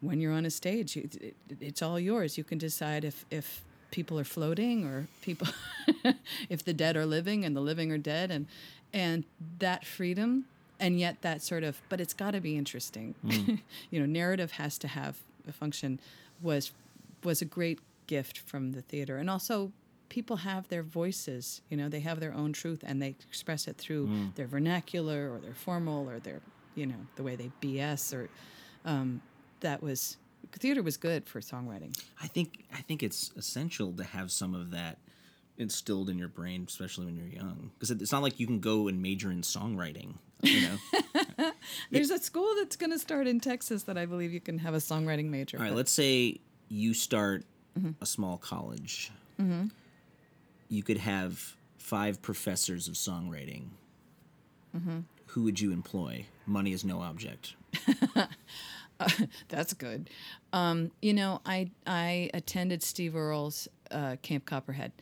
when 0.00 0.20
you're 0.20 0.32
on 0.32 0.44
a 0.44 0.50
stage. 0.50 0.96
You, 0.96 1.08
it, 1.20 1.36
it's 1.60 1.82
all 1.82 1.98
yours. 1.98 2.36
You 2.36 2.44
can 2.44 2.58
decide 2.58 3.04
if 3.04 3.24
if 3.30 3.64
people 3.90 4.18
are 4.18 4.24
floating 4.24 4.84
or 4.84 5.06
people 5.22 5.48
if 6.48 6.64
the 6.64 6.74
dead 6.74 6.96
are 6.96 7.06
living 7.06 7.44
and 7.44 7.56
the 7.56 7.60
living 7.60 7.92
are 7.92 7.98
dead, 7.98 8.30
and 8.30 8.46
and 8.92 9.24
that 9.58 9.84
freedom, 9.84 10.46
and 10.80 10.98
yet 10.98 11.22
that 11.22 11.42
sort 11.42 11.62
of. 11.62 11.80
But 11.88 12.00
it's 12.00 12.14
got 12.14 12.32
to 12.32 12.40
be 12.40 12.56
interesting. 12.56 13.14
Mm. 13.24 13.60
you 13.90 14.00
know, 14.00 14.06
narrative 14.06 14.52
has 14.52 14.78
to 14.78 14.88
have 14.88 15.18
a 15.48 15.52
function. 15.52 16.00
Was 16.42 16.72
was 17.24 17.42
a 17.42 17.46
great 17.46 17.80
gift 18.06 18.38
from 18.38 18.72
the 18.72 18.82
theater, 18.82 19.16
and 19.16 19.30
also. 19.30 19.72
People 20.10 20.36
have 20.36 20.66
their 20.68 20.82
voices, 20.82 21.60
you 21.68 21.76
know, 21.76 21.90
they 21.90 22.00
have 22.00 22.18
their 22.18 22.32
own 22.32 22.54
truth 22.54 22.82
and 22.82 23.02
they 23.02 23.08
express 23.08 23.68
it 23.68 23.76
through 23.76 24.06
mm. 24.06 24.34
their 24.36 24.46
vernacular 24.46 25.30
or 25.30 25.38
their 25.38 25.52
formal 25.52 26.08
or 26.08 26.18
their, 26.18 26.40
you 26.78 26.86
know, 26.86 27.06
the 27.16 27.22
way 27.22 27.36
they 27.36 27.50
BS 27.60 28.14
or 28.14 28.28
um, 28.84 29.20
that 29.60 29.82
was 29.82 30.16
theater 30.52 30.82
was 30.82 30.96
good 30.96 31.26
for 31.28 31.40
songwriting. 31.40 31.98
I 32.22 32.26
think 32.26 32.64
I 32.72 32.80
think 32.82 33.02
it's 33.02 33.32
essential 33.36 33.92
to 33.94 34.04
have 34.04 34.30
some 34.30 34.54
of 34.54 34.70
that 34.70 34.98
instilled 35.56 36.08
in 36.08 36.18
your 36.18 36.28
brain, 36.28 36.64
especially 36.68 37.06
when 37.06 37.16
you're 37.16 37.26
young, 37.26 37.70
because 37.74 37.90
it's 37.90 38.12
not 38.12 38.22
like 38.22 38.38
you 38.38 38.46
can 38.46 38.60
go 38.60 38.88
and 38.88 39.02
major 39.02 39.30
in 39.30 39.42
songwriting. 39.42 40.14
You 40.42 40.68
know. 40.68 41.50
There's 41.90 42.10
a 42.10 42.18
school 42.18 42.54
that's 42.58 42.76
going 42.76 42.92
to 42.92 42.98
start 42.98 43.26
in 43.26 43.40
Texas 43.40 43.82
that 43.84 43.98
I 43.98 44.06
believe 44.06 44.32
you 44.32 44.40
can 44.40 44.58
have 44.58 44.74
a 44.74 44.78
songwriting 44.78 45.26
major. 45.26 45.58
All 45.58 45.64
right, 45.64 45.70
but- 45.70 45.76
let's 45.76 45.90
say 45.90 46.38
you 46.68 46.94
start 46.94 47.44
mm-hmm. 47.78 47.90
a 48.00 48.06
small 48.06 48.38
college. 48.38 49.10
Mm-hmm. 49.40 49.66
You 50.68 50.82
could 50.82 50.98
have 50.98 51.56
five 51.78 52.22
professors 52.22 52.86
of 52.86 52.94
songwriting. 52.94 53.68
Mm-hmm. 54.76 55.00
Who 55.28 55.42
would 55.44 55.60
you 55.60 55.72
employ? 55.72 56.26
Money 56.46 56.72
is 56.72 56.84
no 56.84 57.00
object. 57.02 57.54
That's 59.48 59.74
good. 59.74 60.10
Um, 60.52 60.90
you 61.00 61.12
know, 61.14 61.40
I 61.46 61.70
I 61.86 62.30
attended 62.34 62.82
Steve 62.82 63.14
Earle's 63.14 63.68
uh, 63.90 64.16
Camp 64.22 64.44
Copperhead, 64.44 64.92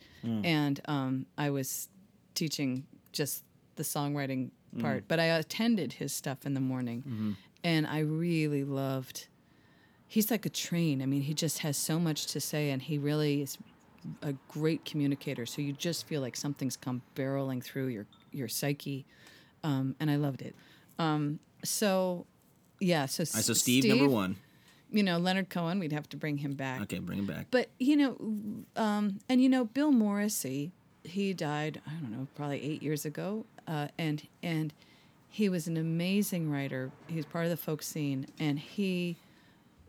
and 0.45 0.79
um, 0.85 1.25
I 1.37 1.49
was 1.49 1.89
teaching 2.35 2.85
just 3.11 3.43
the 3.75 3.83
songwriting 3.83 4.51
part, 4.81 5.05
but 5.07 5.19
I 5.19 5.25
attended 5.25 5.93
his 5.93 6.13
stuff 6.13 6.45
in 6.45 6.53
the 6.53 6.59
morning, 6.59 7.35
and 7.63 7.87
I 7.87 7.99
really 7.99 8.63
loved. 8.63 9.27
He's 10.09 10.29
like 10.31 10.45
a 10.45 10.49
train. 10.49 11.01
I 11.01 11.05
mean, 11.05 11.21
he 11.23 11.33
just 11.33 11.59
has 11.59 11.75
so 11.77 11.99
much 11.99 12.27
to 12.27 12.39
say, 12.39 12.69
and 12.69 12.81
he 12.81 12.97
really 12.97 13.41
is 13.41 13.57
a 14.21 14.33
great 14.47 14.85
communicator. 14.85 15.45
So 15.45 15.61
you 15.61 15.73
just 15.73 16.05
feel 16.07 16.21
like 16.21 16.35
something's 16.35 16.77
come 16.77 17.01
barreling 17.15 17.63
through 17.63 17.87
your 17.87 18.05
your 18.31 18.47
psyche 18.47 19.05
um, 19.63 19.95
and 19.99 20.09
I 20.09 20.15
loved 20.15 20.41
it. 20.41 20.55
Um, 20.99 21.39
so, 21.63 22.25
yeah. 22.79 23.05
So, 23.05 23.21
right, 23.21 23.43
so 23.43 23.53
Steve, 23.53 23.85
number 23.85 24.07
one. 24.07 24.37
You 24.89 25.03
know, 25.03 25.17
Leonard 25.17 25.49
Cohen. 25.49 25.79
We'd 25.79 25.91
have 25.91 26.07
to 26.09 26.17
bring 26.17 26.37
him 26.37 26.53
back. 26.53 26.81
Okay, 26.83 26.99
bring 26.99 27.19
him 27.19 27.25
back. 27.25 27.47
But 27.51 27.69
you 27.77 27.97
know, 27.97 28.17
um, 28.81 29.19
and 29.27 29.41
you 29.41 29.49
know, 29.49 29.65
Bill 29.65 29.91
Morrissey, 29.91 30.71
he 31.03 31.33
died. 31.33 31.81
I 31.85 31.91
don't 31.91 32.11
know, 32.11 32.27
probably 32.35 32.63
eight 32.63 32.81
years 32.81 33.05
ago, 33.05 33.45
uh, 33.67 33.89
and 33.97 34.25
and 34.41 34.73
he 35.29 35.49
was 35.49 35.67
an 35.67 35.77
amazing 35.77 36.49
writer. 36.49 36.91
He 37.07 37.17
was 37.17 37.25
part 37.25 37.45
of 37.45 37.51
the 37.51 37.57
folk 37.57 37.83
scene, 37.83 38.27
and 38.39 38.57
he 38.57 39.17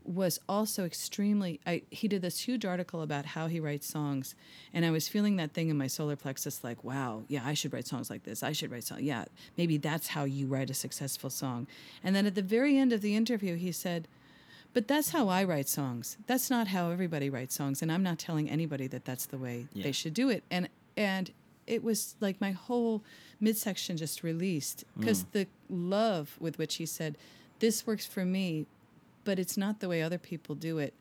was 0.09 0.39
also 0.49 0.85
extremely 0.85 1.59
I, 1.67 1.83
he 1.91 2.07
did 2.07 2.23
this 2.23 2.39
huge 2.39 2.65
article 2.65 3.03
about 3.03 3.25
how 3.27 3.45
he 3.45 3.59
writes 3.59 3.85
songs 3.87 4.33
and 4.73 4.83
i 4.83 4.89
was 4.89 5.07
feeling 5.07 5.35
that 5.35 5.51
thing 5.51 5.69
in 5.69 5.77
my 5.77 5.85
solar 5.85 6.15
plexus 6.15 6.63
like 6.63 6.83
wow 6.83 7.21
yeah 7.27 7.43
i 7.45 7.53
should 7.53 7.71
write 7.71 7.85
songs 7.85 8.09
like 8.09 8.23
this 8.23 8.41
i 8.41 8.51
should 8.51 8.71
write 8.71 8.83
songs 8.85 9.03
yeah 9.03 9.25
maybe 9.55 9.77
that's 9.77 10.07
how 10.07 10.23
you 10.23 10.47
write 10.47 10.71
a 10.71 10.73
successful 10.73 11.29
song. 11.29 11.67
And 12.03 12.15
then 12.15 12.25
at 12.25 12.33
the 12.33 12.41
very 12.41 12.75
end 12.75 12.91
of 12.91 13.01
the 13.01 13.15
interview 13.15 13.55
he 13.55 13.71
said 13.71 14.07
but 14.73 14.87
that's 14.87 15.11
how 15.11 15.27
i 15.29 15.43
write 15.43 15.67
songs. 15.69 16.17
That's 16.25 16.49
not 16.49 16.67
how 16.69 16.89
everybody 16.89 17.29
writes 17.29 17.53
songs 17.53 17.83
and 17.83 17.91
i'm 17.91 18.03
not 18.03 18.17
telling 18.17 18.49
anybody 18.49 18.87
that 18.87 19.05
that's 19.05 19.27
the 19.27 19.37
way 19.37 19.67
Yeah. 19.73 19.83
they 19.83 19.91
should 19.91 20.15
do 20.15 20.29
it. 20.29 20.43
And 20.49 20.69
and 20.97 21.29
it 21.67 21.83
was 21.83 22.15
like 22.19 22.41
my 22.41 22.51
whole 22.51 23.03
midsection 23.39 23.95
just 23.95 24.23
released 24.23 24.85
because 24.97 25.23
mm. 25.23 25.31
the 25.33 25.47
love 25.69 26.35
with 26.39 26.57
which 26.57 26.75
he 26.75 26.87
said 26.87 27.15
this 27.59 27.85
works 27.85 28.07
for 28.07 28.25
me 28.25 28.65
but 29.23 29.39
it's 29.39 29.57
not 29.57 29.79
the 29.79 29.87
way 29.89 30.01
other 30.01 30.17
people 30.17 30.55
do 30.55 30.77
it. 30.79 30.93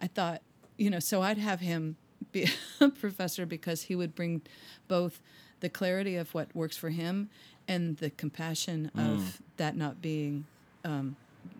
I 0.00 0.06
thought, 0.06 0.42
you 0.76 0.90
know, 0.90 0.98
so 0.98 1.22
I'd 1.22 1.38
have 1.38 1.60
him 1.60 1.96
be 2.32 2.48
a 2.80 2.88
professor 2.88 3.46
because 3.46 3.82
he 3.82 3.94
would 3.96 4.14
bring 4.14 4.42
both 4.88 5.20
the 5.60 5.68
clarity 5.68 6.16
of 6.16 6.34
what 6.34 6.54
works 6.54 6.76
for 6.76 6.90
him 6.90 7.30
and 7.68 7.96
the 7.98 8.10
compassion 8.10 8.90
of 8.96 9.40
that 9.56 9.76
not 9.76 10.02
being. 10.02 10.46
Um, 10.84 11.16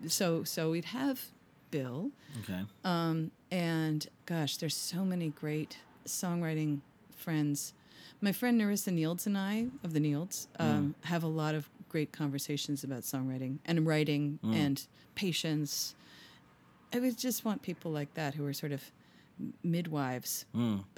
so 0.09 0.43
so 0.45 0.71
we'd 0.71 0.87
have 0.87 1.27
Bill, 1.71 2.11
Okay. 2.43 2.61
Um, 2.85 3.31
and 3.51 4.07
gosh, 4.27 4.57
there's 4.59 4.77
so 4.77 5.05
many 5.05 5.29
great 5.31 5.79
songwriting 6.07 6.81
friends. 7.17 7.73
My 8.21 8.33
friend 8.33 8.59
Nerissa 8.59 8.91
Nields 8.91 9.27
and 9.27 9.39
I 9.39 9.67
of 9.83 9.93
the 9.95 10.01
Nields 10.01 10.49
um, 10.59 10.95
have 11.05 11.23
a 11.23 11.29
lot 11.29 11.55
of 11.55 11.69
great 11.93 12.11
conversations 12.13 12.83
about 12.85 13.03
songwriting 13.03 13.59
and 13.67 13.87
writing 13.87 14.39
and 14.55 14.87
patience. 15.15 15.95
I 16.93 16.99
would 16.99 17.17
just 17.19 17.45
want 17.45 17.63
people 17.63 17.91
like 17.93 18.15
that 18.15 18.35
who 18.35 18.45
are 18.47 18.53
sort 18.55 18.73
of 18.73 18.83
midwives 19.63 20.47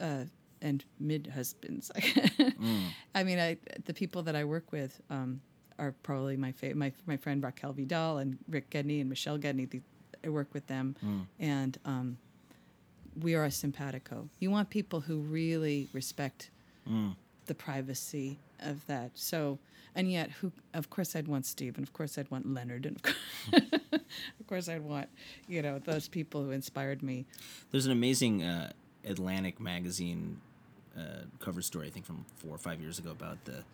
uh, 0.01 0.24
and 0.62 0.84
mid 0.99 1.26
husbands. 1.34 1.90
I 3.14 3.24
mean, 3.24 3.38
I, 3.38 3.57
the 3.84 3.92
people 3.95 4.22
that 4.22 4.36
I 4.36 4.45
work 4.45 4.72
with 4.72 5.01
um, 5.11 5.40
are 5.78 5.92
probably 6.03 6.36
my 6.36 6.53
favorite. 6.53 6.76
My 6.76 6.92
my 7.07 7.16
friend 7.16 7.42
Raquel 7.42 7.72
Vidal 7.72 8.18
and 8.18 8.38
Rick 8.49 8.70
Gedney 8.70 9.01
and 9.01 9.09
Michelle 9.11 9.38
Gedney. 9.38 9.66
The, 9.66 9.80
I 10.24 10.28
work 10.30 10.55
with 10.55 10.66
them, 10.68 10.95
and 11.40 11.76
um, 11.84 12.16
we 13.20 13.34
are 13.34 13.45
a 13.45 13.51
simpatico. 13.51 14.28
You 14.40 14.51
want 14.51 14.70
people 14.70 15.01
who 15.01 15.18
really 15.18 15.88
respect 15.92 16.51
the 17.47 17.55
privacy 17.55 18.38
of 18.64 18.86
that. 18.86 19.12
So, 19.14 19.58
and 19.94 20.10
yet, 20.10 20.30
who? 20.30 20.52
Of 20.72 20.90
course, 20.90 21.14
I'd 21.14 21.28
want 21.28 21.46
Steve, 21.46 21.76
and 21.76 21.86
of 21.86 21.92
course, 21.92 22.18
I'd 22.18 22.30
want 22.30 22.52
Leonard, 22.52 22.86
and 22.86 22.96
of 22.96 23.02
course, 23.02 23.16
of 24.40 24.46
course, 24.46 24.68
I'd 24.68 24.82
want 24.82 25.08
you 25.48 25.62
know 25.62 25.78
those 25.78 26.08
people 26.08 26.42
who 26.42 26.50
inspired 26.50 27.02
me. 27.02 27.26
There's 27.70 27.86
an 27.86 27.92
amazing 27.92 28.42
uh, 28.42 28.72
Atlantic 29.06 29.60
magazine 29.60 30.40
uh, 30.98 31.24
cover 31.38 31.62
story, 31.62 31.86
I 31.86 31.90
think 31.90 32.06
from 32.06 32.24
four 32.36 32.54
or 32.54 32.58
five 32.58 32.80
years 32.80 32.98
ago, 32.98 33.10
about 33.10 33.44
the 33.44 33.64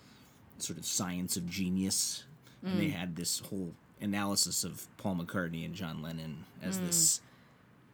sort 0.58 0.78
of 0.78 0.84
science 0.84 1.36
of 1.36 1.48
genius. 1.48 2.24
And 2.62 2.78
they 2.78 2.88
had 2.90 3.16
this 3.16 3.40
whole 3.40 3.72
analysis 4.02 4.64
of 4.64 4.86
Paul 4.98 5.16
McCartney 5.16 5.64
and 5.64 5.74
John 5.74 6.02
Lennon 6.02 6.44
as 6.62 6.78
this 6.78 7.22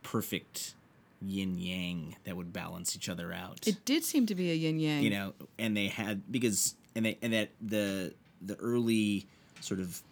perfect 0.02 0.74
yin 1.22 1.56
yang 1.56 2.16
that 2.24 2.36
would 2.36 2.52
balance 2.52 2.96
each 2.96 3.08
other 3.08 3.32
out. 3.32 3.66
It 3.66 3.84
did 3.84 4.02
seem 4.04 4.26
to 4.26 4.34
be 4.34 4.50
a 4.50 4.54
yin 4.54 4.80
yang. 4.80 5.02
you 5.02 5.10
know, 5.10 5.34
and 5.56 5.76
they 5.76 5.86
had 5.86 6.30
because 6.32 6.74
and 6.96 7.04
they 7.04 7.18
and 7.22 7.32
that 7.32 7.50
the 7.60 8.14
the 8.42 8.56
early 8.56 9.26
sort 9.60 9.78
of 9.78 10.02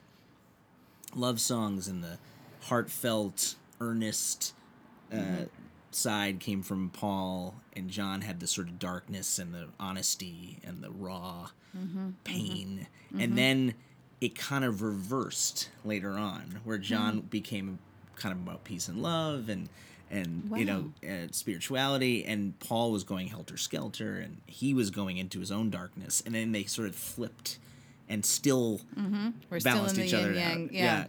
love 1.17 1.41
songs 1.41 1.89
and 1.89 2.05
the 2.05 2.19
heartfelt, 2.63 3.57
earnest 3.81 4.55
uh, 5.13 5.17
mm-hmm. 5.17 5.45
side 5.91 6.41
came 6.41 6.63
from 6.63 6.91
Paul, 6.91 7.55
and 7.75 7.89
John 7.89 8.21
had 8.21 8.39
the 8.39 8.47
sort 8.47 8.69
of 8.69 8.79
darkness 8.79 9.39
and 9.39 9.53
the 9.55 9.69
honesty 9.81 10.59
and 10.63 10.83
the 10.83 10.91
raw 10.91 11.49
mm-hmm. 11.77 11.99
Mm-hmm. 11.99 12.11
pain, 12.23 12.87
and 13.19 13.37
then 13.37 13.75
it 14.21 14.35
kind 14.35 14.65
of 14.65 14.83
reversed 14.83 15.71
later 15.85 16.13
on, 16.13 16.61
where 16.65 16.79
John 16.79 17.21
became 17.21 17.79
kind 18.17 18.33
of 18.33 18.43
about 18.43 18.63
peace 18.63 18.87
and 18.87 19.03
love 19.03 19.49
and. 19.49 19.69
And 20.15 20.51
you 20.57 20.65
know 20.65 20.93
uh, 21.03 21.27
spirituality, 21.33 22.25
and 22.25 22.57
Paul 22.61 22.93
was 22.93 23.03
going 23.03 23.27
helter 23.29 23.57
skelter, 23.57 24.17
and 24.17 24.37
he 24.47 24.73
was 24.73 24.91
going 24.91 25.17
into 25.17 25.41
his 25.41 25.51
own 25.51 25.71
darkness, 25.71 26.23
and 26.25 26.35
then 26.35 26.53
they 26.53 26.65
sort 26.65 26.89
of 26.89 26.95
flipped, 26.95 27.59
and 28.09 28.25
still 28.25 28.81
We're 28.97 29.59
still 29.59 29.73
in 29.73 29.77
balanced 29.79 29.97
the 29.97 30.05
each 30.05 30.13
yin 30.13 30.21
other 30.21 30.33
yang. 30.33 30.65
out. 30.67 30.73
Yeah. 30.73 30.85
Yeah. 30.85 31.05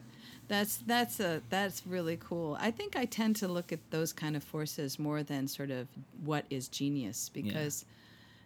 That's 0.48 0.78
that's 0.78 1.20
a 1.20 1.42
that's 1.50 1.86
really 1.86 2.18
cool. 2.20 2.58
I 2.60 2.72
think 2.72 2.96
I 2.96 3.06
tend 3.06 3.36
to 3.38 3.48
look 3.48 3.72
at 3.72 3.80
those 3.92 4.12
kind 4.14 4.36
of 4.36 4.44
forces 4.44 4.98
more 5.00 5.24
than 5.24 5.48
sort 5.48 5.72
of 5.72 5.88
what 6.24 6.46
is 6.50 6.68
genius 6.68 7.30
because 7.30 7.86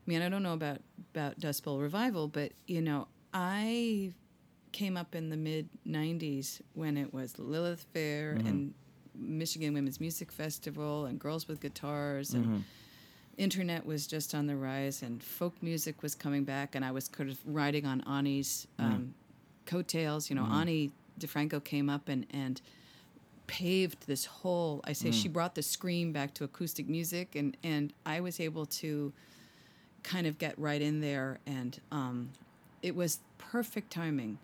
I 0.06 0.10
mean 0.10 0.22
I 0.22 0.30
don't 0.30 0.44
know 0.44 0.54
about 0.54 0.80
about 1.14 1.40
Dust 1.40 1.64
Bowl 1.64 1.80
revival, 1.80 2.28
but 2.28 2.52
you 2.68 2.82
know 2.82 3.08
I 3.34 4.12
came 4.72 4.96
up 4.98 5.14
in 5.16 5.30
the 5.30 5.38
mid 5.38 5.68
'90s 5.88 6.62
when 6.74 6.96
it 6.98 7.14
was 7.14 7.38
Lilith 7.40 7.86
Fair 7.94 8.32
and 8.32 8.74
Michigan 9.20 9.74
Women's 9.74 10.00
Music 10.00 10.32
Festival 10.32 11.06
and 11.06 11.20
Girls 11.20 11.48
with 11.48 11.60
Guitars 11.60 12.34
and 12.34 12.46
internet 13.38 13.86
was 13.86 14.06
just 14.06 14.36
on 14.36 14.48
the 14.48 14.56
rise 14.56 15.02
and 15.02 15.24
folk 15.24 15.54
music 15.64 16.04
was 16.04 16.14
coming 16.14 16.44
back 16.44 16.76
and 16.76 16.84
I 16.84 16.92
was 16.92 17.08
kind 17.08 17.30
of 17.30 17.38
riding 17.46 17.86
on 17.86 18.02
Ani's 18.02 18.68
um, 18.78 19.14
coattails. 19.66 20.30
You 20.30 20.36
know, 20.36 20.44
Ani 20.46 20.92
DiFranco 21.20 21.64
came 21.64 21.90
up 21.90 22.10
and, 22.10 22.26
and 22.32 22.62
paved 23.48 24.06
this 24.08 24.26
whole 24.26 24.82
I 24.84 24.94
say 24.94 25.12
she 25.12 25.28
brought 25.28 25.56
the 25.56 25.64
scream 25.64 26.12
back 26.12 26.34
to 26.36 26.44
acoustic 26.44 26.88
music 26.88 27.36
and, 27.36 27.56
and 27.64 27.94
I 28.06 28.20
was 28.20 28.40
able 28.40 28.66
to 28.68 29.12
kind 30.04 30.28
of 30.28 30.38
get 30.38 30.58
right 30.60 30.82
in 30.82 31.00
there 31.02 31.40
and 31.48 31.80
um, 31.92 32.30
it 32.82 32.96
was 32.96 33.20
perfect 33.38 33.92
timing. 33.92 34.38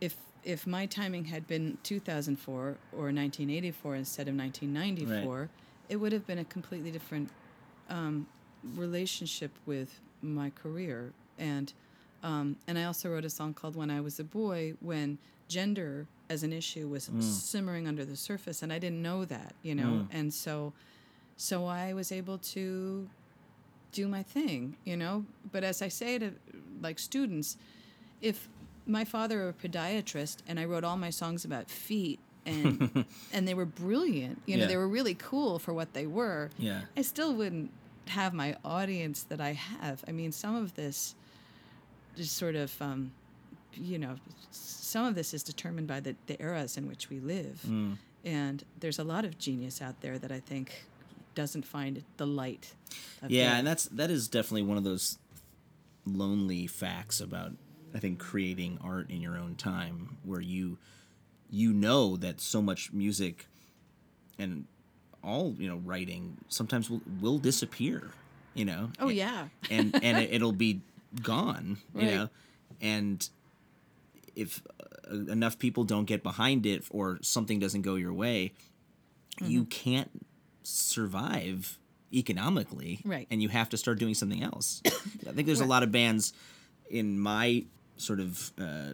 If 0.00 0.16
if 0.46 0.66
my 0.66 0.86
timing 0.86 1.24
had 1.24 1.46
been 1.48 1.76
2004 1.82 2.54
or 2.56 2.68
1984 2.92 3.96
instead 3.96 4.28
of 4.28 4.34
1994, 4.36 5.48
it 5.88 5.96
would 5.96 6.12
have 6.12 6.26
been 6.26 6.38
a 6.38 6.44
completely 6.44 6.90
different 6.92 7.28
um, 7.90 8.26
relationship 8.76 9.50
with 9.66 10.00
my 10.22 10.50
career. 10.50 11.12
And 11.38 11.72
um, 12.22 12.56
and 12.66 12.78
I 12.78 12.84
also 12.84 13.10
wrote 13.10 13.24
a 13.24 13.30
song 13.30 13.54
called 13.54 13.76
"When 13.76 13.90
I 13.90 14.00
Was 14.00 14.18
a 14.18 14.24
Boy" 14.24 14.74
when 14.80 15.18
gender 15.48 16.06
as 16.30 16.42
an 16.42 16.52
issue 16.52 16.88
was 16.88 17.08
simmering 17.22 17.86
under 17.86 18.04
the 18.04 18.16
surface, 18.16 18.62
and 18.62 18.72
I 18.72 18.78
didn't 18.78 19.02
know 19.02 19.24
that, 19.26 19.54
you 19.62 19.74
know. 19.74 20.06
And 20.10 20.32
so, 20.34 20.72
so 21.36 21.66
I 21.66 21.92
was 21.92 22.10
able 22.10 22.38
to 22.38 23.08
do 23.92 24.08
my 24.08 24.22
thing, 24.22 24.76
you 24.84 24.96
know. 24.96 25.24
But 25.52 25.62
as 25.62 25.82
I 25.82 25.88
say 25.88 26.18
to 26.18 26.32
like 26.80 26.98
students, 26.98 27.56
if 28.22 28.48
my 28.86 29.04
father 29.04 29.48
a 29.48 29.52
podiatrist 29.52 30.38
and 30.46 30.58
I 30.60 30.64
wrote 30.64 30.84
all 30.84 30.96
my 30.96 31.10
songs 31.10 31.44
about 31.44 31.70
feet 31.70 32.18
and 32.44 33.04
and 33.32 33.46
they 33.48 33.54
were 33.54 33.64
brilliant, 33.66 34.40
you 34.46 34.56
know, 34.56 34.62
Yeah. 34.62 34.68
they 34.68 34.76
were 34.76 34.88
really 34.88 35.14
cool 35.14 35.58
for 35.58 35.72
what 35.74 35.92
they 35.92 36.06
were. 36.06 36.50
Yeah. 36.58 36.82
I 36.96 37.02
still 37.02 37.34
wouldn't 37.34 37.70
have 38.08 38.32
my 38.34 38.56
audience 38.64 39.24
that 39.24 39.40
I 39.40 39.52
have. 39.54 40.04
I 40.06 40.12
mean, 40.12 40.30
some 40.32 40.54
of 40.54 40.74
this 40.74 41.14
just 42.16 42.36
sort 42.36 42.54
of 42.54 42.80
um, 42.80 43.12
you 43.74 43.98
know, 43.98 44.16
some 44.52 45.04
of 45.04 45.14
this 45.14 45.34
is 45.34 45.42
determined 45.42 45.86
by 45.88 46.00
the, 46.00 46.14
the 46.26 46.40
eras 46.40 46.76
in 46.78 46.88
which 46.88 47.10
we 47.10 47.20
live. 47.20 47.60
Mm. 47.66 47.98
And 48.24 48.64
there's 48.80 48.98
a 48.98 49.04
lot 49.04 49.24
of 49.24 49.38
genius 49.38 49.82
out 49.82 50.00
there 50.00 50.18
that 50.18 50.32
I 50.32 50.40
think 50.40 50.86
doesn't 51.34 51.66
find 51.66 52.02
the 52.16 52.26
light. 52.26 52.72
Of 53.22 53.30
Yeah, 53.30 53.52
day. 53.52 53.58
and 53.58 53.66
that's 53.66 53.84
that 53.86 54.10
is 54.10 54.28
definitely 54.28 54.62
one 54.62 54.78
of 54.78 54.84
those 54.84 55.18
lonely 56.06 56.66
facts 56.66 57.20
about 57.20 57.52
I 57.96 57.98
think 57.98 58.18
creating 58.18 58.78
art 58.84 59.10
in 59.10 59.20
your 59.22 59.36
own 59.38 59.54
time 59.56 60.18
where 60.22 60.40
you 60.40 60.76
you 61.50 61.72
know 61.72 62.16
that 62.18 62.40
so 62.40 62.60
much 62.60 62.92
music 62.92 63.46
and 64.38 64.66
all, 65.24 65.54
you 65.58 65.66
know, 65.66 65.76
writing 65.84 66.36
sometimes 66.48 66.90
will 66.90 67.00
will 67.20 67.38
disappear, 67.38 68.10
you 68.54 68.64
know. 68.66 68.90
Oh 69.00 69.08
yeah. 69.08 69.48
and 69.70 69.98
and 70.02 70.18
it, 70.18 70.28
it'll 70.34 70.52
be 70.52 70.80
gone, 71.22 71.78
you 71.94 72.06
Right. 72.06 72.14
know. 72.16 72.28
And 72.82 73.28
if 74.34 74.62
uh, 75.10 75.16
enough 75.32 75.58
people 75.58 75.84
don't 75.84 76.04
get 76.04 76.22
behind 76.22 76.66
it 76.66 76.84
or 76.90 77.18
something 77.22 77.58
doesn't 77.58 77.82
go 77.82 77.94
your 77.94 78.12
way, 78.12 78.52
you 79.42 79.62
Mm-hmm. 79.62 79.68
can't 79.70 80.10
survive 80.62 81.78
economically, 82.12 83.00
Right. 83.04 83.26
And 83.30 83.42
you 83.42 83.48
have 83.48 83.68
to 83.70 83.76
start 83.76 83.98
doing 83.98 84.14
something 84.14 84.42
else. 84.42 84.82
I 84.86 85.32
think 85.32 85.46
there's 85.46 85.60
a 85.60 85.64
lot 85.66 85.82
of 85.82 85.90
bands 85.90 86.32
in 86.90 87.18
my 87.18 87.64
sort 87.96 88.20
of 88.20 88.50
uh, 88.60 88.92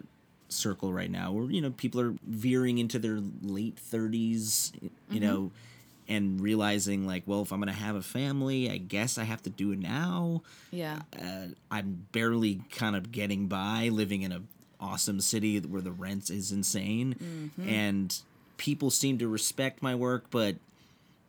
circle 0.49 0.93
right 0.93 1.09
now 1.11 1.31
where 1.31 1.49
you 1.49 1.61
know 1.61 1.71
people 1.71 1.99
are 1.99 2.13
veering 2.27 2.77
into 2.77 2.99
their 2.99 3.19
late 3.41 3.75
30s 3.77 4.71
you 4.81 4.89
Mm-hmm. 5.19 5.19
know 5.19 5.51
and 6.09 6.41
realizing 6.41 7.07
like 7.07 7.23
well 7.25 7.41
if 7.43 7.51
i'm 7.51 7.59
gonna 7.59 7.71
have 7.71 7.95
a 7.95 8.01
family 8.01 8.69
i 8.69 8.77
guess 8.77 9.17
i 9.17 9.23
have 9.23 9.41
to 9.41 9.49
do 9.49 9.71
it 9.71 9.79
now 9.79 10.41
Yeah. 10.69 10.99
uh, 11.19 11.47
i'm 11.71 12.05
barely 12.11 12.61
kind 12.71 12.95
of 12.95 13.11
getting 13.11 13.47
by 13.47 13.89
living 13.91 14.21
in 14.21 14.31
a 14.31 14.41
awesome 14.81 15.21
city 15.21 15.59
where 15.61 15.81
the 15.81 15.91
rent 15.93 16.29
is 16.29 16.51
insane 16.51 17.15
Mm-hmm. 17.23 17.67
and 17.69 18.19
people 18.57 18.91
seem 18.91 19.17
to 19.19 19.27
respect 19.27 19.81
my 19.81 19.95
work 19.95 20.25
but 20.29 20.57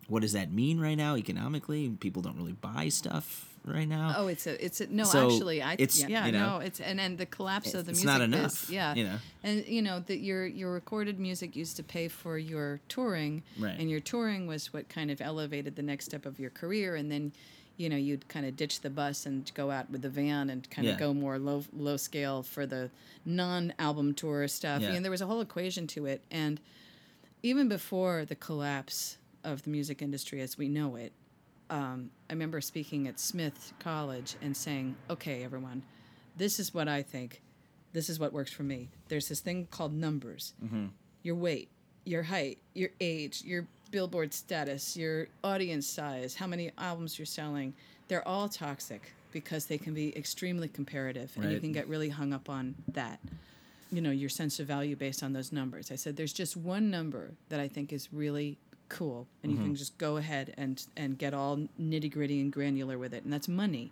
what 0.09 0.21
does 0.23 0.33
that 0.33 0.53
mean 0.53 0.81
right 0.81 0.97
now 0.97 1.17
economically 1.17 1.89
people 2.01 2.21
don't 2.21 2.37
really 2.37 2.53
buy 2.53 2.89
stuff 2.89 3.54
right 3.65 3.89
now 3.89 4.15
Oh, 4.19 4.27
it's 4.29 4.47
a, 4.47 4.63
it's 4.65 4.81
a, 4.81 4.87
no. 4.87 5.05
So, 5.05 5.31
actually, 5.31 5.63
I, 5.63 5.77
it's, 5.79 6.01
yeah, 6.01 6.09
yeah 6.09 6.27
you 6.27 6.33
know, 6.33 6.59
no, 6.59 6.59
it's 6.59 6.81
and 6.81 7.01
and 7.01 7.17
the 7.19 7.27
collapse 7.27 7.75
of 7.75 7.87
the 7.87 7.93
it's 7.93 8.05
music. 8.05 8.19
not 8.21 8.31
biz- 8.31 8.39
enough, 8.41 8.71
yeah, 8.71 8.95
you 8.95 9.05
know. 9.05 9.17
and 9.43 9.67
you 9.67 9.83
know 9.83 10.01
that 10.01 10.19
your 10.19 10.47
your 10.47 10.73
recorded 10.73 11.19
music 11.19 11.57
used 11.57 11.77
to 11.77 11.83
pay 11.83 12.09
for 12.09 12.37
your 12.39 12.81
touring, 12.89 13.43
Right. 13.59 13.75
and 13.79 13.91
your 13.91 14.01
touring 14.01 14.47
was 14.47 14.73
what 14.73 14.89
kind 14.89 15.11
of 15.11 15.21
elevated 15.21 15.77
the 15.77 15.83
next 15.83 16.05
step 16.07 16.27
of 16.27 16.39
your 16.39 16.51
career, 16.51 16.95
and 16.97 17.11
then. 17.11 17.33
You 17.77 17.89
know, 17.89 17.97
you'd 17.97 18.29
kind 18.29 18.47
of 18.47 18.57
ditch 18.57 18.83
the 18.83 18.89
bus 18.89 19.27
and 19.27 19.51
go 19.53 19.73
out 19.73 19.91
with 19.91 20.03
the 20.03 20.09
van 20.09 20.49
and 20.49 20.71
kind 20.71 20.87
of 20.87 20.95
Yeah. 20.95 21.01
go 21.01 21.13
more 21.13 21.41
low 21.41 21.65
low 21.73 21.97
scale 21.97 22.45
for 22.45 22.67
the 22.67 22.89
non-album 23.25 24.15
tour 24.15 24.47
stuff. 24.47 24.81
Yeah. 24.81 24.93
And 24.93 25.05
there 25.05 25.11
was 25.11 25.21
a 25.21 25.27
whole 25.27 25.41
equation 25.41 25.89
to 25.89 26.07
it. 26.07 26.23
And 26.31 26.61
even 27.43 27.69
before 27.69 28.25
the 28.25 28.37
collapse 28.37 29.19
of 29.43 29.63
the 29.65 29.71
music 29.71 30.03
industry 30.03 30.41
as 30.41 30.57
we 30.57 30.69
know 30.69 30.95
it, 30.95 31.13
um, 31.71 32.11
I 32.29 32.33
remember 32.33 32.61
speaking 32.61 33.09
at 33.09 33.19
Smith 33.19 33.73
College 33.79 34.37
and 34.43 34.57
saying, 34.57 34.97
"Okay, 35.11 35.45
everyone, 35.45 35.83
this 36.37 36.59
is 36.59 36.75
what 36.75 36.89
I 36.89 37.03
think. 37.03 37.41
This 37.93 38.09
is 38.09 38.19
what 38.19 38.33
works 38.33 38.53
for 38.53 38.65
me. 38.65 38.89
There's 39.09 39.29
this 39.29 39.41
thing 39.41 39.67
called 39.71 39.93
numbers. 39.95 40.55
Your 41.23 41.37
weight, 41.37 41.69
your 42.05 42.25
height, 42.25 42.59
your 42.75 42.91
age, 43.01 43.43
your 43.45 43.67
Billboard 43.91 44.35
status, 44.35 44.97
your 44.97 45.29
audience 45.45 45.87
size, 45.87 46.35
how 46.35 46.47
many 46.49 46.73
albums 46.77 47.19
you're 47.19 47.27
selling. 47.27 47.73
They're 48.09 48.27
all 48.27 48.49
toxic 48.49 49.13
because 49.31 49.67
they 49.67 49.79
can 49.79 49.95
be 49.95 50.17
extremely 50.17 50.69
comparative, 50.69 51.33
and 51.37 51.45
you 51.53 51.61
can 51.61 51.73
get 51.73 51.89
really 51.89 52.09
hung 52.09 52.33
up 52.33 52.49
on 52.51 52.75
that." 52.89 53.21
you 53.93 54.01
know 54.01 54.11
your 54.11 54.29
sense 54.29 54.59
of 54.59 54.67
value 54.67 54.97
based 54.97 55.23
on 55.23 55.33
those 55.33 55.53
numbers. 55.53 55.93
I 55.93 55.95
said 55.95 56.17
there's 56.17 56.33
just 56.33 56.57
one 56.57 56.91
number 56.91 57.31
that 57.49 57.61
I 57.61 57.69
think 57.69 57.93
is 57.93 58.13
really 58.13 58.59
cool, 58.89 59.27
and 59.43 59.51
you 59.53 59.59
Mm-hmm. 59.59 59.67
can 59.69 59.75
just 59.77 59.97
go 59.99 60.17
ahead 60.17 60.55
and 60.57 60.85
and 60.97 61.19
get 61.19 61.35
all 61.35 61.59
nitty 61.81 62.13
gritty 62.13 62.41
and 62.41 62.53
granular 62.53 62.99
with 62.99 63.13
it, 63.15 63.25
and 63.25 63.33
that's 63.33 63.49
money. 63.49 63.91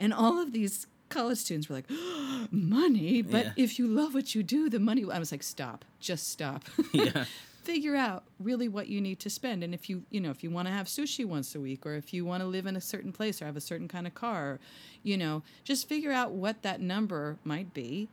And 0.00 0.12
all 0.14 0.40
of 0.40 0.52
these 0.52 0.86
college 1.08 1.38
students 1.38 1.68
were 1.68 1.76
like, 1.76 1.90
money, 2.50 3.22
but 3.22 3.46
Yeah. 3.46 3.52
if 3.56 3.78
you 3.78 3.86
love 3.86 4.14
what 4.14 4.34
you 4.34 4.42
do, 4.42 4.68
the 4.68 4.78
money. 4.78 5.04
I 5.10 5.18
was 5.18 5.32
like, 5.32 5.42
stop, 5.42 5.84
just 6.00 6.28
stop. 6.28 6.64
yeah 6.92 7.24
Figure 7.62 7.96
out 7.96 8.24
really 8.40 8.66
what 8.68 8.88
you 8.88 8.98
need 9.00 9.18
to 9.20 9.28
spend, 9.28 9.62
and 9.62 9.74
if 9.74 9.90
you 9.90 10.02
you 10.10 10.20
know 10.20 10.30
if 10.30 10.42
you 10.42 10.50
want 10.50 10.68
to 10.68 10.72
have 10.72 10.86
sushi 10.86 11.24
once 11.26 11.54
a 11.54 11.60
week, 11.60 11.84
or 11.84 11.94
if 11.94 12.14
you 12.14 12.24
want 12.24 12.42
to 12.42 12.46
live 12.46 12.64
in 12.66 12.76
a 12.76 12.80
certain 12.80 13.12
place 13.12 13.42
or 13.42 13.44
have 13.46 13.56
a 13.58 13.60
certain 13.60 13.88
kind 13.88 14.06
of 14.06 14.14
car, 14.14 14.58
you 15.02 15.18
know, 15.18 15.42
just 15.64 15.86
figure 15.86 16.10
out 16.12 16.30
what 16.32 16.62
that 16.62 16.80
number 16.80 17.36
might 17.44 17.74
be 17.74 18.08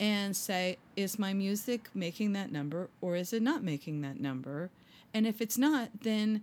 and 0.00 0.34
say, 0.36 0.78
is 0.96 1.16
my 1.16 1.32
music 1.32 1.88
making 1.94 2.32
that 2.32 2.50
number 2.50 2.88
or 3.00 3.14
is 3.14 3.32
it 3.32 3.40
not 3.42 3.62
making 3.62 4.00
that 4.00 4.18
number? 4.18 4.68
And 5.14 5.26
if 5.26 5.40
it's 5.40 5.58
not, 5.58 5.90
then 6.02 6.42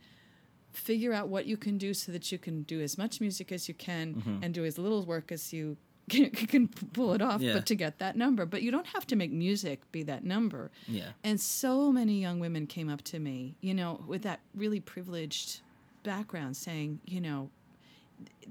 figure 0.72 1.14
out 1.14 1.28
what 1.28 1.46
you 1.46 1.58
can 1.58 1.78
do 1.78 1.94
so 1.94 2.12
that 2.12 2.32
you 2.32 2.38
can 2.38 2.64
do 2.64 2.80
as 2.82 2.98
much 2.98 3.20
music 3.20 3.52
as 3.52 3.68
you 3.68 3.74
can 3.74 4.16
mm-hmm. 4.16 4.44
and 4.44 4.54
do 4.54 4.64
as 4.66 4.78
little 4.78 5.04
work 5.04 5.32
as 5.32 5.52
you 5.52 5.78
can, 6.10 6.32
can 6.32 6.68
pull 6.68 7.14
it 7.14 7.22
off, 7.22 7.42
Yeah. 7.42 7.54
but 7.54 7.66
to 7.68 7.76
get 7.76 8.00
that 8.00 8.16
number. 8.16 8.46
But 8.46 8.62
you 8.62 8.72
don't 8.72 8.88
have 8.88 9.06
to 9.08 9.16
make 9.16 9.32
music 9.32 9.80
be 9.92 10.04
that 10.04 10.24
number. 10.24 10.72
yeah 10.88 11.12
And 11.24 11.40
so 11.40 11.92
many 11.92 12.20
young 12.20 12.40
women 12.40 12.66
came 12.68 12.90
up 12.90 13.04
to 13.04 13.20
me, 13.20 13.56
you 13.62 13.74
know, 13.74 14.04
with 14.08 14.24
that 14.24 14.40
really 14.56 14.80
privileged 14.80 15.62
background 16.04 16.58
saying, 16.58 17.00
you 17.06 17.22
know, 17.22 17.50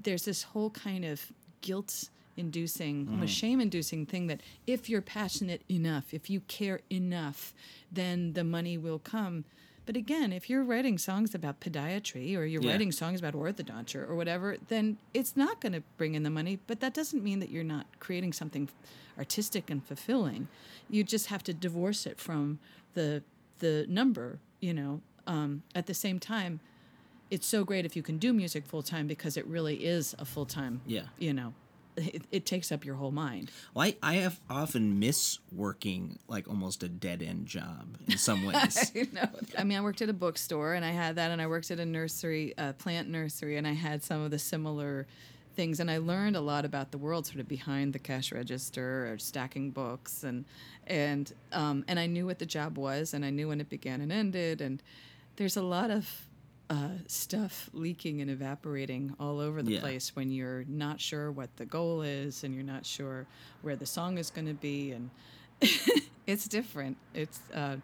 there's 0.01 0.23
this 0.23 0.43
whole 0.43 0.69
kind 0.69 1.03
of 1.03 1.31
guilt 1.61 2.09
inducing, 2.37 3.07
almost 3.09 3.33
mm-hmm. 3.33 3.47
shame 3.47 3.61
inducing 3.61 4.05
thing 4.05 4.27
that 4.27 4.41
if 4.65 4.89
you're 4.89 5.01
passionate 5.01 5.61
enough, 5.69 6.13
if 6.13 6.29
you 6.29 6.39
care 6.41 6.79
enough, 6.89 7.53
then 7.91 8.33
the 8.33 8.43
money 8.43 8.77
will 8.77 8.99
come. 8.99 9.43
But 9.89 9.97
again, 9.97 10.31
if 10.31 10.51
you're 10.51 10.63
writing 10.63 10.99
songs 10.99 11.33
about 11.33 11.61
podiatry 11.61 12.37
or 12.37 12.45
you're 12.45 12.61
Yeah. 12.61 12.69
writing 12.73 12.91
songs 12.91 13.21
about 13.21 13.33
orthodonture 13.33 14.07
or 14.07 14.13
whatever, 14.15 14.55
then 14.67 14.99
it's 15.15 15.35
not 15.35 15.59
going 15.59 15.73
to 15.73 15.81
bring 15.97 16.13
in 16.13 16.21
the 16.21 16.29
money. 16.29 16.59
But 16.67 16.79
that 16.81 16.93
doesn't 16.93 17.23
mean 17.23 17.39
that 17.39 17.49
you're 17.49 17.63
not 17.63 17.87
creating 17.99 18.33
something 18.33 18.69
artistic 19.17 19.71
and 19.71 19.83
fulfilling. 19.83 20.47
You 20.91 21.03
just 21.03 21.25
have 21.29 21.41
to 21.45 21.55
divorce 21.55 22.05
it 22.05 22.19
from 22.19 22.59
the 22.93 23.23
the 23.57 23.87
number. 23.89 24.37
You 24.59 24.75
know, 24.75 25.01
um, 25.25 25.63
at 25.73 25.87
the 25.87 25.95
same 25.95 26.19
time, 26.19 26.59
it's 27.31 27.47
so 27.47 27.63
great 27.63 27.83
if 27.83 27.95
you 27.95 28.03
can 28.03 28.19
do 28.19 28.31
music 28.31 28.67
full 28.67 28.83
time 28.83 29.07
because 29.07 29.37
it 29.37 29.47
really 29.47 29.83
is 29.85 30.13
a 30.19 30.25
full 30.25 30.45
time. 30.45 30.81
Yeah. 30.85 31.07
You 31.17 31.33
know, 31.33 31.55
it, 31.97 32.23
it 32.31 32.45
takes 32.45 32.71
up 32.71 32.85
your 32.85 32.95
whole 32.95 33.11
mind. 33.11 33.51
Well, 33.73 33.87
I, 33.87 33.95
I 34.01 34.13
have 34.15 34.39
often 34.49 34.99
miss 34.99 35.39
working 35.51 36.19
like 36.27 36.47
almost 36.47 36.83
a 36.83 36.89
dead 36.89 37.21
end 37.21 37.47
job 37.47 37.97
in 38.07 38.17
some 38.17 38.45
ways. 38.45 38.91
you 38.93 39.07
know, 39.11 39.27
I 39.57 39.63
mean, 39.63 39.77
I 39.77 39.81
worked 39.81 40.01
at 40.01 40.09
a 40.09 40.13
bookstore 40.13 40.73
and 40.73 40.85
I 40.85 40.91
had 40.91 41.15
that, 41.15 41.31
and 41.31 41.41
I 41.41 41.47
worked 41.47 41.71
at 41.71 41.79
a 41.79 41.85
nursery, 41.85 42.53
a 42.57 42.73
plant 42.73 43.09
nursery, 43.09 43.57
and 43.57 43.67
I 43.67 43.73
had 43.73 44.03
some 44.03 44.21
of 44.21 44.31
the 44.31 44.39
similar 44.39 45.07
things, 45.55 45.79
and 45.79 45.91
I 45.91 45.97
learned 45.97 46.35
a 46.35 46.41
lot 46.41 46.63
about 46.63 46.91
the 46.91 46.97
world 46.97 47.25
sort 47.25 47.39
of 47.39 47.47
behind 47.47 47.93
the 47.93 47.99
cash 47.99 48.31
register 48.31 49.11
or 49.11 49.17
stacking 49.17 49.71
books, 49.71 50.23
and 50.23 50.45
and 50.87 51.31
um, 51.51 51.83
and 51.87 51.99
I 51.99 52.05
knew 52.05 52.25
what 52.25 52.39
the 52.39 52.45
job 52.45 52.77
was, 52.77 53.13
and 53.13 53.25
I 53.25 53.29
knew 53.29 53.49
when 53.49 53.59
it 53.59 53.69
began 53.69 53.99
and 54.01 54.11
ended, 54.11 54.61
and 54.61 54.81
there's 55.35 55.57
a 55.57 55.61
lot 55.61 55.91
of 55.91 56.28
uh, 56.69 56.89
stuff 57.07 57.69
leaking 57.73 58.21
and 58.21 58.29
evaporating 58.29 59.15
all 59.19 59.39
over 59.39 59.63
the 59.63 59.73
Yeah. 59.73 59.79
place 59.79 60.15
when 60.15 60.29
you're 60.31 60.63
not 60.67 60.99
sure 61.01 61.31
what 61.31 61.49
the 61.57 61.65
goal 61.65 62.01
is 62.03 62.43
and 62.43 62.53
you're 62.53 62.63
not 62.63 62.85
sure 62.85 63.25
where 63.63 63.75
the 63.75 63.85
song 63.87 64.17
is 64.19 64.29
going 64.29 64.47
to 64.47 64.53
be 64.53 64.91
and 64.91 65.09
it's 66.27 66.47
different 66.47 66.95
it's 67.15 67.39
uh, 67.53 67.77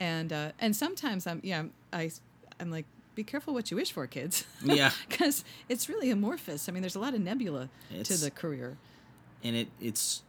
and 0.00 0.32
uh, 0.32 0.50
and 0.58 0.74
sometimes 0.74 1.26
i'm 1.26 1.40
yeah 1.44 1.64
i 1.92 2.10
i'm 2.58 2.70
like 2.70 2.86
be 3.14 3.22
careful 3.22 3.52
what 3.52 3.70
you 3.70 3.76
wish 3.76 3.92
for 3.92 4.06
kids 4.06 4.46
Yeah. 4.64 4.90
because 5.08 5.44
it's 5.68 5.88
really 5.90 6.10
amorphous 6.10 6.68
i 6.68 6.72
mean 6.72 6.80
there's 6.82 6.96
a 6.96 7.00
lot 7.00 7.12
of 7.14 7.20
nebula 7.20 7.68
to 8.04 8.16
the 8.16 8.30
career 8.30 8.78
and 9.44 9.54
it 9.56 9.68
it's 9.80 10.22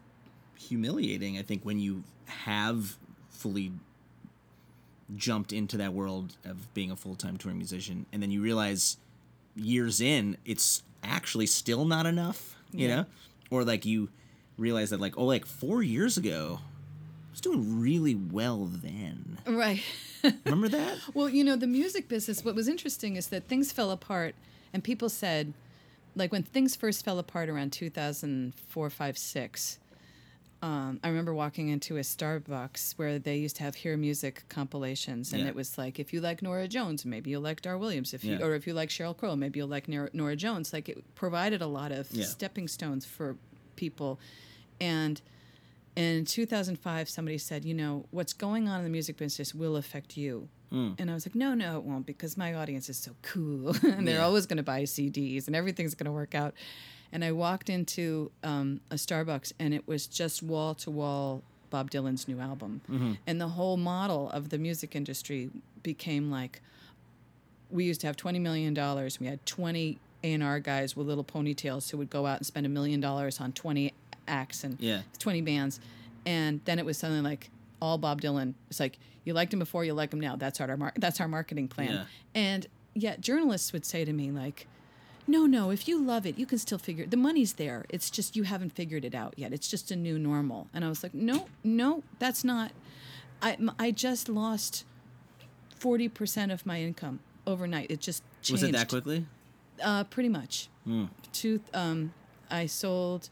humiliating, 0.57 1.37
I 1.37 1.41
think, 1.41 1.63
when 1.63 1.77
you 1.79 2.03
have 2.25 2.97
fully 3.29 3.71
jumped 5.15 5.51
into 5.53 5.77
that 5.77 5.93
world 5.93 6.35
of 6.45 6.73
being 6.73 6.89
a 6.91 6.95
full 6.95 7.15
time 7.15 7.37
touring 7.37 7.57
musician 7.57 8.05
and 8.11 8.21
then 8.23 8.31
you 8.31 8.41
realize 8.41 8.97
years 9.55 10.01
in 10.01 10.37
it's 10.45 10.81
actually 11.03 11.45
still 11.45 11.85
not 11.85 12.05
enough, 12.05 12.55
you 12.71 12.87
Yeah. 12.87 12.95
know? 12.95 13.05
Or 13.51 13.63
like 13.63 13.85
you 13.85 14.09
realize 14.57 14.89
that 14.91 14.99
like, 14.99 15.17
oh 15.17 15.25
like 15.25 15.45
four 15.45 15.83
years 15.83 16.17
ago 16.17 16.59
I 16.61 17.31
was 17.31 17.41
doing 17.41 17.79
really 17.81 18.15
well 18.15 18.65
then. 18.71 19.37
right 19.45 19.81
Remember 20.45 20.69
that? 20.69 20.97
Well, 21.13 21.27
you 21.29 21.43
know, 21.43 21.55
the 21.57 21.67
music 21.67 22.07
business, 22.07 22.45
what 22.45 22.55
was 22.55 22.67
interesting 22.67 23.15
is 23.17 23.27
that 23.27 23.47
things 23.49 23.71
fell 23.73 23.91
apart, 23.91 24.35
and 24.71 24.81
people 24.83 25.09
said, 25.09 25.53
like 26.15 26.31
when 26.31 26.43
things 26.43 26.75
first 26.77 27.03
fell 27.03 27.19
apart 27.19 27.49
around 27.49 27.73
2004, 27.73 28.89
5, 28.89 29.17
6, 29.17 29.79
um, 30.63 30.99
I 31.03 31.09
remember 31.09 31.33
walking 31.33 31.67
into 31.69 31.97
a 31.97 32.01
Starbucks 32.01 32.93
where 32.93 33.19
they 33.19 33.35
used 33.37 33.57
to 33.57 33.63
have 33.63 33.75
Hear 33.75 33.97
Music 33.97 34.43
compilations, 34.49 35.33
and 35.33 35.41
Yeah. 35.43 35.49
it 35.49 35.55
was 35.55 35.77
like, 35.77 35.99
if 35.99 36.13
you 36.13 36.21
like 36.21 36.41
Norah 36.41 36.67
Jones, 36.69 37.05
maybe 37.05 37.31
you'll 37.31 37.41
like 37.41 37.61
Dar 37.61 37.77
Williams. 37.77 38.13
If 38.13 38.23
you, 38.23 38.37
Yeah. 38.37 38.45
or 38.45 38.55
if 38.55 38.65
you 38.65 38.73
like 38.73 38.89
Sheryl 38.89 39.15
Crow, 39.15 39.35
maybe 39.35 39.59
you'll 39.59 39.67
like 39.67 39.87
Nora, 39.89 40.09
Norah 40.13 40.35
Jones. 40.37 40.71
Like 40.71 40.87
it 40.89 41.03
provided 41.15 41.61
a 41.61 41.67
lot 41.67 41.91
of 41.91 42.09
Yeah. 42.11 42.23
stepping 42.25 42.67
stones 42.69 43.05
for 43.05 43.35
people, 43.75 44.19
and 44.79 45.21
in 45.95 46.25
2005, 46.25 47.07
somebody 47.09 47.37
said, 47.37 47.63
you 47.65 47.73
know, 47.73 48.05
what's 48.11 48.33
going 48.33 48.67
on 48.67 48.79
in 48.79 48.83
the 48.83 48.89
music 48.89 49.17
business 49.17 49.53
will 49.53 49.75
affect 49.75 50.17
you. 50.17 50.49
And 50.71 51.11
I 51.11 51.13
was 51.13 51.27
like, 51.27 51.35
no, 51.35 51.53
no, 51.53 51.77
it 51.77 51.83
won't, 51.83 52.07
because 52.07 52.35
my 52.35 52.55
audience 52.55 52.89
is 52.89 52.97
so 52.97 53.11
cool. 53.21 53.75
and 53.83 54.07
they're 54.07 54.23
always 54.23 54.47
going 54.47 54.57
to 54.57 54.63
buy 54.63 54.81
CDs 54.85 55.45
and 55.45 55.55
everything's 55.55 55.93
going 55.93 56.05
to 56.07 56.11
work 56.11 56.33
out. 56.33 56.55
And 57.13 57.23
I 57.23 57.31
walked 57.31 57.69
into 57.69 58.31
um, 58.43 58.81
a 58.91 58.95
Starbucks 58.95 59.53
and 59.59 59.73
it 59.73 59.87
was 59.87 60.07
just 60.07 60.43
wall 60.43 60.73
to 60.75 60.91
wall 60.91 61.43
Bob 61.69 61.89
Dylan's 61.91 62.27
new 62.27 62.39
album. 62.39 62.81
And 63.25 63.39
the 63.39 63.47
whole 63.49 63.77
model 63.77 64.29
of 64.31 64.49
the 64.49 64.57
music 64.57 64.95
industry 64.95 65.49
became 65.83 66.29
like, 66.31 66.61
we 67.71 67.85
used 67.85 68.01
to 68.01 68.07
have 68.07 68.17
$20 68.17 68.41
million. 68.41 68.73
We 69.19 69.27
had 69.27 69.45
20 69.45 69.97
A&R 70.23 70.59
guys 70.59 70.95
with 70.95 71.07
little 71.07 71.23
ponytails 71.23 71.89
who 71.89 71.97
would 71.97 72.09
go 72.09 72.25
out 72.25 72.37
and 72.37 72.45
spend 72.45 72.65
a 72.65 72.69
million 72.69 72.99
dollars 72.99 73.39
on 73.39 73.51
20 73.53 73.93
acts 74.27 74.63
and 74.63 74.79
Yeah. 74.79 75.01
20 75.19 75.41
bands. 75.41 75.79
And 76.25 76.61
then 76.65 76.79
it 76.79 76.85
was 76.85 76.97
something 76.97 77.23
like 77.23 77.49
all 77.81 77.97
Bob 77.97 78.21
Dylan. 78.21 78.53
It's 78.69 78.79
like, 78.79 78.97
you 79.23 79.33
liked 79.33 79.53
him 79.53 79.59
before, 79.59 79.85
you 79.85 79.93
like 79.93 80.11
him 80.13 80.19
now. 80.19 80.35
That's 80.35 80.59
our, 80.61 80.75
mar- 80.77 80.93
that's 80.97 81.19
our 81.21 81.27
marketing 81.27 81.67
plan. 81.67 81.91
Yeah. 81.91 82.03
And 82.35 82.67
yet 82.93 83.21
journalists 83.21 83.71
would 83.73 83.85
say 83.85 84.03
to 84.05 84.13
me 84.13 84.31
like, 84.31 84.67
no, 85.27 85.45
no, 85.45 85.69
if 85.69 85.87
you 85.87 86.01
love 86.03 86.25
it, 86.25 86.37
you 86.37 86.45
can 86.45 86.57
still 86.57 86.77
figure 86.77 87.05
the 87.05 87.17
money's 87.17 87.53
there. 87.53 87.85
It's 87.89 88.09
just 88.09 88.35
you 88.35 88.43
haven't 88.43 88.71
figured 88.73 89.05
it 89.05 89.15
out 89.15 89.33
yet. 89.37 89.53
It's 89.53 89.69
just 89.69 89.91
a 89.91 89.95
new 89.95 90.19
normal. 90.19 90.67
And 90.73 90.83
I 90.83 90.89
was 90.89 91.03
like, 91.03 91.13
no, 91.13 91.47
no, 91.63 92.03
that's 92.19 92.43
not. 92.43 92.71
I 93.41 93.57
I 93.79 93.91
just 93.91 94.29
lost 94.29 94.85
40% 95.79 96.51
of 96.51 96.65
my 96.65 96.81
income 96.81 97.19
overnight. 97.45 97.91
It 97.91 97.99
just 97.99 98.23
changed. 98.41 98.63
Was 98.63 98.69
it 98.69 98.71
that 98.73 98.89
quickly? 98.89 99.25
Uh, 99.81 100.03
pretty 100.05 100.29
much. 100.29 100.69
Two, 101.31 101.61
um, 101.73 102.13
I 102.51 102.65
sold, 102.67 103.29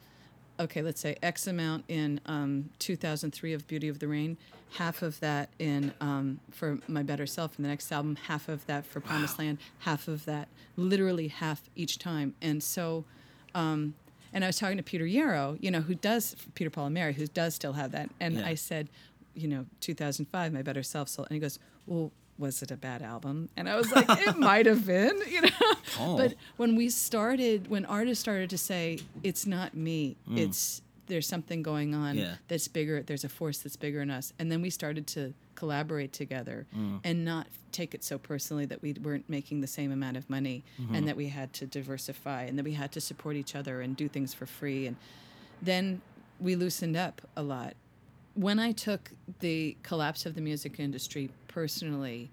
okay, 0.60 0.82
let's 0.82 1.00
say 1.02 1.18
X 1.22 1.48
amount 1.48 1.86
in 1.88 2.20
um, 2.26 2.70
2003 2.80 3.54
of 3.54 3.68
Beauty 3.68 3.88
of 3.88 4.00
the 4.00 4.08
Rain, 4.08 4.38
half 4.78 5.02
of 5.02 5.20
that 5.20 5.50
in 5.60 5.94
um, 6.02 6.40
for 6.52 6.80
My 6.88 7.04
Better 7.04 7.26
Self 7.26 7.58
in 7.58 7.64
the 7.64 7.70
next 7.70 7.92
album, 7.92 8.16
half 8.28 8.48
of 8.50 8.66
that 8.68 8.86
for 8.86 9.00
Promised 9.02 9.38
Land, 9.40 9.58
half 9.80 10.08
of 10.08 10.26
that, 10.26 10.48
literally 10.78 11.28
half 11.28 11.62
each 11.76 12.00
time. 12.00 12.34
And 12.42 12.64
so, 12.64 13.04
um, 13.54 13.94
and 14.34 14.44
I 14.44 14.48
was 14.48 14.58
talking 14.58 14.78
to 14.78 14.84
Peter 14.84 15.06
Yarrow, 15.06 15.58
you 15.60 15.72
know, 15.72 15.82
who 15.82 15.96
does, 15.96 16.36
Peter 16.56 16.70
Paul 16.70 16.86
and 16.86 16.94
Mary, 16.94 17.14
who 17.14 17.28
does 17.28 17.54
still 17.54 17.74
have 17.74 17.92
that. 17.92 18.10
And 18.22 18.36
Yeah. 18.36 18.48
I 18.48 18.56
said, 18.56 18.88
you 19.36 19.48
know, 19.48 19.66
2005, 19.82 20.54
My 20.54 20.62
Better 20.62 20.84
Self 20.84 21.10
sold. 21.10 21.28
And 21.30 21.36
he 21.36 21.40
goes, 21.42 21.60
well, 21.86 22.12
was 22.38 22.62
it 22.64 22.72
a 22.72 22.78
bad 22.78 23.02
album? 23.02 23.50
And 23.58 23.68
I 23.70 23.76
was 23.76 23.92
like, 23.92 24.06
it 24.28 24.38
might 24.38 24.66
have 24.68 24.86
been, 24.86 25.20
you 25.30 25.42
know. 25.42 25.50
Oh. 26.00 26.16
But 26.18 26.36
when 26.56 26.78
we 26.78 26.90
started, 26.90 27.70
when 27.70 27.84
artists 27.86 28.22
started 28.22 28.50
to 28.52 28.58
say, 28.58 29.00
it's 29.22 29.46
not 29.46 29.76
me, 29.76 30.16
it's 30.32 30.82
there's 31.12 31.28
something 31.28 31.62
going 31.62 31.94
on 31.94 32.18
Yeah. 32.18 32.36
that's 32.48 32.68
bigger, 32.70 33.04
there's 33.04 33.26
a 33.26 33.30
force 33.30 33.58
that's 33.60 33.76
bigger 33.76 34.00
than 34.00 34.10
us. 34.10 34.32
And 34.40 34.50
then 34.52 34.62
we 34.62 34.70
started 34.70 35.06
to 35.08 35.34
collaborate 35.56 36.14
together 36.14 36.66
and 37.04 37.26
not 37.26 37.48
take 37.74 37.94
it 37.94 38.04
so 38.04 38.18
personally 38.18 38.66
that 38.66 38.82
we 38.82 38.94
weren't 38.94 39.30
making 39.30 39.60
the 39.60 39.68
same 39.68 39.92
amount 39.92 40.16
of 40.18 40.30
money 40.30 40.64
and 40.94 41.08
that 41.08 41.18
we 41.18 41.28
had 41.28 41.52
to 41.54 41.66
diversify 41.68 42.44
and 42.44 42.58
that 42.58 42.64
we 42.64 42.74
had 42.74 42.92
to 42.94 43.02
support 43.02 43.36
each 43.36 43.56
other 43.56 43.82
and 43.82 43.98
do 43.98 44.08
things 44.08 44.34
for 44.34 44.46
free. 44.46 44.88
And 44.88 44.96
then 45.62 46.02
we 46.40 46.56
loosened 46.56 46.96
up 46.96 47.22
a 47.36 47.44
lot. 47.44 47.74
When 48.34 48.58
I 48.58 48.72
took 48.72 49.12
the 49.42 49.76
collapse 49.84 50.26
of 50.26 50.36
the 50.36 50.42
music 50.42 50.80
industry 50.80 51.30
personally, 51.50 52.32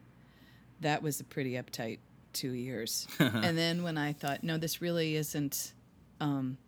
that 0.80 1.02
was 1.02 1.18
a 1.20 1.24
pretty 1.24 1.54
uptight 1.54 1.98
two 2.32 2.52
years. 2.52 3.08
and 3.18 3.58
then 3.58 3.82
when 3.82 3.98
I 3.98 4.12
thought, 4.12 4.44
no, 4.44 4.56
this 4.56 4.80
really 4.80 5.16
isn't. 5.16 5.72
Um, 6.20 6.58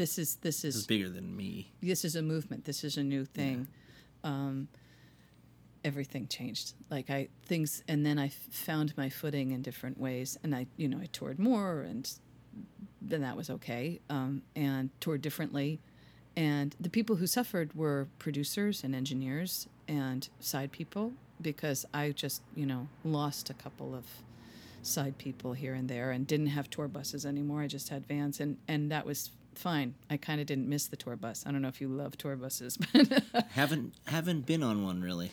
this 0.00 0.18
is 0.18 0.36
this 0.36 0.64
It's 0.64 0.76
is 0.78 0.86
bigger 0.86 1.10
than 1.10 1.36
me. 1.36 1.72
this 1.82 2.06
is 2.06 2.16
a 2.16 2.22
movement. 2.22 2.64
This 2.64 2.84
is 2.84 2.96
a 2.96 3.02
new 3.02 3.26
thing. 3.26 3.68
Um, 4.24 4.68
everything 5.84 6.26
changed. 6.26 6.72
Like 6.90 7.10
I 7.10 7.28
things, 7.44 7.82
and 7.86 8.06
then 8.06 8.18
I 8.18 8.26
f- 8.26 8.32
found 8.50 8.96
my 8.96 9.10
footing 9.10 9.50
in 9.50 9.60
different 9.60 10.00
ways. 10.00 10.38
And 10.42 10.54
I, 10.54 10.66
you 10.78 10.88
know, 10.88 10.98
I 11.02 11.06
toured 11.12 11.38
more, 11.38 11.82
and 11.82 12.10
then 13.02 13.20
that 13.20 13.36
was 13.36 13.50
okay. 13.50 14.00
Um, 14.08 14.40
and 14.56 14.88
toured 15.00 15.20
differently. 15.20 15.80
And 16.34 16.74
the 16.80 16.88
people 16.88 17.16
who 17.16 17.26
suffered 17.26 17.74
were 17.74 18.08
producers 18.18 18.82
and 18.84 18.94
engineers 18.94 19.68
and 19.86 20.26
side 20.38 20.72
people 20.72 21.12
because 21.42 21.84
I 21.92 22.12
just, 22.12 22.40
you 22.54 22.64
know, 22.64 22.88
lost 23.04 23.50
a 23.50 23.54
couple 23.54 23.94
of 23.94 24.06
side 24.82 25.18
people 25.18 25.52
here 25.52 25.74
and 25.74 25.90
there 25.90 26.10
and 26.10 26.26
didn't 26.26 26.46
have 26.46 26.70
tour 26.70 26.88
buses 26.88 27.26
anymore. 27.26 27.60
I 27.60 27.66
just 27.66 27.90
had 27.90 28.06
vans 28.06 28.40
and 28.40 28.56
and 28.66 28.90
that 28.90 29.04
was 29.04 29.30
fine. 29.60 29.94
I 30.08 30.16
kind 30.16 30.40
of 30.40 30.46
didn't 30.46 30.68
miss 30.68 30.86
the 30.86 30.96
tour 30.96 31.16
bus. 31.16 31.44
I 31.46 31.52
don't 31.52 31.62
know 31.62 31.68
if 31.68 31.80
you 31.80 31.88
love 31.88 32.16
tour 32.18 32.36
buses, 32.36 32.76
but 32.92 33.22
Haven't 33.52 33.94
haven't 34.06 34.46
been 34.46 34.62
on 34.62 34.82
one 34.84 35.00
really. 35.02 35.30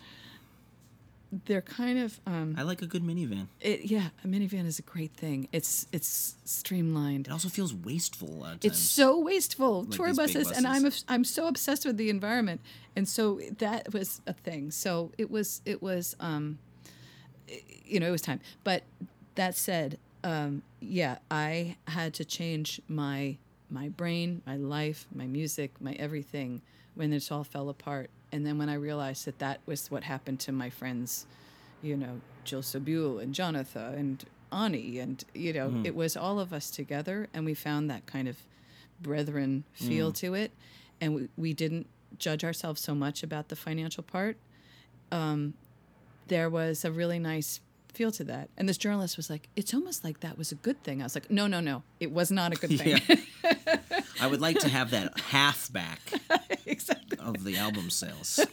they're 1.46 1.62
kind 1.62 2.00
of 2.00 2.20
um 2.26 2.56
I 2.58 2.64
like 2.64 2.82
a 2.82 2.86
good 2.88 3.04
minivan. 3.04 3.48
it, 3.60 3.82
yeah, 3.86 4.10
a 4.24 4.28
minivan 4.28 4.66
is 4.66 4.80
a 4.80 4.82
great 4.82 5.14
thing. 5.14 5.48
It's 5.52 5.88
it's 5.92 6.36
streamlined. 6.46 7.28
It 7.28 7.32
also 7.32 7.50
feels 7.50 7.74
wasteful 7.74 8.30
a 8.30 8.40
lot 8.44 8.54
of 8.54 8.60
times. 8.62 8.66
It's 8.66 8.80
so 8.80 9.20
wasteful. 9.20 9.86
Tour 9.86 10.08
these 10.08 10.18
big 10.18 10.34
buses, 10.34 10.52
and 10.58 10.66
I'm 10.68 10.84
buses. 10.84 11.06
I'm 11.10 11.24
so 11.26 11.48
obsessed 11.48 11.86
with 11.86 11.98
the 11.98 12.10
environment, 12.10 12.62
and 12.96 13.08
so 13.08 13.42
that 13.58 13.94
was 13.94 14.22
a 14.26 14.34
thing. 14.34 14.72
So 14.72 15.12
it 15.18 15.30
was 15.30 15.62
it 15.66 15.82
was 15.82 16.16
um, 16.22 16.60
you 17.86 18.00
know, 18.00 18.08
it 18.08 18.12
was 18.12 18.22
time. 18.22 18.40
But 18.64 18.84
that 19.36 19.56
said, 19.56 19.98
um, 20.24 20.64
yeah, 20.80 21.18
I 21.30 21.76
had 21.88 22.14
to 22.16 22.26
change 22.26 22.82
my 22.88 23.38
my 23.70 23.90
brain, 23.90 24.42
my 24.46 24.56
life, 24.56 25.08
my 25.14 25.26
music, 25.26 25.72
my 25.80 25.94
everything 25.94 26.62
when 26.96 27.14
it 27.14 27.32
all 27.32 27.44
fell 27.44 27.70
apart. 27.70 28.10
And 28.32 28.46
then 28.46 28.58
when 28.58 28.70
I 28.70 28.74
realized 28.76 29.26
that 29.26 29.40
that 29.40 29.60
was 29.66 29.90
what 29.92 30.04
happened 30.04 30.40
to 30.42 30.52
my 30.52 30.70
friends, 30.70 31.26
you 31.82 31.96
know, 31.96 32.22
Jill 32.44 32.62
Sobule 32.62 33.22
and 33.22 33.34
Jonathan 33.34 33.94
and 33.94 34.26
Ani, 34.52 35.00
and 35.00 35.24
you 35.34 35.54
know, 35.54 35.82
it 35.84 35.96
was 35.96 36.16
all 36.16 36.40
of 36.40 36.54
us 36.54 36.72
together, 36.72 37.28
and 37.34 37.46
we 37.46 37.54
found 37.54 37.90
that 37.90 38.06
kind 38.06 38.28
of 38.28 38.38
brethren 39.02 39.64
feel 39.74 40.12
to 40.14 40.34
it, 40.34 40.52
and 41.02 41.14
we, 41.16 41.30
we 41.38 41.54
didn't 41.54 41.88
judge 42.18 42.44
ourselves 42.46 42.82
so 42.82 42.96
much 42.96 43.24
about 43.24 43.50
the 43.50 43.56
financial 43.58 44.04
part. 44.04 44.38
Um, 45.12 45.54
there 46.28 46.50
was 46.50 46.86
a 46.86 46.92
really 46.92 47.20
nice 47.20 47.60
feel 47.94 48.12
to 48.12 48.24
that, 48.24 48.50
and 48.58 48.68
this 48.70 48.78
journalist 48.78 49.18
was 49.18 49.30
like, 49.30 49.50
"It's 49.58 49.74
almost 49.74 50.04
like 50.06 50.22
that 50.22 50.38
was 50.38 50.52
a 50.54 50.56
good 50.56 50.82
thing." 50.84 51.02
I 51.02 51.06
was 51.06 51.16
like, 51.16 51.30
"No, 51.30 51.48
no, 51.48 51.60
no, 51.60 51.84
it 52.00 52.12
was 52.12 52.32
not 52.32 52.54
a 52.54 52.56
good 52.56 52.78
thing." 52.80 53.02
I 54.22 54.28
would 54.28 54.42
like 54.42 54.60
to 54.60 54.70
have 54.70 54.92
that 54.92 55.20
half 55.20 55.72
back 55.72 56.00
exactly. 56.66 57.18
of 57.20 57.44
the 57.44 57.58
album 57.58 57.90
sales. 57.90 58.40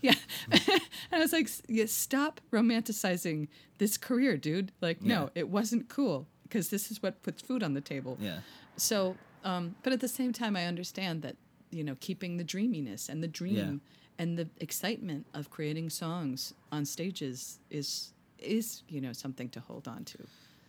Yeah. 0.00 0.14
and 0.50 0.80
I 1.12 1.18
was 1.18 1.32
like, 1.32 1.48
yeah, 1.68 1.84
stop 1.86 2.40
romanticizing 2.50 3.48
this 3.78 3.96
career, 3.96 4.36
dude. 4.36 4.72
Like, 4.80 5.02
no, 5.02 5.30
it 5.34 5.48
wasn't 5.48 5.88
cool 5.88 6.26
because 6.44 6.70
this 6.70 6.90
is 6.90 7.02
what 7.02 7.22
puts 7.22 7.42
food 7.42 7.62
on 7.62 7.74
the 7.74 7.80
table. 7.80 8.16
Yeah. 8.20 8.38
So, 8.76 9.16
um, 9.44 9.74
but 9.82 9.92
at 9.92 10.00
the 10.00 10.08
same 10.08 10.32
time, 10.32 10.56
I 10.56 10.66
understand 10.66 11.22
that, 11.22 11.36
you 11.70 11.84
know, 11.84 11.96
keeping 12.00 12.38
the 12.38 12.44
dreaminess 12.44 13.08
and 13.08 13.22
the 13.22 13.28
dream 13.28 13.80
and 14.18 14.38
the 14.38 14.48
excitement 14.58 15.26
of 15.34 15.50
creating 15.50 15.90
songs 15.90 16.54
on 16.72 16.84
stages 16.84 17.58
is, 17.70 18.12
is, 18.38 18.82
you 18.88 19.00
know, 19.00 19.12
something 19.12 19.48
to 19.50 19.60
hold 19.60 19.86
on 19.86 20.04
to. 20.04 20.18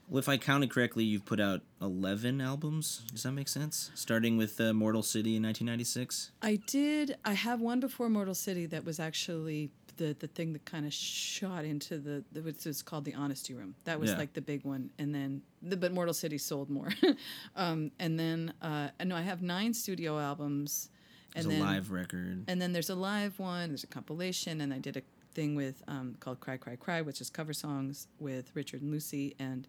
Well, 0.08 0.20
if 0.20 0.30
I 0.30 0.38
counted 0.38 0.70
correctly, 0.70 1.04
you've 1.04 1.26
put 1.26 1.40
out 1.40 1.62
11 1.82 2.40
albums. 2.40 3.02
Does 3.12 3.24
that 3.24 3.32
make 3.32 3.48
sense? 3.48 3.90
Starting 3.96 4.38
with 4.38 4.62
uh, 4.62 4.72
Mortal 4.74 5.02
City 5.02 5.36
in 5.36 5.44
1996. 5.44 6.32
I 6.44 6.58
did. 6.68 7.16
I 7.26 7.34
have 7.34 7.60
one 7.60 7.80
before 7.80 8.08
Mortal 8.10 8.36
City 8.36 8.68
that 8.68 8.86
was 8.86 9.00
actually 9.00 9.72
the 9.98 10.14
the 10.20 10.28
thing 10.28 10.52
that 10.54 10.66
kind 10.66 10.86
of 10.86 10.92
shot 10.94 11.64
into 11.64 11.98
the, 11.98 12.22
the 12.34 12.42
which 12.42 12.68
is 12.68 12.82
called 12.84 13.06
the 13.06 13.14
Honesty 13.16 13.54
Room. 13.54 13.76
That 13.86 14.00
was 14.00 14.12
Yeah. 14.12 14.18
like 14.18 14.34
the 14.34 14.42
big 14.42 14.64
one, 14.66 14.90
and 15.00 15.16
then 15.16 15.42
the, 15.62 15.78
but 15.78 15.92
Mortal 15.94 16.14
City 16.14 16.38
sold 16.38 16.70
more. 16.70 16.90
um, 17.56 17.92
and 18.00 18.20
then 18.20 18.54
uh, 18.62 18.90
no, 19.04 19.16
I 19.16 19.22
have 19.22 19.42
nine 19.42 19.74
studio 19.74 20.20
albums, 20.20 20.90
There's 21.34 21.46
and 21.46 21.56
a 21.56 21.64
live 21.64 21.92
record. 21.92 22.44
and 22.48 22.62
then 22.62 22.74
there's 22.74 22.90
a 22.90 22.96
live 22.96 23.40
one. 23.40 23.70
There's 23.70 23.86
a 23.86 23.88
compilation, 23.88 24.60
and 24.62 24.74
I 24.74 24.80
did 24.80 24.98
a 24.98 25.02
thing 25.34 25.56
with 25.56 25.82
um, 25.88 26.16
called 26.20 26.42
"Cry 26.42 26.58
Cry 26.58 26.76
Cry," 26.76 27.02
which 27.02 27.22
is 27.22 27.30
cover 27.30 27.54
songs 27.54 28.08
with 28.20 28.52
Richard 28.54 28.82
and 28.82 28.92
Lucy, 28.92 29.34
and 29.40 29.66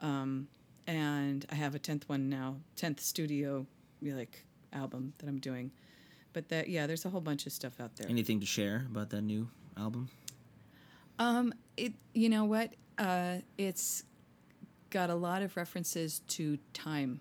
um, 0.00 0.48
and 0.86 1.44
I 1.50 1.54
have 1.54 1.74
a 1.74 1.78
tenth 1.78 2.08
one 2.08 2.28
now, 2.28 2.56
tenth 2.76 3.00
studio 3.00 3.66
like 4.02 4.44
album 4.72 5.12
that 5.18 5.28
I'm 5.28 5.38
doing. 5.38 5.70
But 6.32 6.48
that 6.48 6.68
yeah, 6.68 6.86
there's 6.86 7.04
a 7.04 7.10
whole 7.10 7.20
bunch 7.20 7.46
of 7.46 7.52
stuff 7.52 7.80
out 7.80 7.96
there. 7.96 8.08
Anything 8.08 8.40
to 8.40 8.46
share 8.46 8.86
about 8.90 9.10
that 9.10 9.22
new 9.22 9.48
album? 9.76 10.08
Um, 11.18 11.52
it 11.76 11.92
you 12.14 12.28
know 12.28 12.44
what? 12.44 12.74
Uh, 12.98 13.38
it's 13.58 14.04
got 14.90 15.10
a 15.10 15.14
lot 15.14 15.42
of 15.42 15.56
references 15.56 16.20
to 16.28 16.58
time. 16.72 17.20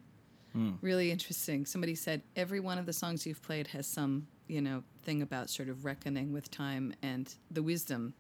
Really 0.82 1.12
interesting. 1.12 1.66
Somebody 1.66 1.96
said 1.96 2.22
every 2.36 2.60
one 2.60 2.78
of 2.78 2.86
the 2.86 2.94
songs 2.94 3.26
you've 3.26 3.42
played 3.42 3.68
has 3.68 3.86
some 3.88 4.28
you 4.48 4.62
know 4.62 4.84
thing 5.04 5.22
about 5.22 5.50
sort 5.50 5.70
of 5.70 5.86
reckoning 5.86 6.32
with 6.34 6.50
time 6.52 6.94
and 7.02 7.34
the 7.52 7.62
wisdom 7.64 8.14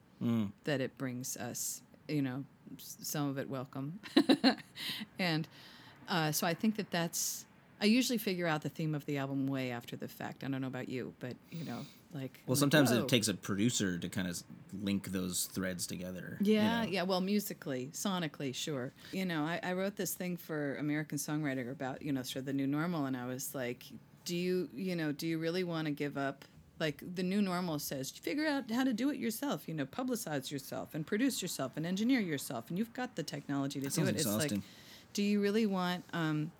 that 0.66 0.82
it 0.82 0.98
brings 0.98 1.38
us. 1.38 1.82
You 2.08 2.22
know, 2.22 2.44
s- 2.44 2.59
some 2.78 3.30
of 3.30 3.38
it 3.38 3.50
welcome, 3.50 4.00
and 5.20 5.48
uh, 6.08 6.32
so 6.32 6.48
I 6.48 6.54
think 6.54 6.76
that 6.78 6.92
that's. 6.92 7.46
I 7.82 7.86
usually 7.86 8.18
figure 8.18 8.46
out 8.46 8.62
the 8.62 8.68
theme 8.70 8.94
of 8.94 9.06
the 9.06 9.18
album 9.18 9.48
way 9.48 9.72
after 9.72 9.96
the 9.96 10.10
fact. 10.10 10.44
I 10.44 10.50
don't 10.50 10.60
know 10.60 10.68
about 10.68 10.90
you, 10.90 11.14
but 11.22 11.36
you 11.50 11.64
know, 11.64 11.86
like 12.14 12.42
Well, 12.46 12.48
I'm 12.48 12.50
like, 12.50 12.58
sometimes 12.60 12.92
"Whoa." 12.92 13.00
it 13.04 13.08
takes 13.08 13.30
a 13.30 13.34
producer 13.34 13.98
to 13.98 14.10
kind 14.10 14.28
of 14.28 14.44
link 14.82 15.12
those 15.14 15.46
threads 15.54 15.88
together. 15.88 16.38
you 16.42 16.56
Yeah, 16.56 16.84
know? 16.84 16.90
yeah. 16.90 17.04
Well, 17.04 17.22
musically, 17.22 17.90
sonically, 17.94 18.54
sure. 18.54 18.92
You 19.14 19.24
know, 19.26 19.44
I, 19.44 19.62
I 19.64 19.74
wrote 19.74 19.96
this 19.96 20.14
thing 20.14 20.36
for 20.36 20.76
American 20.76 21.18
Songwriter 21.18 21.72
about 21.72 22.02
you 22.02 22.12
know 22.12 22.22
sort 22.24 22.38
of 22.42 22.46
the 22.48 22.54
new 22.54 22.68
normal, 22.68 23.06
and 23.06 23.16
I 23.16 23.26
was 23.28 23.56
like, 23.56 23.84
do 24.26 24.36
you 24.36 24.68
you 24.76 24.98
know 24.98 25.14
do 25.14 25.26
you 25.26 25.38
really 25.40 25.64
want 25.64 25.86
to 25.86 25.92
give 25.92 26.18
up? 26.18 26.44
Like 26.80 27.04
the 27.16 27.24
new 27.24 27.42
normal 27.42 27.80
says, 27.80 28.10
figure 28.12 28.48
out 28.48 28.72
how 28.72 28.84
to 28.84 28.94
do 28.94 29.10
it 29.10 29.18
yourself. 29.18 29.68
You 29.68 29.74
know, 29.74 29.86
publicize 29.86 30.52
yourself 30.52 30.96
and 30.96 31.06
produce 31.06 31.42
yourself 31.42 31.74
and 31.76 31.86
engineer 31.86 32.20
yourself, 32.20 32.70
and 32.70 32.78
you've 32.78 32.94
got 32.94 33.16
the 33.16 33.24
technology 33.24 33.80
to 33.80 33.86
do 33.88 33.92
sounds 33.92 34.10
it. 34.10 34.16
It's 34.16 34.26
like, 34.26 34.54
do 35.14 35.22
you 35.24 35.42
really 35.42 35.66
want, 35.66 36.04
um, 36.14 36.52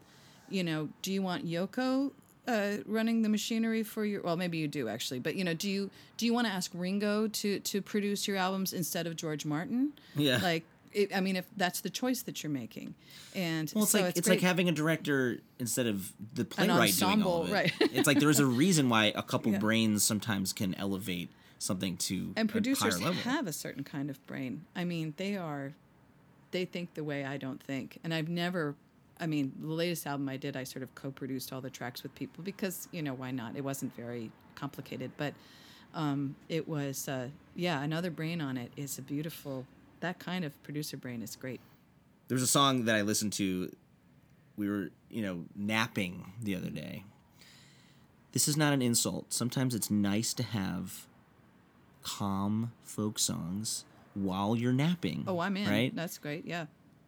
you 0.50 0.64
know, 0.64 0.90
do 1.02 1.12
you 1.14 1.22
want 1.22 1.46
Yoko? 1.48 2.12
Uh, 2.48 2.78
running 2.88 3.22
the 3.22 3.30
machinery 3.30 3.84
for 3.84 4.04
your 4.04 4.24
well 4.24 4.36
maybe 4.36 4.58
you 4.58 4.68
do 4.68 4.88
actually 4.90 5.20
but 5.20 5.36
you 5.36 5.44
know 5.44 5.54
do 5.54 5.70
you 5.70 5.88
do 6.18 6.26
you 6.26 6.34
want 6.34 6.48
to 6.48 6.52
ask 6.52 6.72
ringo 6.74 7.28
to 7.28 7.60
to 7.60 7.80
produce 7.80 8.28
your 8.28 8.38
albums 8.38 8.74
instead 8.74 9.06
of 9.06 9.16
george 9.16 9.46
martin 9.46 9.92
Yeah. 10.16 10.40
like 10.42 10.64
it, 10.94 11.16
I 11.16 11.20
mean, 11.22 11.36
if 11.36 11.46
that's 11.56 11.82
the 11.82 11.90
choice 11.90 12.22
that 12.24 12.42
you're 12.44 12.52
making, 12.52 12.96
and 13.36 13.72
Well, 13.76 13.84
it's 13.84 13.92
so 13.92 14.00
like 14.00 14.10
it's, 14.10 14.20
it's, 14.20 14.28
like 14.30 14.42
having 14.42 14.70
a 14.70 14.72
director 14.72 15.40
instead 15.60 15.88
of 15.88 16.12
the 16.34 16.46
playwright 16.46 16.96
doing 16.96 17.24
all 17.24 17.44
of 17.44 17.50
it. 17.50 17.54
right. 17.54 17.74
it's 17.80 18.08
like 18.08 18.20
there's 18.20 18.40
a 18.40 18.46
reason 18.64 18.90
why 18.90 19.12
a 19.16 19.24
couple 19.24 19.52
Yeah. 19.52 19.60
brains 19.60 20.04
sometimes 20.04 20.54
can 20.54 20.74
elevate 20.76 21.30
something 21.60 21.98
to 21.98 22.34
and 22.38 22.50
producers 22.50 22.96
higher 22.96 23.06
level. 23.12 23.22
have 23.24 23.46
a 23.48 23.54
certain 23.54 23.84
kind 23.84 24.10
of 24.10 24.26
brain. 24.28 24.66
I 24.76 24.86
mean, 24.86 25.14
they 25.18 25.36
are, 25.38 25.74
they 26.52 26.66
think 26.66 26.94
the 26.94 27.04
way 27.04 27.26
I 27.26 27.38
don't 27.38 27.62
think, 27.62 28.00
and 28.04 28.14
I've 28.14 28.30
never. 28.30 28.76
I 29.22 29.28
mean, 29.28 29.52
the 29.60 29.68
latest 29.74 30.08
album 30.08 30.30
I 30.30 30.38
did, 30.38 30.56
I 30.56 30.64
sort 30.64 30.82
of 30.82 30.96
co-produced 30.96 31.52
all 31.52 31.60
the 31.60 31.70
tracks 31.70 32.04
with 32.04 32.16
people 32.16 32.42
because 32.42 32.88
you 32.94 33.02
know 33.02 33.14
why 33.14 33.32
not? 33.32 33.58
It 33.58 33.64
wasn't 33.66 33.94
very 33.96 34.32
complicated, 34.56 35.12
but 35.18 35.34
um, 35.94 36.36
it 36.48 36.70
was 36.70 37.08
uh, 37.10 37.28
yeah, 37.56 37.82
another 37.84 38.12
brain 38.12 38.40
on 38.40 38.56
it 38.58 38.72
is 38.78 38.98
a 38.98 39.02
beautiful. 39.02 39.66
That 40.02 40.20
kind 40.20 40.46
of 40.46 40.62
producer 40.64 40.98
brain 40.98 41.22
is 41.22 41.36
great. 41.36 41.60
There's 42.28 42.42
a 42.44 42.48
song 42.48 42.86
that 42.86 42.96
I 42.96 43.02
listened 43.02 43.34
to. 43.34 43.76
We 44.58 44.70
were, 44.70 44.90
you 45.10 45.22
know, 45.22 45.46
napping 45.56 46.34
the 46.42 46.56
other 46.56 46.70
day. 46.70 47.04
This 48.32 48.48
is 48.48 48.56
not 48.56 48.74
an 48.74 48.82
insult. 48.82 49.34
Sometimes 49.34 49.74
it's 49.74 49.90
nice 49.90 50.34
to 50.36 50.44
have 50.44 51.08
calm 52.04 52.72
folk 52.84 53.20
songs 53.20 53.86
while 54.14 54.56
you're 54.56 54.74
napping. 54.74 55.24
Oh, 55.28 55.40
I'm 55.40 55.58
in. 55.58 55.70
Right? 55.70 55.96
That's 55.96 56.18
great. 56.18 56.46
Yeah. 56.46 56.66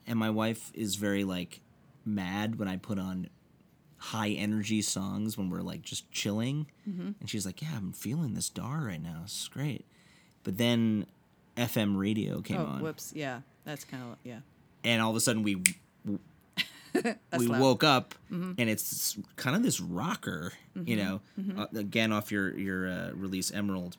and 0.07 0.17
my 0.17 0.29
wife 0.29 0.71
is 0.73 0.95
very 0.95 1.23
like 1.23 1.61
mad 2.05 2.57
when 2.57 2.67
I 2.67 2.77
put 2.77 2.97
on 2.97 3.29
high 3.97 4.29
energy 4.29 4.81
songs 4.81 5.37
when 5.37 5.49
we're 5.49 5.61
like 5.61 5.83
just 5.83 6.11
chilling, 6.11 6.65
Mm-hmm. 6.89 7.11
and 7.19 7.29
she's 7.29 7.45
like, 7.45 7.61
"Yeah, 7.61 7.69
I'm 7.77 7.91
feeling 7.93 8.33
this 8.33 8.49
dar 8.49 8.79
right 8.85 9.01
now. 9.01 9.21
It's 9.23 9.47
great." 9.47 9.85
But 10.43 10.57
then 10.57 11.05
FM 11.61 11.97
radio 11.97 12.41
came 12.41 12.57
Oh, 12.59 12.65
on, 12.65 12.81
whoops. 12.81 13.13
Yeah. 13.15 13.41
That's 13.65 13.83
kind 13.83 14.03
of 14.03 14.17
yeah. 14.23 14.39
and 14.83 15.01
all 15.01 15.09
of 15.11 15.15
a 15.15 15.19
sudden 15.19 15.43
we 15.43 15.55
we 16.05 16.13
loud. 16.95 17.17
Mm-hmm. 17.31 17.59
woke 17.59 17.83
up, 17.83 18.15
and 18.29 18.59
it's 18.59 19.17
kind 19.35 19.55
of 19.55 19.63
this 19.63 19.79
rocker, 19.79 20.51
you 20.85 20.95
know, 20.97 21.21
uh, 21.57 21.67
again 21.75 22.11
off 22.11 22.31
your 22.31 22.57
your 22.57 22.89
uh, 22.89 23.11
release 23.13 23.51
Emerald. 23.51 23.97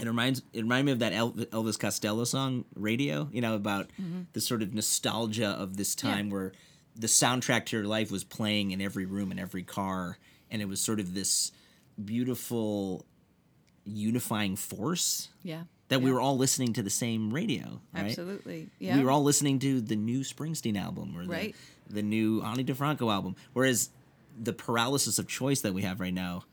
It 0.00 0.06
reminds 0.06 0.42
it 0.52 0.62
reminded 0.62 0.86
me 0.86 0.92
of 0.92 0.98
that 1.00 1.12
Elvis 1.12 1.78
Costello 1.78 2.24
song 2.24 2.64
"Radio," 2.74 3.28
you 3.32 3.40
know, 3.40 3.54
about 3.54 3.88
the 4.32 4.40
sort 4.40 4.60
of 4.62 4.74
nostalgia 4.74 5.48
of 5.50 5.76
this 5.76 5.94
time 5.94 6.26
Yeah. 6.26 6.32
where 6.32 6.52
the 6.96 7.06
soundtrack 7.06 7.66
to 7.66 7.76
your 7.76 7.86
life 7.86 8.10
was 8.10 8.24
playing 8.24 8.72
in 8.72 8.80
every 8.80 9.06
room 9.06 9.30
in 9.32 9.38
every 9.38 9.62
car, 9.62 10.18
and 10.50 10.60
it 10.60 10.66
was 10.66 10.80
sort 10.80 11.00
of 11.00 11.14
this 11.14 11.52
beautiful 12.04 13.04
unifying 13.84 14.56
force 14.56 15.28
Yeah. 15.42 15.62
That 15.90 16.00
we 16.02 16.10
were 16.10 16.20
all 16.20 16.36
listening 16.38 16.72
to 16.72 16.82
the 16.82 16.90
same 16.90 17.30
radio. 17.32 17.80
Right? 17.94 18.06
Absolutely. 18.06 18.68
Yeah. 18.78 18.96
We 18.96 19.04
were 19.04 19.10
all 19.10 19.22
listening 19.22 19.58
to 19.60 19.80
the 19.80 19.96
new 19.96 20.20
Springsteen 20.20 20.76
album 20.80 21.14
or 21.16 21.22
the, 21.24 21.28
Right. 21.30 21.56
the 21.88 22.02
new 22.02 22.42
Ani 22.42 22.64
DiFranco 22.64 23.12
album. 23.12 23.36
Whereas 23.52 23.90
the 24.42 24.52
paralysis 24.54 25.18
of 25.18 25.28
choice 25.28 25.60
that 25.60 25.74
we 25.74 25.82
have 25.82 26.00
right 26.00 26.14
now 26.14 26.44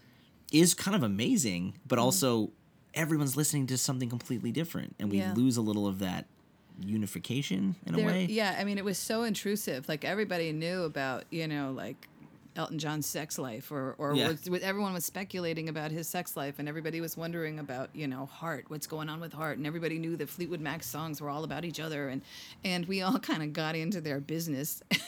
is 0.51 0.73
kind 0.73 0.95
of 0.95 1.03
amazing, 1.03 1.67
Mm-hmm. 1.69 1.77
but 1.87 1.97
also 1.99 2.51
everyone's 2.93 3.37
listening 3.37 3.67
to 3.67 3.77
something 3.77 4.09
completely 4.09 4.51
different, 4.51 4.95
and 4.99 5.09
we 5.11 5.19
Yeah. 5.19 5.33
lose 5.33 5.55
a 5.55 5.61
little 5.61 5.87
of 5.87 5.99
that 5.99 6.25
unification 6.87 7.75
in 7.85 7.95
a 7.95 8.03
way. 8.05 8.25
Yeah, 8.29 8.55
I 8.59 8.63
mean, 8.63 8.77
it 8.77 8.85
was 8.85 8.97
so 8.97 9.23
intrusive. 9.23 9.87
Like 9.87 10.05
everybody 10.05 10.51
knew 10.51 10.83
about, 10.83 11.25
you 11.31 11.47
know, 11.47 11.71
like 11.75 12.07
Elton 12.57 12.79
John's 12.79 13.05
sex 13.05 13.37
life, 13.37 13.71
or 13.71 13.95
or 13.97 14.15
Yeah. 14.15 14.27
was, 14.29 14.47
everyone 14.63 14.93
was 14.93 15.05
speculating 15.05 15.69
about 15.69 15.91
his 15.91 16.09
sex 16.09 16.35
life, 16.35 16.55
and 16.59 16.67
everybody 16.67 16.99
was 16.99 17.15
wondering 17.15 17.59
about, 17.59 17.89
you 17.95 18.07
know, 18.07 18.25
Heart, 18.25 18.65
what's 18.69 18.87
going 18.87 19.09
on 19.09 19.19
with 19.19 19.31
Heart, 19.33 19.57
and 19.59 19.67
everybody 19.67 19.99
knew 19.99 20.17
that 20.17 20.27
Fleetwood 20.29 20.59
Mac 20.59 20.83
songs 20.83 21.21
were 21.21 21.29
all 21.29 21.43
about 21.43 21.63
each 21.63 21.79
other, 21.79 22.09
and 22.09 22.21
and 22.65 22.85
we 22.87 23.01
all 23.01 23.19
kind 23.31 23.43
of 23.43 23.53
got 23.53 23.75
into 23.75 24.01
their 24.01 24.19
business 24.19 24.81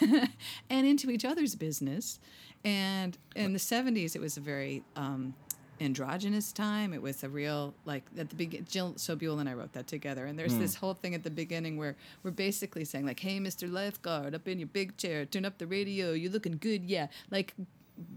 and 0.70 0.86
into 0.86 1.10
each 1.10 1.24
other's 1.24 1.54
business, 1.56 2.18
and 2.64 3.18
in 3.34 3.52
the 3.52 3.58
'70s, 3.58 4.14
it 4.14 4.20
was 4.20 4.36
a 4.36 4.40
very 4.40 4.82
um, 4.96 5.34
androgynous 5.80 6.52
time. 6.52 6.92
It 6.92 7.02
was 7.02 7.24
a 7.24 7.28
real 7.28 7.74
like 7.84 8.04
at 8.18 8.28
the 8.28 8.36
beginning. 8.36 8.66
Jill 8.68 8.92
Sobule 8.94 9.40
and 9.40 9.48
I 9.48 9.54
wrote 9.54 9.72
that 9.72 9.86
together, 9.86 10.26
and 10.26 10.38
there's 10.38 10.52
hmm. 10.52 10.60
this 10.60 10.74
whole 10.74 10.94
thing 10.94 11.14
at 11.14 11.24
the 11.24 11.30
beginning 11.30 11.76
where 11.76 11.96
we're 12.22 12.30
basically 12.30 12.84
saying 12.84 13.06
like, 13.06 13.20
"Hey, 13.20 13.38
Mr. 13.38 13.70
Lifeguard, 13.70 14.34
up 14.34 14.46
in 14.46 14.58
your 14.58 14.68
big 14.68 14.96
chair, 14.96 15.24
turn 15.24 15.44
up 15.44 15.58
the 15.58 15.66
radio. 15.66 16.12
You're 16.12 16.32
looking 16.32 16.58
good, 16.58 16.84
yeah." 16.84 17.08
Like 17.30 17.54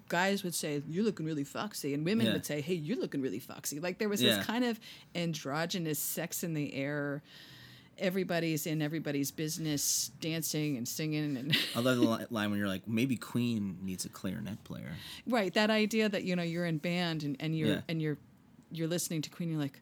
guys 0.10 0.44
would 0.44 0.56
say, 0.56 0.82
"You're 0.88 1.04
looking 1.06 1.26
really 1.26 1.44
foxy," 1.44 1.94
and 1.94 2.06
women 2.06 2.28
Yeah. 2.28 2.34
would 2.34 2.46
say, 2.46 2.62
"Hey, 2.62 2.76
you're 2.76 3.00
looking 3.00 3.22
really 3.22 3.40
foxy." 3.40 3.80
Like 3.80 3.98
there 3.98 4.10
was 4.10 4.22
Yeah. 4.22 4.38
this 4.38 4.46
kind 4.46 4.64
of 4.66 4.80
androgynous 5.16 6.00
sex 6.00 6.44
in 6.44 6.54
the 6.54 6.74
air. 6.74 7.22
Everybody's 8.00 8.66
in 8.66 8.82
everybody's 8.82 9.32
business, 9.32 10.12
dancing 10.20 10.78
and 10.78 10.88
singing, 10.88 11.38
and 11.38 11.58
I 11.76 11.80
love 11.80 11.98
the 11.98 12.04
line 12.32 12.50
when 12.50 12.58
you're 12.60 12.68
like, 12.68 12.88
maybe 12.88 13.16
Queen 13.16 13.78
needs 13.84 14.06
a 14.06 14.10
clarinet 14.10 14.64
player. 14.64 14.92
right 15.28 15.54
that 15.54 15.70
idea 15.70 16.10
that 16.10 16.24
you 16.24 16.36
know 16.36 16.44
you're 16.44 16.66
in 16.66 16.78
band 16.80 17.24
and, 17.24 17.38
and 17.40 17.56
you're 17.58 17.68
Yeah. 17.70 17.82
and 17.88 18.02
you're 18.02 18.18
you're 18.72 18.88
listening 18.88 19.22
to 19.22 19.30
queen 19.30 19.50
you're 19.52 19.60
like 19.60 19.80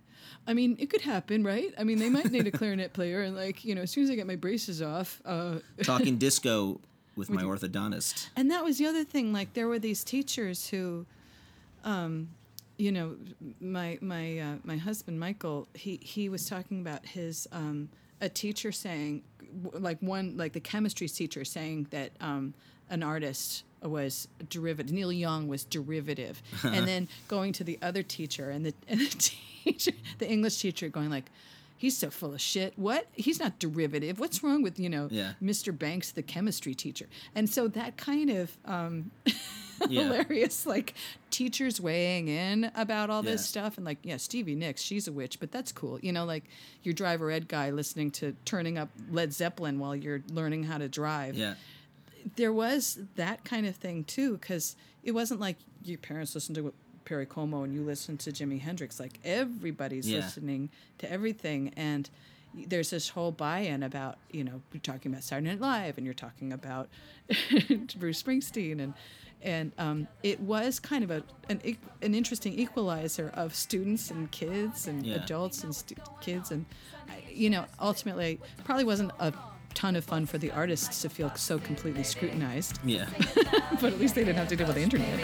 i 0.48 0.54
mean 0.54 0.76
it 0.78 0.90
could 0.90 1.00
happen 1.00 1.46
right 1.46 1.74
i 1.80 1.84
mean 1.86 1.98
they 1.98 2.10
might 2.10 2.30
need 2.30 2.46
a 2.46 2.52
clarinet 2.60 2.92
player 2.92 3.22
and 3.22 3.38
like 3.38 3.64
you 3.64 3.74
know 3.74 3.82
as 3.84 3.92
soon 3.92 4.04
as 4.04 4.10
i 4.10 4.16
get 4.16 4.28
my 4.28 4.36
braces 4.36 4.82
off 4.82 5.22
uh 5.24 5.60
Talking 5.84 6.18
disco 6.18 6.82
with 7.16 7.30
my 7.30 7.44
orthodontist. 7.44 8.28
and 8.36 8.52
that 8.52 8.66
was 8.66 8.78
the 8.78 8.86
other 8.86 9.06
thing 9.06 9.32
like 9.32 9.54
there 9.54 9.70
were 9.70 9.80
these 9.80 10.04
teachers 10.04 10.68
who 10.68 11.06
um 11.86 12.28
you 12.78 12.92
know 12.92 13.16
my 13.62 13.98
my 14.02 14.40
uh, 14.40 14.56
my 14.66 14.76
husband 14.76 15.18
michael 15.20 15.70
he 15.74 15.98
he 16.04 16.28
was 16.28 16.50
talking 16.50 16.82
about 16.82 17.06
his 17.06 17.48
um 17.54 17.88
a 18.22 18.30
teacher 18.30 18.72
saying 18.72 19.24
like 19.74 19.98
one 20.02 20.38
like 20.38 20.54
the 20.54 20.60
chemistry 20.60 21.10
teacher 21.10 21.44
saying 21.44 21.88
that 21.90 22.12
um 22.22 22.54
an 22.90 23.04
artist 23.04 23.64
was 23.84 24.28
derivative 24.50 24.92
neil 24.94 25.12
young 25.12 25.48
was 25.48 25.66
derivative 25.66 26.42
and 26.64 26.88
then 26.88 27.08
going 27.28 27.52
to 27.52 27.64
the 27.64 27.78
other 27.82 28.04
teacher 28.04 28.50
and 28.50 28.66
the 28.66 28.74
and 28.88 29.00
the 29.02 29.32
teacher 29.64 29.92
the 30.20 30.30
english 30.30 30.58
teacher 30.58 30.88
going 30.88 31.10
like 31.10 31.26
He's 31.78 31.98
so 31.98 32.12
full 32.12 32.36
of 32.36 32.40
shit. 32.40 32.74
What? 32.76 33.08
He's 33.14 33.40
not 33.40 33.58
derivative. 33.58 34.20
What's 34.20 34.44
wrong 34.44 34.62
with, 34.62 34.80
you 34.80 34.88
know, 34.88 35.08
Yeah. 35.10 35.34
Mr. 35.42 35.76
Banks, 35.76 36.12
the 36.12 36.22
chemistry 36.22 36.76
teacher? 36.76 37.08
And 37.34 37.50
so 37.50 37.68
that 37.70 37.98
kind 37.98 38.30
of 38.30 38.56
um, 38.66 39.10
Yeah. 39.90 40.04
hilarious, 40.04 40.66
like 40.66 40.94
teachers 41.30 41.80
weighing 41.82 42.28
in 42.28 42.72
about 42.76 43.10
all 43.10 43.22
this 43.24 43.42
Yeah. 43.42 43.62
stuff, 43.62 43.78
and 43.78 43.86
like, 43.86 43.98
yeah, 44.04 44.18
Stevie 44.18 44.56
Nicks, 44.56 44.82
she's 44.82 45.08
a 45.08 45.12
witch, 45.12 45.40
but 45.40 45.52
that's 45.52 45.72
cool. 45.72 46.00
You 46.02 46.12
know, 46.12 46.26
like 46.26 46.44
your 46.84 46.94
driver 46.94 47.32
ed 47.32 47.48
guy 47.48 47.70
listening 47.72 48.12
to 48.12 48.36
turning 48.46 48.78
up 48.78 48.90
Led 49.12 49.34
Zeppelin 49.34 49.80
while 49.80 49.96
you're 49.96 50.22
learning 50.32 50.64
how 50.64 50.78
to 50.78 50.88
drive. 50.88 51.36
Yeah. 51.36 51.56
There 52.36 52.54
was 52.54 53.00
that 53.16 53.44
kind 53.44 53.66
of 53.66 53.76
thing 53.76 54.04
too, 54.04 54.34
because 54.38 54.76
it 55.04 55.12
wasn't 55.12 55.40
like 55.40 55.58
your 55.84 55.98
parents 55.98 56.36
listened 56.36 56.56
to 56.58 56.74
Perry 57.04 57.26
Como 57.26 57.64
and 57.64 57.74
you 57.74 57.82
listened 57.82 58.20
to 58.22 58.32
Jimi 58.32 58.62
Hendrix. 58.62 59.00
Like 59.00 59.20
everybody's 59.26 60.08
Yeah. 60.08 60.20
listening 60.20 60.70
to 61.00 61.12
everything, 61.12 61.74
and 61.76 62.10
there's 62.54 62.90
this 62.90 63.10
whole 63.10 63.32
buy-in 63.32 63.84
about 63.84 64.18
you 64.32 64.44
know 64.44 64.62
you're 64.74 64.82
talking 64.82 65.12
about 65.12 65.24
Saturday 65.24 65.50
Night 65.50 65.62
Live 65.62 65.98
and 65.98 66.06
you're 66.06 66.14
talking 66.14 66.52
about 66.54 66.90
Bruce 67.98 68.22
Springsteen 68.22 68.80
and 68.82 68.94
and 69.44 69.72
um, 69.80 70.08
it 70.22 70.40
was 70.40 70.80
kind 70.80 71.04
of 71.04 71.10
a 71.12 71.24
an, 71.50 71.62
an 72.02 72.14
interesting 72.14 72.54
equalizer 72.60 73.32
of 73.34 73.56
students 73.56 74.12
and 74.12 74.30
kids 74.32 74.88
and 74.88 75.06
Yeah. 75.06 75.16
adults 75.16 75.64
and 75.64 75.74
stu- 75.76 75.96
kids 76.20 76.52
and 76.52 76.66
you 77.32 77.50
know 77.50 77.66
ultimately 77.80 78.40
probably 78.64 78.84
wasn't 78.84 79.12
a 79.20 79.34
ton 79.74 79.96
of 79.96 80.04
fun 80.04 80.26
for 80.26 80.38
the 80.38 80.52
artists 80.52 81.02
to 81.02 81.10
feel 81.10 81.32
so 81.36 81.58
completely 81.58 82.04
scrutinized 82.04 82.80
Yeah. 82.84 83.08
but 83.82 83.94
at 83.94 84.00
least 84.00 84.16
they 84.16 84.24
didn't 84.26 84.38
have 84.38 84.50
to 84.50 84.56
deal 84.58 84.68
with 84.68 84.76
the 84.76 84.82
internet 84.84 85.20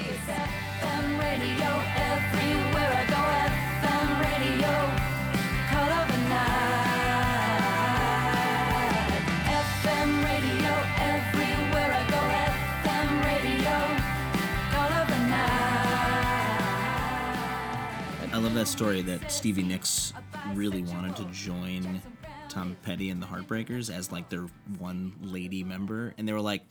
love 18.47 18.55
that 18.55 18.67
story 18.69 19.01
that 19.01 19.29
Stevie 19.29 19.61
Nicks 19.61 20.13
really 20.53 20.81
wanted 20.81 21.17
to 21.17 21.25
join 21.33 22.01
Tom 22.47 22.77
Petty 22.81 23.09
and 23.09 23.21
the 23.21 23.25
Heartbreakers 23.25 23.93
as 23.93 24.09
like 24.09 24.29
their 24.29 24.45
one 24.79 25.11
lady 25.21 25.65
member, 25.65 26.13
and 26.17 26.25
they 26.25 26.31
were 26.31 26.39
like, 26.39 26.61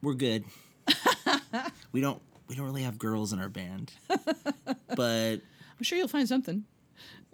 "We're 0.00 0.14
good. 0.14 0.44
we 1.92 2.00
don't 2.00 2.22
we 2.46 2.54
don't 2.54 2.66
really 2.66 2.84
have 2.84 3.00
girls 3.00 3.32
in 3.32 3.40
our 3.40 3.48
band, 3.48 3.94
but 4.94 5.40
i'm 5.76 5.82
sure 5.82 5.98
you'll 5.98 6.06
find 6.06 6.28
something 6.28 6.62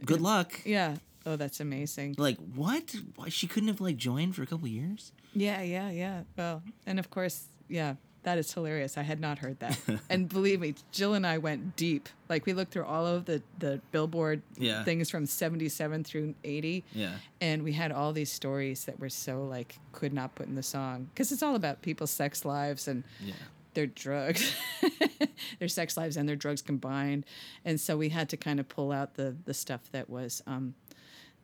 good 0.02 0.22
luck." 0.22 0.58
yeah 0.64 0.96
oh 1.26 1.36
that's 1.36 1.60
amazing 1.60 2.14
Like 2.16 2.38
what? 2.54 2.94
Why 3.16 3.28
she 3.28 3.46
couldn't 3.46 3.68
have 3.68 3.82
like 3.82 3.98
joined 3.98 4.34
for 4.34 4.42
a 4.42 4.46
couple 4.46 4.66
years? 4.66 5.12
yeah 5.34 5.60
yeah 5.60 5.90
yeah 5.90 6.22
well 6.38 6.62
and 6.86 6.98
of 6.98 7.10
course 7.10 7.48
yeah 7.68 7.96
That 8.22 8.36
is 8.36 8.52
hilarious. 8.52 8.98
I 8.98 9.02
had 9.02 9.18
not 9.18 9.38
heard 9.38 9.58
that. 9.60 9.78
and 10.10 10.28
believe 10.28 10.60
me, 10.60 10.74
Jill 10.92 11.14
and 11.14 11.26
I 11.26 11.38
went 11.38 11.74
deep. 11.76 12.08
Like 12.28 12.44
we 12.44 12.52
looked 12.52 12.72
through 12.72 12.84
all 12.84 13.06
of 13.06 13.24
the 13.24 13.42
the 13.58 13.80
Billboard 13.92 14.42
Yeah. 14.58 14.84
things 14.84 15.08
from 15.08 15.24
77 15.26 16.04
through 16.04 16.34
80. 16.44 16.84
Yeah. 16.92 17.12
And 17.40 17.62
we 17.62 17.72
had 17.72 17.92
all 17.92 18.12
these 18.12 18.30
stories 18.30 18.84
that 18.84 19.00
were 19.00 19.08
so 19.08 19.44
like 19.44 19.78
could 19.92 20.12
not 20.12 20.34
put 20.34 20.46
in 20.48 20.54
the 20.54 20.62
song 20.62 21.08
because 21.14 21.32
it's 21.32 21.42
all 21.42 21.54
about 21.54 21.80
people's 21.82 22.10
sex 22.10 22.44
lives 22.44 22.86
and 22.88 23.04
Yeah. 23.24 23.32
their 23.72 23.86
drugs, 23.86 24.54
their 25.58 25.68
sex 25.68 25.96
lives 25.96 26.16
and 26.16 26.28
their 26.28 26.36
drugs 26.36 26.60
combined. 26.62 27.24
And 27.64 27.80
so 27.80 27.96
we 27.96 28.10
had 28.10 28.28
to 28.30 28.36
kind 28.36 28.60
of 28.60 28.68
pull 28.68 28.92
out 28.92 29.14
the 29.14 29.34
the 29.46 29.54
stuff 29.54 29.80
that 29.92 30.10
was 30.10 30.42
um, 30.46 30.74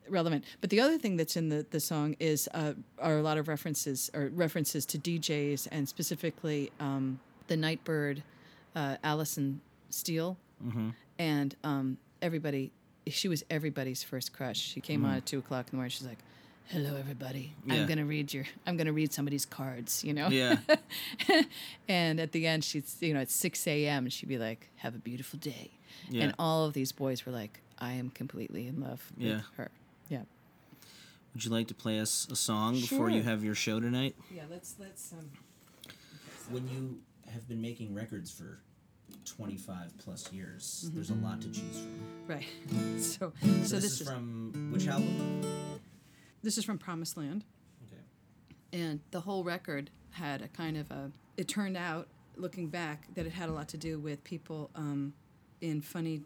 relevant. 0.09 0.43
But 0.61 0.69
the 0.69 0.79
other 0.79 0.97
thing 0.97 1.17
that's 1.17 1.35
in 1.35 1.49
the, 1.49 1.65
the 1.69 1.79
song 1.79 2.15
is 2.19 2.47
uh, 2.53 2.73
are 2.99 3.17
a 3.17 3.21
lot 3.21 3.37
of 3.37 3.47
references 3.47 4.09
or 4.13 4.29
references 4.33 4.85
to 4.87 4.97
DJs 4.97 5.67
and 5.71 5.87
specifically 5.87 6.71
um, 6.79 7.19
the 7.47 7.57
Nightbird, 7.57 8.23
uh, 8.75 8.97
Alison 9.03 9.61
Steele, 9.89 10.37
and 11.19 11.55
um, 11.63 11.97
everybody. 12.21 12.71
She 13.07 13.29
was 13.29 13.43
everybody's 13.49 14.03
first 14.03 14.33
crush. 14.33 14.59
She 14.59 14.81
came 14.81 15.05
on 15.05 15.15
at 15.15 15.25
two 15.25 15.39
o'clock 15.39 15.67
in 15.67 15.71
the 15.71 15.75
morning. 15.77 15.91
She's 15.91 16.05
like, 16.05 16.17
"Hello, 16.67 16.95
everybody. 16.97 17.53
Yeah. 17.65 17.75
I'm 17.75 17.87
gonna 17.87 18.03
read 18.05 18.33
your. 18.33 18.43
I'm 18.65 18.75
gonna 18.75 18.91
read 18.91 19.13
somebody's 19.13 19.45
cards. 19.45 20.03
You 20.03 20.13
know." 20.13 20.27
Yeah. 20.27 20.57
And 21.87 22.19
at 22.19 22.31
the 22.33 22.45
end, 22.47 22.63
she'd, 22.63 22.83
you 22.99 23.13
know, 23.13 23.21
at 23.21 23.31
6 23.31 23.65
a.m., 23.67 24.09
she'd 24.09 24.27
be 24.29 24.37
like, 24.37 24.69
have 24.77 24.93
a 24.95 24.97
beautiful 24.97 25.39
day. 25.39 25.71
Yeah. 26.09 26.25
And 26.25 26.35
all 26.37 26.65
of 26.65 26.73
these 26.73 26.91
boys 26.91 27.25
were 27.25 27.31
like, 27.31 27.61
I 27.79 27.93
am 27.93 28.09
completely 28.09 28.67
in 28.67 28.81
love 28.81 29.09
Yeah. 29.17 29.35
with 29.37 29.43
her. 29.55 29.71
Yeah. 31.37 31.43
Would 31.43 31.45
you 31.45 31.51
like 31.51 31.67
to 31.67 31.75
play 31.75 31.99
us 31.99 32.27
a 32.31 32.35
song 32.35 32.73
before 32.75 33.09
you 33.09 33.21
Sure. 33.21 33.29
have 33.29 33.43
your 33.43 33.53
show 33.55 33.79
tonight? 33.79 34.15
Yeah, 34.33 34.43
let's, 34.49 34.75
let's, 34.79 35.13
um, 35.13 35.29
When 36.49 36.67
you 36.67 36.99
have 37.31 37.47
been 37.47 37.61
making 37.61 37.93
records 37.93 38.31
for 38.31 38.59
25 39.25 39.97
plus 39.99 40.31
years, 40.33 40.83
Mm-hmm. 40.85 40.95
there's 40.95 41.09
a 41.11 41.13
lot 41.15 41.41
to 41.41 41.49
choose 41.51 41.77
from. 41.79 41.99
right. 42.27 42.45
So, 42.99 43.33
So, 43.41 43.63
so 43.63 43.75
this, 43.79 44.01
is, 44.01 44.07
from 44.07 44.69
which 44.71 44.87
album? 44.87 45.41
this 46.41 46.57
is 46.57 46.65
from 46.65 46.77
Promised 46.79 47.17
Land. 47.17 47.43
Okay. 47.87 48.01
and 48.73 48.99
the 49.11 49.19
whole 49.21 49.43
record 49.43 49.91
had 50.11 50.41
a 50.41 50.47
kind 50.47 50.75
of 50.77 50.89
a 50.89 51.11
it 51.37 51.47
turned 51.47 51.77
out 51.77 52.07
looking 52.35 52.67
back 52.69 53.05
that 53.13 53.25
it 53.27 53.31
had 53.31 53.49
a 53.49 53.51
lot 53.51 53.67
to 53.69 53.77
do 53.77 53.99
with 53.99 54.23
people 54.23 54.71
um, 54.75 55.13
in 55.61 55.81
funny 55.81 56.21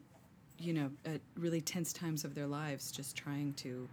you 0.58 0.72
know 0.74 0.90
at 1.06 1.20
really 1.36 1.60
tense 1.60 1.92
times 1.92 2.24
of 2.24 2.34
their 2.36 2.48
lives 2.48 2.92
just 2.92 3.16
trying 3.18 3.54
to 3.56 3.88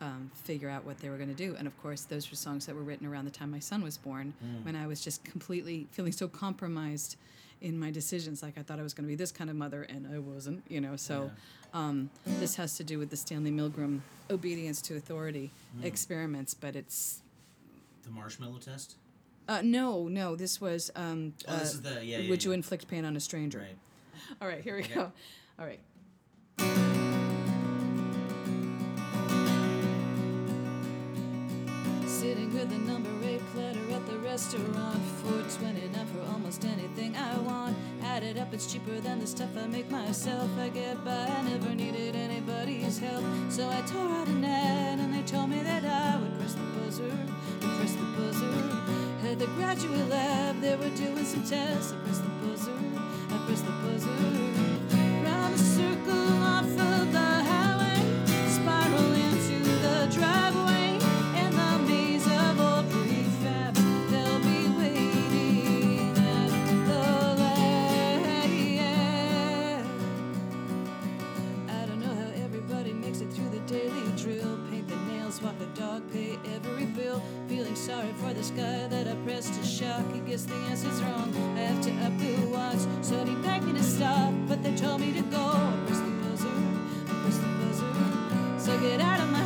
um, 0.00 0.30
figure 0.44 0.68
out 0.70 0.84
what 0.84 0.98
they 1.00 1.08
were 1.10 1.16
going 1.16 1.28
to 1.28 1.34
do 1.34 1.54
and 1.58 1.66
of 1.66 1.80
course 1.82 2.02
those 2.04 2.30
were 2.30 2.36
songs 2.36 2.64
that 2.66 2.74
were 2.74 2.82
written 2.82 3.06
around 3.06 3.24
the 3.26 3.30
time 3.30 3.50
my 3.50 3.58
son 3.58 3.82
was 3.82 3.96
born 3.98 4.32
when 4.62 4.74
i 4.74 4.86
was 4.86 5.00
just 5.02 5.22
completely 5.24 5.86
feeling 5.92 6.12
so 6.12 6.26
compromised 6.26 7.16
in 7.60 7.78
my 7.78 7.90
decisions 7.90 8.42
like 8.42 8.56
i 8.56 8.62
thought 8.62 8.78
i 8.78 8.82
was 8.82 8.94
going 8.94 9.04
to 9.04 9.08
be 9.08 9.14
this 9.14 9.30
kind 9.32 9.50
of 9.50 9.56
mother 9.56 9.82
and 9.82 10.06
i 10.14 10.18
wasn't 10.18 10.62
you 10.68 10.80
know 10.80 10.96
so 10.96 11.30
um, 11.74 12.08
this 12.24 12.56
has 12.56 12.76
to 12.76 12.84
do 12.84 12.98
with 12.98 13.10
the 13.10 13.16
stanley 13.16 13.50
milgram 13.50 14.00
obedience 14.30 14.80
to 14.80 14.96
authority 14.96 15.50
experiments 15.82 16.54
but 16.54 16.74
it's 16.76 17.20
The 18.04 18.10
Marshmallow 18.10 18.58
Test? 18.58 18.96
uh, 19.48 19.60
no, 19.62 20.06
no. 20.08 20.36
This 20.36 20.60
was. 20.60 20.90
Um, 20.96 21.34
Oh, 21.48 21.58
this 21.58 21.74
uh, 21.74 21.74
is 21.74 21.82
the- 21.82 22.04
yeah, 22.06 22.18
yeah, 22.18 22.30
Would 22.30 22.44
you 22.44 22.50
yeah. 22.52 22.56
inflict 22.60 22.86
pain 22.88 23.04
on 23.04 23.16
a 23.16 23.20
stranger? 23.20 23.58
Right. 23.58 23.76
All 24.40 24.46
right, 24.48 24.62
here 24.62 24.76
we 24.76 24.84
Okay. 24.84 24.94
go. 24.94 25.12
All 25.58 25.66
right. 25.66 25.80
Sitting 32.20 32.52
with 32.52 32.70
a 32.70 32.76
number 32.76 33.08
eight 33.24 33.40
platter 33.54 33.80
at 33.92 34.06
the 34.06 34.18
restaurant, 34.18 35.00
for 35.22 35.40
twenty 35.58 35.88
nine 35.88 36.06
for 36.08 36.20
almost 36.30 36.62
anything 36.66 37.16
I 37.16 37.38
want. 37.38 37.74
Add 38.04 38.22
it 38.22 38.36
up, 38.36 38.52
it's 38.52 38.70
cheaper 38.70 39.00
than 39.00 39.20
the 39.20 39.26
stuff 39.26 39.48
I 39.56 39.66
make 39.66 39.90
myself. 39.90 40.50
I 40.58 40.68
get 40.68 41.02
by, 41.02 41.12
I 41.12 41.40
never 41.48 41.74
needed 41.74 42.14
anybody's 42.14 42.98
help, 42.98 43.24
so 43.48 43.70
I 43.70 43.80
tore 43.90 44.06
out 44.06 44.28
an 44.28 44.44
ad, 44.44 44.98
and 44.98 45.14
they 45.14 45.22
told 45.22 45.48
me 45.48 45.62
that 45.62 45.82
I 45.82 46.18
would 46.20 46.38
press 46.38 46.52
the 46.52 46.60
buzzer, 46.78 47.10
press 47.58 47.94
the 47.94 48.04
buzzer. 48.14 49.30
At 49.30 49.38
the 49.38 49.46
graduate 49.56 50.10
lab, 50.10 50.60
they 50.60 50.76
were 50.76 50.94
doing 50.94 51.24
some 51.24 51.42
tests. 51.42 51.94
I 51.94 51.96
pressed 52.04 52.22
the 52.22 52.28
buzzer, 52.46 52.76
I 53.30 53.46
pressed 53.46 53.64
the 53.64 53.72
buzzer. 53.72 54.59
Walk 75.42 75.58
the 75.58 75.80
dog, 75.80 76.02
pay 76.12 76.38
every 76.54 76.84
bill. 76.84 77.22
Feeling 77.48 77.74
sorry 77.74 78.12
for 78.20 78.32
this 78.34 78.50
guy 78.50 78.86
that 78.88 79.08
I 79.08 79.14
pressed 79.24 79.54
to 79.54 79.64
shock. 79.64 80.04
He 80.12 80.20
gets 80.20 80.44
the 80.44 80.54
answers 80.54 81.00
wrong. 81.02 81.34
I 81.56 81.60
have 81.60 81.82
to 81.84 81.90
up 82.04 82.16
the 82.18 82.34
watch. 82.48 82.80
So 83.02 83.24
he 83.24 83.34
begged 83.36 83.64
me 83.64 83.72
to 83.72 83.82
stop, 83.82 84.32
but 84.48 84.62
they 84.62 84.74
told 84.76 85.00
me 85.00 85.12
to 85.12 85.22
go. 85.22 85.38
I 85.38 85.78
pressed 85.86 86.04
the 86.04 86.10
buzzer, 86.10 86.48
I 86.48 87.22
pressed 87.22 87.40
the 87.40 87.48
buzzer. 87.60 88.58
So 88.58 88.78
get 88.80 89.00
out 89.00 89.20
of 89.20 89.30
my 89.30 89.39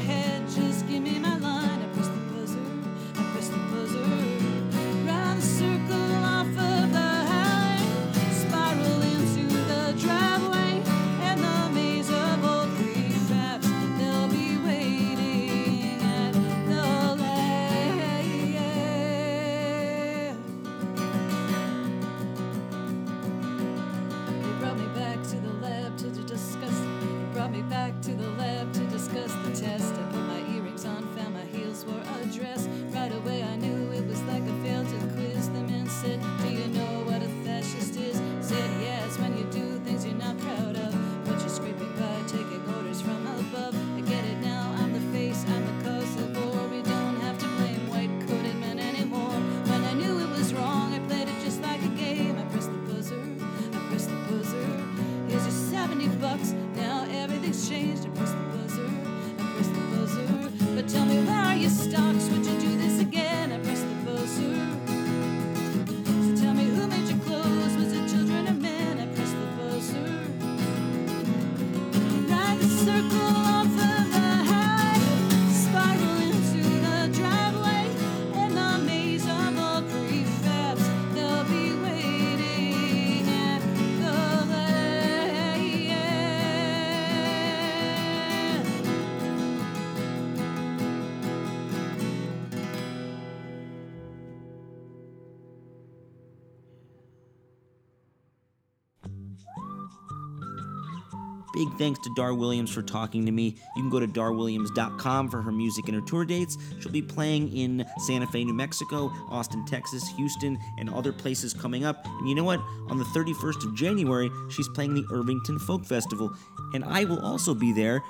Big 101.55 101.73
thanks 101.79 102.01
to 102.01 102.13
Dar 102.15 102.35
Williams 102.35 102.73
for 102.73 102.83
talking 102.83 103.25
to 103.25 103.33
me. 103.33 103.57
You 103.77 103.83
can 103.83 103.89
go 103.91 104.01
to 104.01 104.09
darwilliams.com 104.09 105.31
for 105.31 105.41
her 105.41 105.53
music 105.53 105.87
and 105.87 105.95
her 105.95 106.01
tour 106.01 106.25
dates. 106.25 106.59
She'll 106.81 106.91
be 106.91 107.01
playing 107.01 107.57
in 107.57 107.87
Santa 107.99 108.27
Fe, 108.27 108.45
New 108.45 108.55
Mexico, 108.55 109.13
Austin, 109.31 109.65
Texas, 109.65 110.09
Houston, 110.17 110.59
and 110.79 110.91
other 110.91 111.13
places 111.13 111.55
coming 111.55 111.85
up. 111.85 112.05
And 112.05 112.29
you 112.29 112.35
know 112.35 112.43
what? 112.43 112.61
On 112.89 112.99
the 112.99 113.05
31st 113.05 113.65
of 113.65 113.75
January, 113.77 114.31
she's 114.51 114.69
playing 114.69 114.95
the 114.95 115.05
Irvington 115.13 115.61
Folk 115.61 115.87
Festival. 115.87 116.35
And 116.75 116.85
I 116.85 117.05
will 117.05 117.25
also 117.25 117.55
be 117.55 117.73
there 117.73 118.03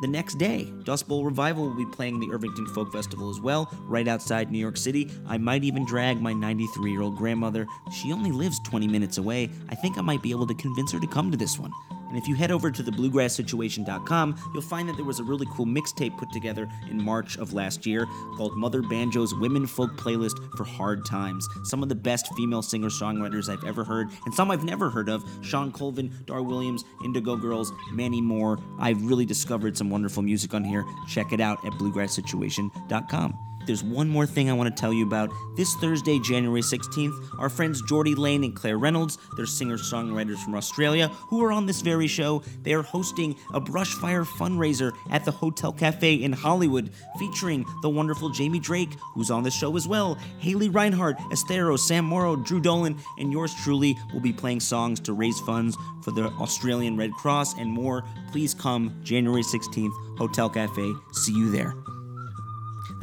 the 0.00 0.06
next 0.08 0.34
day. 0.34 0.72
Dust 0.84 1.08
Bowl 1.08 1.24
Revival 1.24 1.64
will 1.64 1.76
be 1.76 1.86
playing 1.86 2.20
the 2.20 2.30
Irvington 2.30 2.66
Folk 2.66 2.92
Festival 2.92 3.30
as 3.30 3.40
well, 3.40 3.68
right 3.86 4.06
outside 4.06 4.52
New 4.52 4.58
York 4.58 4.76
City. 4.76 5.10
I 5.26 5.38
might 5.38 5.64
even 5.64 5.84
drag 5.84 6.20
my 6.20 6.32
93 6.32 6.92
year 6.92 7.02
old 7.02 7.16
grandmother. 7.16 7.66
She 7.92 8.12
only 8.12 8.30
lives 8.30 8.60
20 8.60 8.86
minutes 8.86 9.18
away. 9.18 9.50
I 9.68 9.74
think 9.74 9.98
I 9.98 10.02
might 10.02 10.22
be 10.22 10.30
able 10.30 10.46
to 10.46 10.54
convince 10.54 10.92
her 10.92 11.00
to 11.00 11.06
come 11.06 11.30
to 11.30 11.36
this 11.36 11.58
one. 11.58 11.72
And 12.14 12.22
if 12.22 12.28
you 12.28 12.36
head 12.36 12.52
over 12.52 12.70
to 12.70 12.80
thebluegrasssituation.com, 12.84 14.50
you'll 14.52 14.62
find 14.62 14.88
that 14.88 14.94
there 14.94 15.04
was 15.04 15.18
a 15.18 15.24
really 15.24 15.46
cool 15.50 15.66
mixtape 15.66 16.16
put 16.16 16.30
together 16.30 16.68
in 16.88 17.02
March 17.02 17.36
of 17.38 17.54
last 17.54 17.86
year 17.86 18.06
called 18.36 18.56
Mother 18.56 18.82
Banjo's 18.82 19.34
Women 19.34 19.66
Folk 19.66 19.96
Playlist 19.96 20.38
for 20.56 20.62
Hard 20.62 21.04
Times. 21.04 21.48
Some 21.64 21.82
of 21.82 21.88
the 21.88 21.96
best 21.96 22.28
female 22.36 22.62
singer 22.62 22.86
songwriters 22.86 23.48
I've 23.48 23.64
ever 23.64 23.82
heard, 23.82 24.10
and 24.26 24.32
some 24.32 24.52
I've 24.52 24.62
never 24.62 24.90
heard 24.90 25.08
of 25.08 25.24
Shawn 25.42 25.72
Colvin, 25.72 26.12
Dar 26.24 26.44
Williams, 26.44 26.84
Indigo 27.04 27.34
Girls, 27.34 27.72
many 27.90 28.20
more. 28.20 28.60
I've 28.78 29.04
really 29.04 29.26
discovered 29.26 29.76
some 29.76 29.90
wonderful 29.90 30.22
music 30.22 30.54
on 30.54 30.62
here. 30.62 30.84
Check 31.08 31.32
it 31.32 31.40
out 31.40 31.66
at 31.66 31.72
bluegrasssituation.com. 31.72 33.53
There's 33.66 33.82
one 33.82 34.08
more 34.08 34.26
thing 34.26 34.50
I 34.50 34.52
want 34.52 34.74
to 34.74 34.80
tell 34.80 34.92
you 34.92 35.06
about. 35.06 35.30
This 35.56 35.74
Thursday, 35.76 36.18
January 36.18 36.60
16th, 36.60 37.38
our 37.38 37.48
friends 37.48 37.80
Geordie 37.82 38.14
Lane 38.14 38.44
and 38.44 38.54
Claire 38.54 38.78
Reynolds, 38.78 39.18
they're 39.36 39.46
singer 39.46 39.78
songwriters 39.78 40.38
from 40.38 40.54
Australia, 40.54 41.08
who 41.08 41.42
are 41.42 41.52
on 41.52 41.66
this 41.66 41.80
very 41.80 42.06
show, 42.06 42.42
they 42.62 42.74
are 42.74 42.82
hosting 42.82 43.36
a 43.54 43.60
brushfire 43.60 44.26
fundraiser 44.26 44.92
at 45.10 45.24
the 45.24 45.30
Hotel 45.30 45.72
Cafe 45.72 46.14
in 46.14 46.32
Hollywood, 46.32 46.90
featuring 47.18 47.64
the 47.82 47.88
wonderful 47.88 48.30
Jamie 48.30 48.58
Drake, 48.58 48.94
who's 49.14 49.30
on 49.30 49.42
the 49.42 49.50
show 49.50 49.76
as 49.76 49.88
well, 49.88 50.16
Haley 50.38 50.68
Reinhart, 50.68 51.16
Estero, 51.32 51.76
Sam 51.76 52.04
Morrow, 52.04 52.36
Drew 52.36 52.60
Dolan, 52.60 52.98
and 53.18 53.32
yours 53.32 53.54
truly 53.54 53.96
will 54.12 54.20
be 54.20 54.32
playing 54.32 54.60
songs 54.60 55.00
to 55.00 55.12
raise 55.12 55.40
funds 55.40 55.76
for 56.02 56.10
the 56.10 56.24
Australian 56.40 56.96
Red 56.96 57.12
Cross 57.12 57.58
and 57.58 57.70
more. 57.70 58.04
Please 58.30 58.52
come 58.54 59.00
January 59.02 59.42
16th, 59.42 60.18
Hotel 60.18 60.50
Cafe. 60.50 60.92
See 61.12 61.32
you 61.32 61.50
there. 61.50 61.74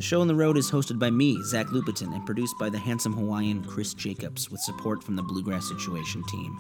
The 0.02 0.08
show 0.08 0.22
on 0.22 0.28
the 0.28 0.34
road 0.34 0.58
is 0.58 0.72
hosted 0.72 0.98
by 0.98 1.12
me, 1.12 1.40
Zach 1.44 1.68
Lupetin, 1.68 2.12
and 2.16 2.26
produced 2.26 2.58
by 2.58 2.70
the 2.70 2.80
handsome 2.80 3.14
Hawaiian 3.14 3.64
Chris 3.64 3.94
Jacobs 3.94 4.50
with 4.50 4.60
support 4.60 5.04
from 5.04 5.16
the 5.16 5.22
Bluegrass 5.22 5.70
Situation 5.70 6.24
team. 6.24 6.58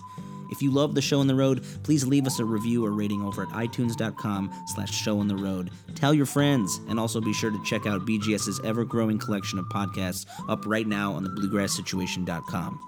If 0.51 0.61
you 0.61 0.69
love 0.69 0.93
the 0.93 1.01
show 1.01 1.21
on 1.21 1.25
the 1.25 1.33
road, 1.33 1.65
please 1.81 2.05
leave 2.05 2.27
us 2.27 2.37
a 2.37 2.45
review 2.45 2.85
or 2.85 2.91
rating 2.91 3.23
over 3.23 3.41
at 3.41 3.49
itunes.com 3.49 4.53
slash 4.67 4.93
show 4.93 5.19
on 5.19 5.27
the 5.27 5.35
road. 5.35 5.71
Tell 5.95 6.13
your 6.13 6.27
friends, 6.27 6.81
and 6.87 6.99
also 6.99 7.19
be 7.19 7.33
sure 7.33 7.49
to 7.49 7.63
check 7.63 7.87
out 7.87 8.05
BGS's 8.05 8.61
ever-growing 8.63 9.17
collection 9.17 9.57
of 9.57 9.65
podcasts 9.69 10.27
up 10.47 10.67
right 10.67 10.85
now 10.85 11.11
on 11.11 11.23
the 11.23 11.31
bluegrasssituation.com. 11.31 12.79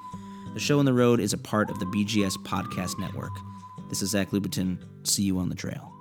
The 0.54 0.60
show 0.60 0.78
on 0.78 0.86
the 0.86 0.93
road 0.93 1.20
is 1.20 1.34
a 1.34 1.38
part 1.39 1.72
of 1.72 1.80
the 1.80 1.88
BGS 1.88 2.38
Podcast 2.43 2.99
Network. 2.99 3.34
This 3.89 4.04
is 4.04 4.12
Zach 4.12 4.30
Lupetin. 4.30 4.78
See 5.01 5.24
you 5.24 5.39
on 5.39 5.49
the 5.49 5.56
trail. 5.56 5.93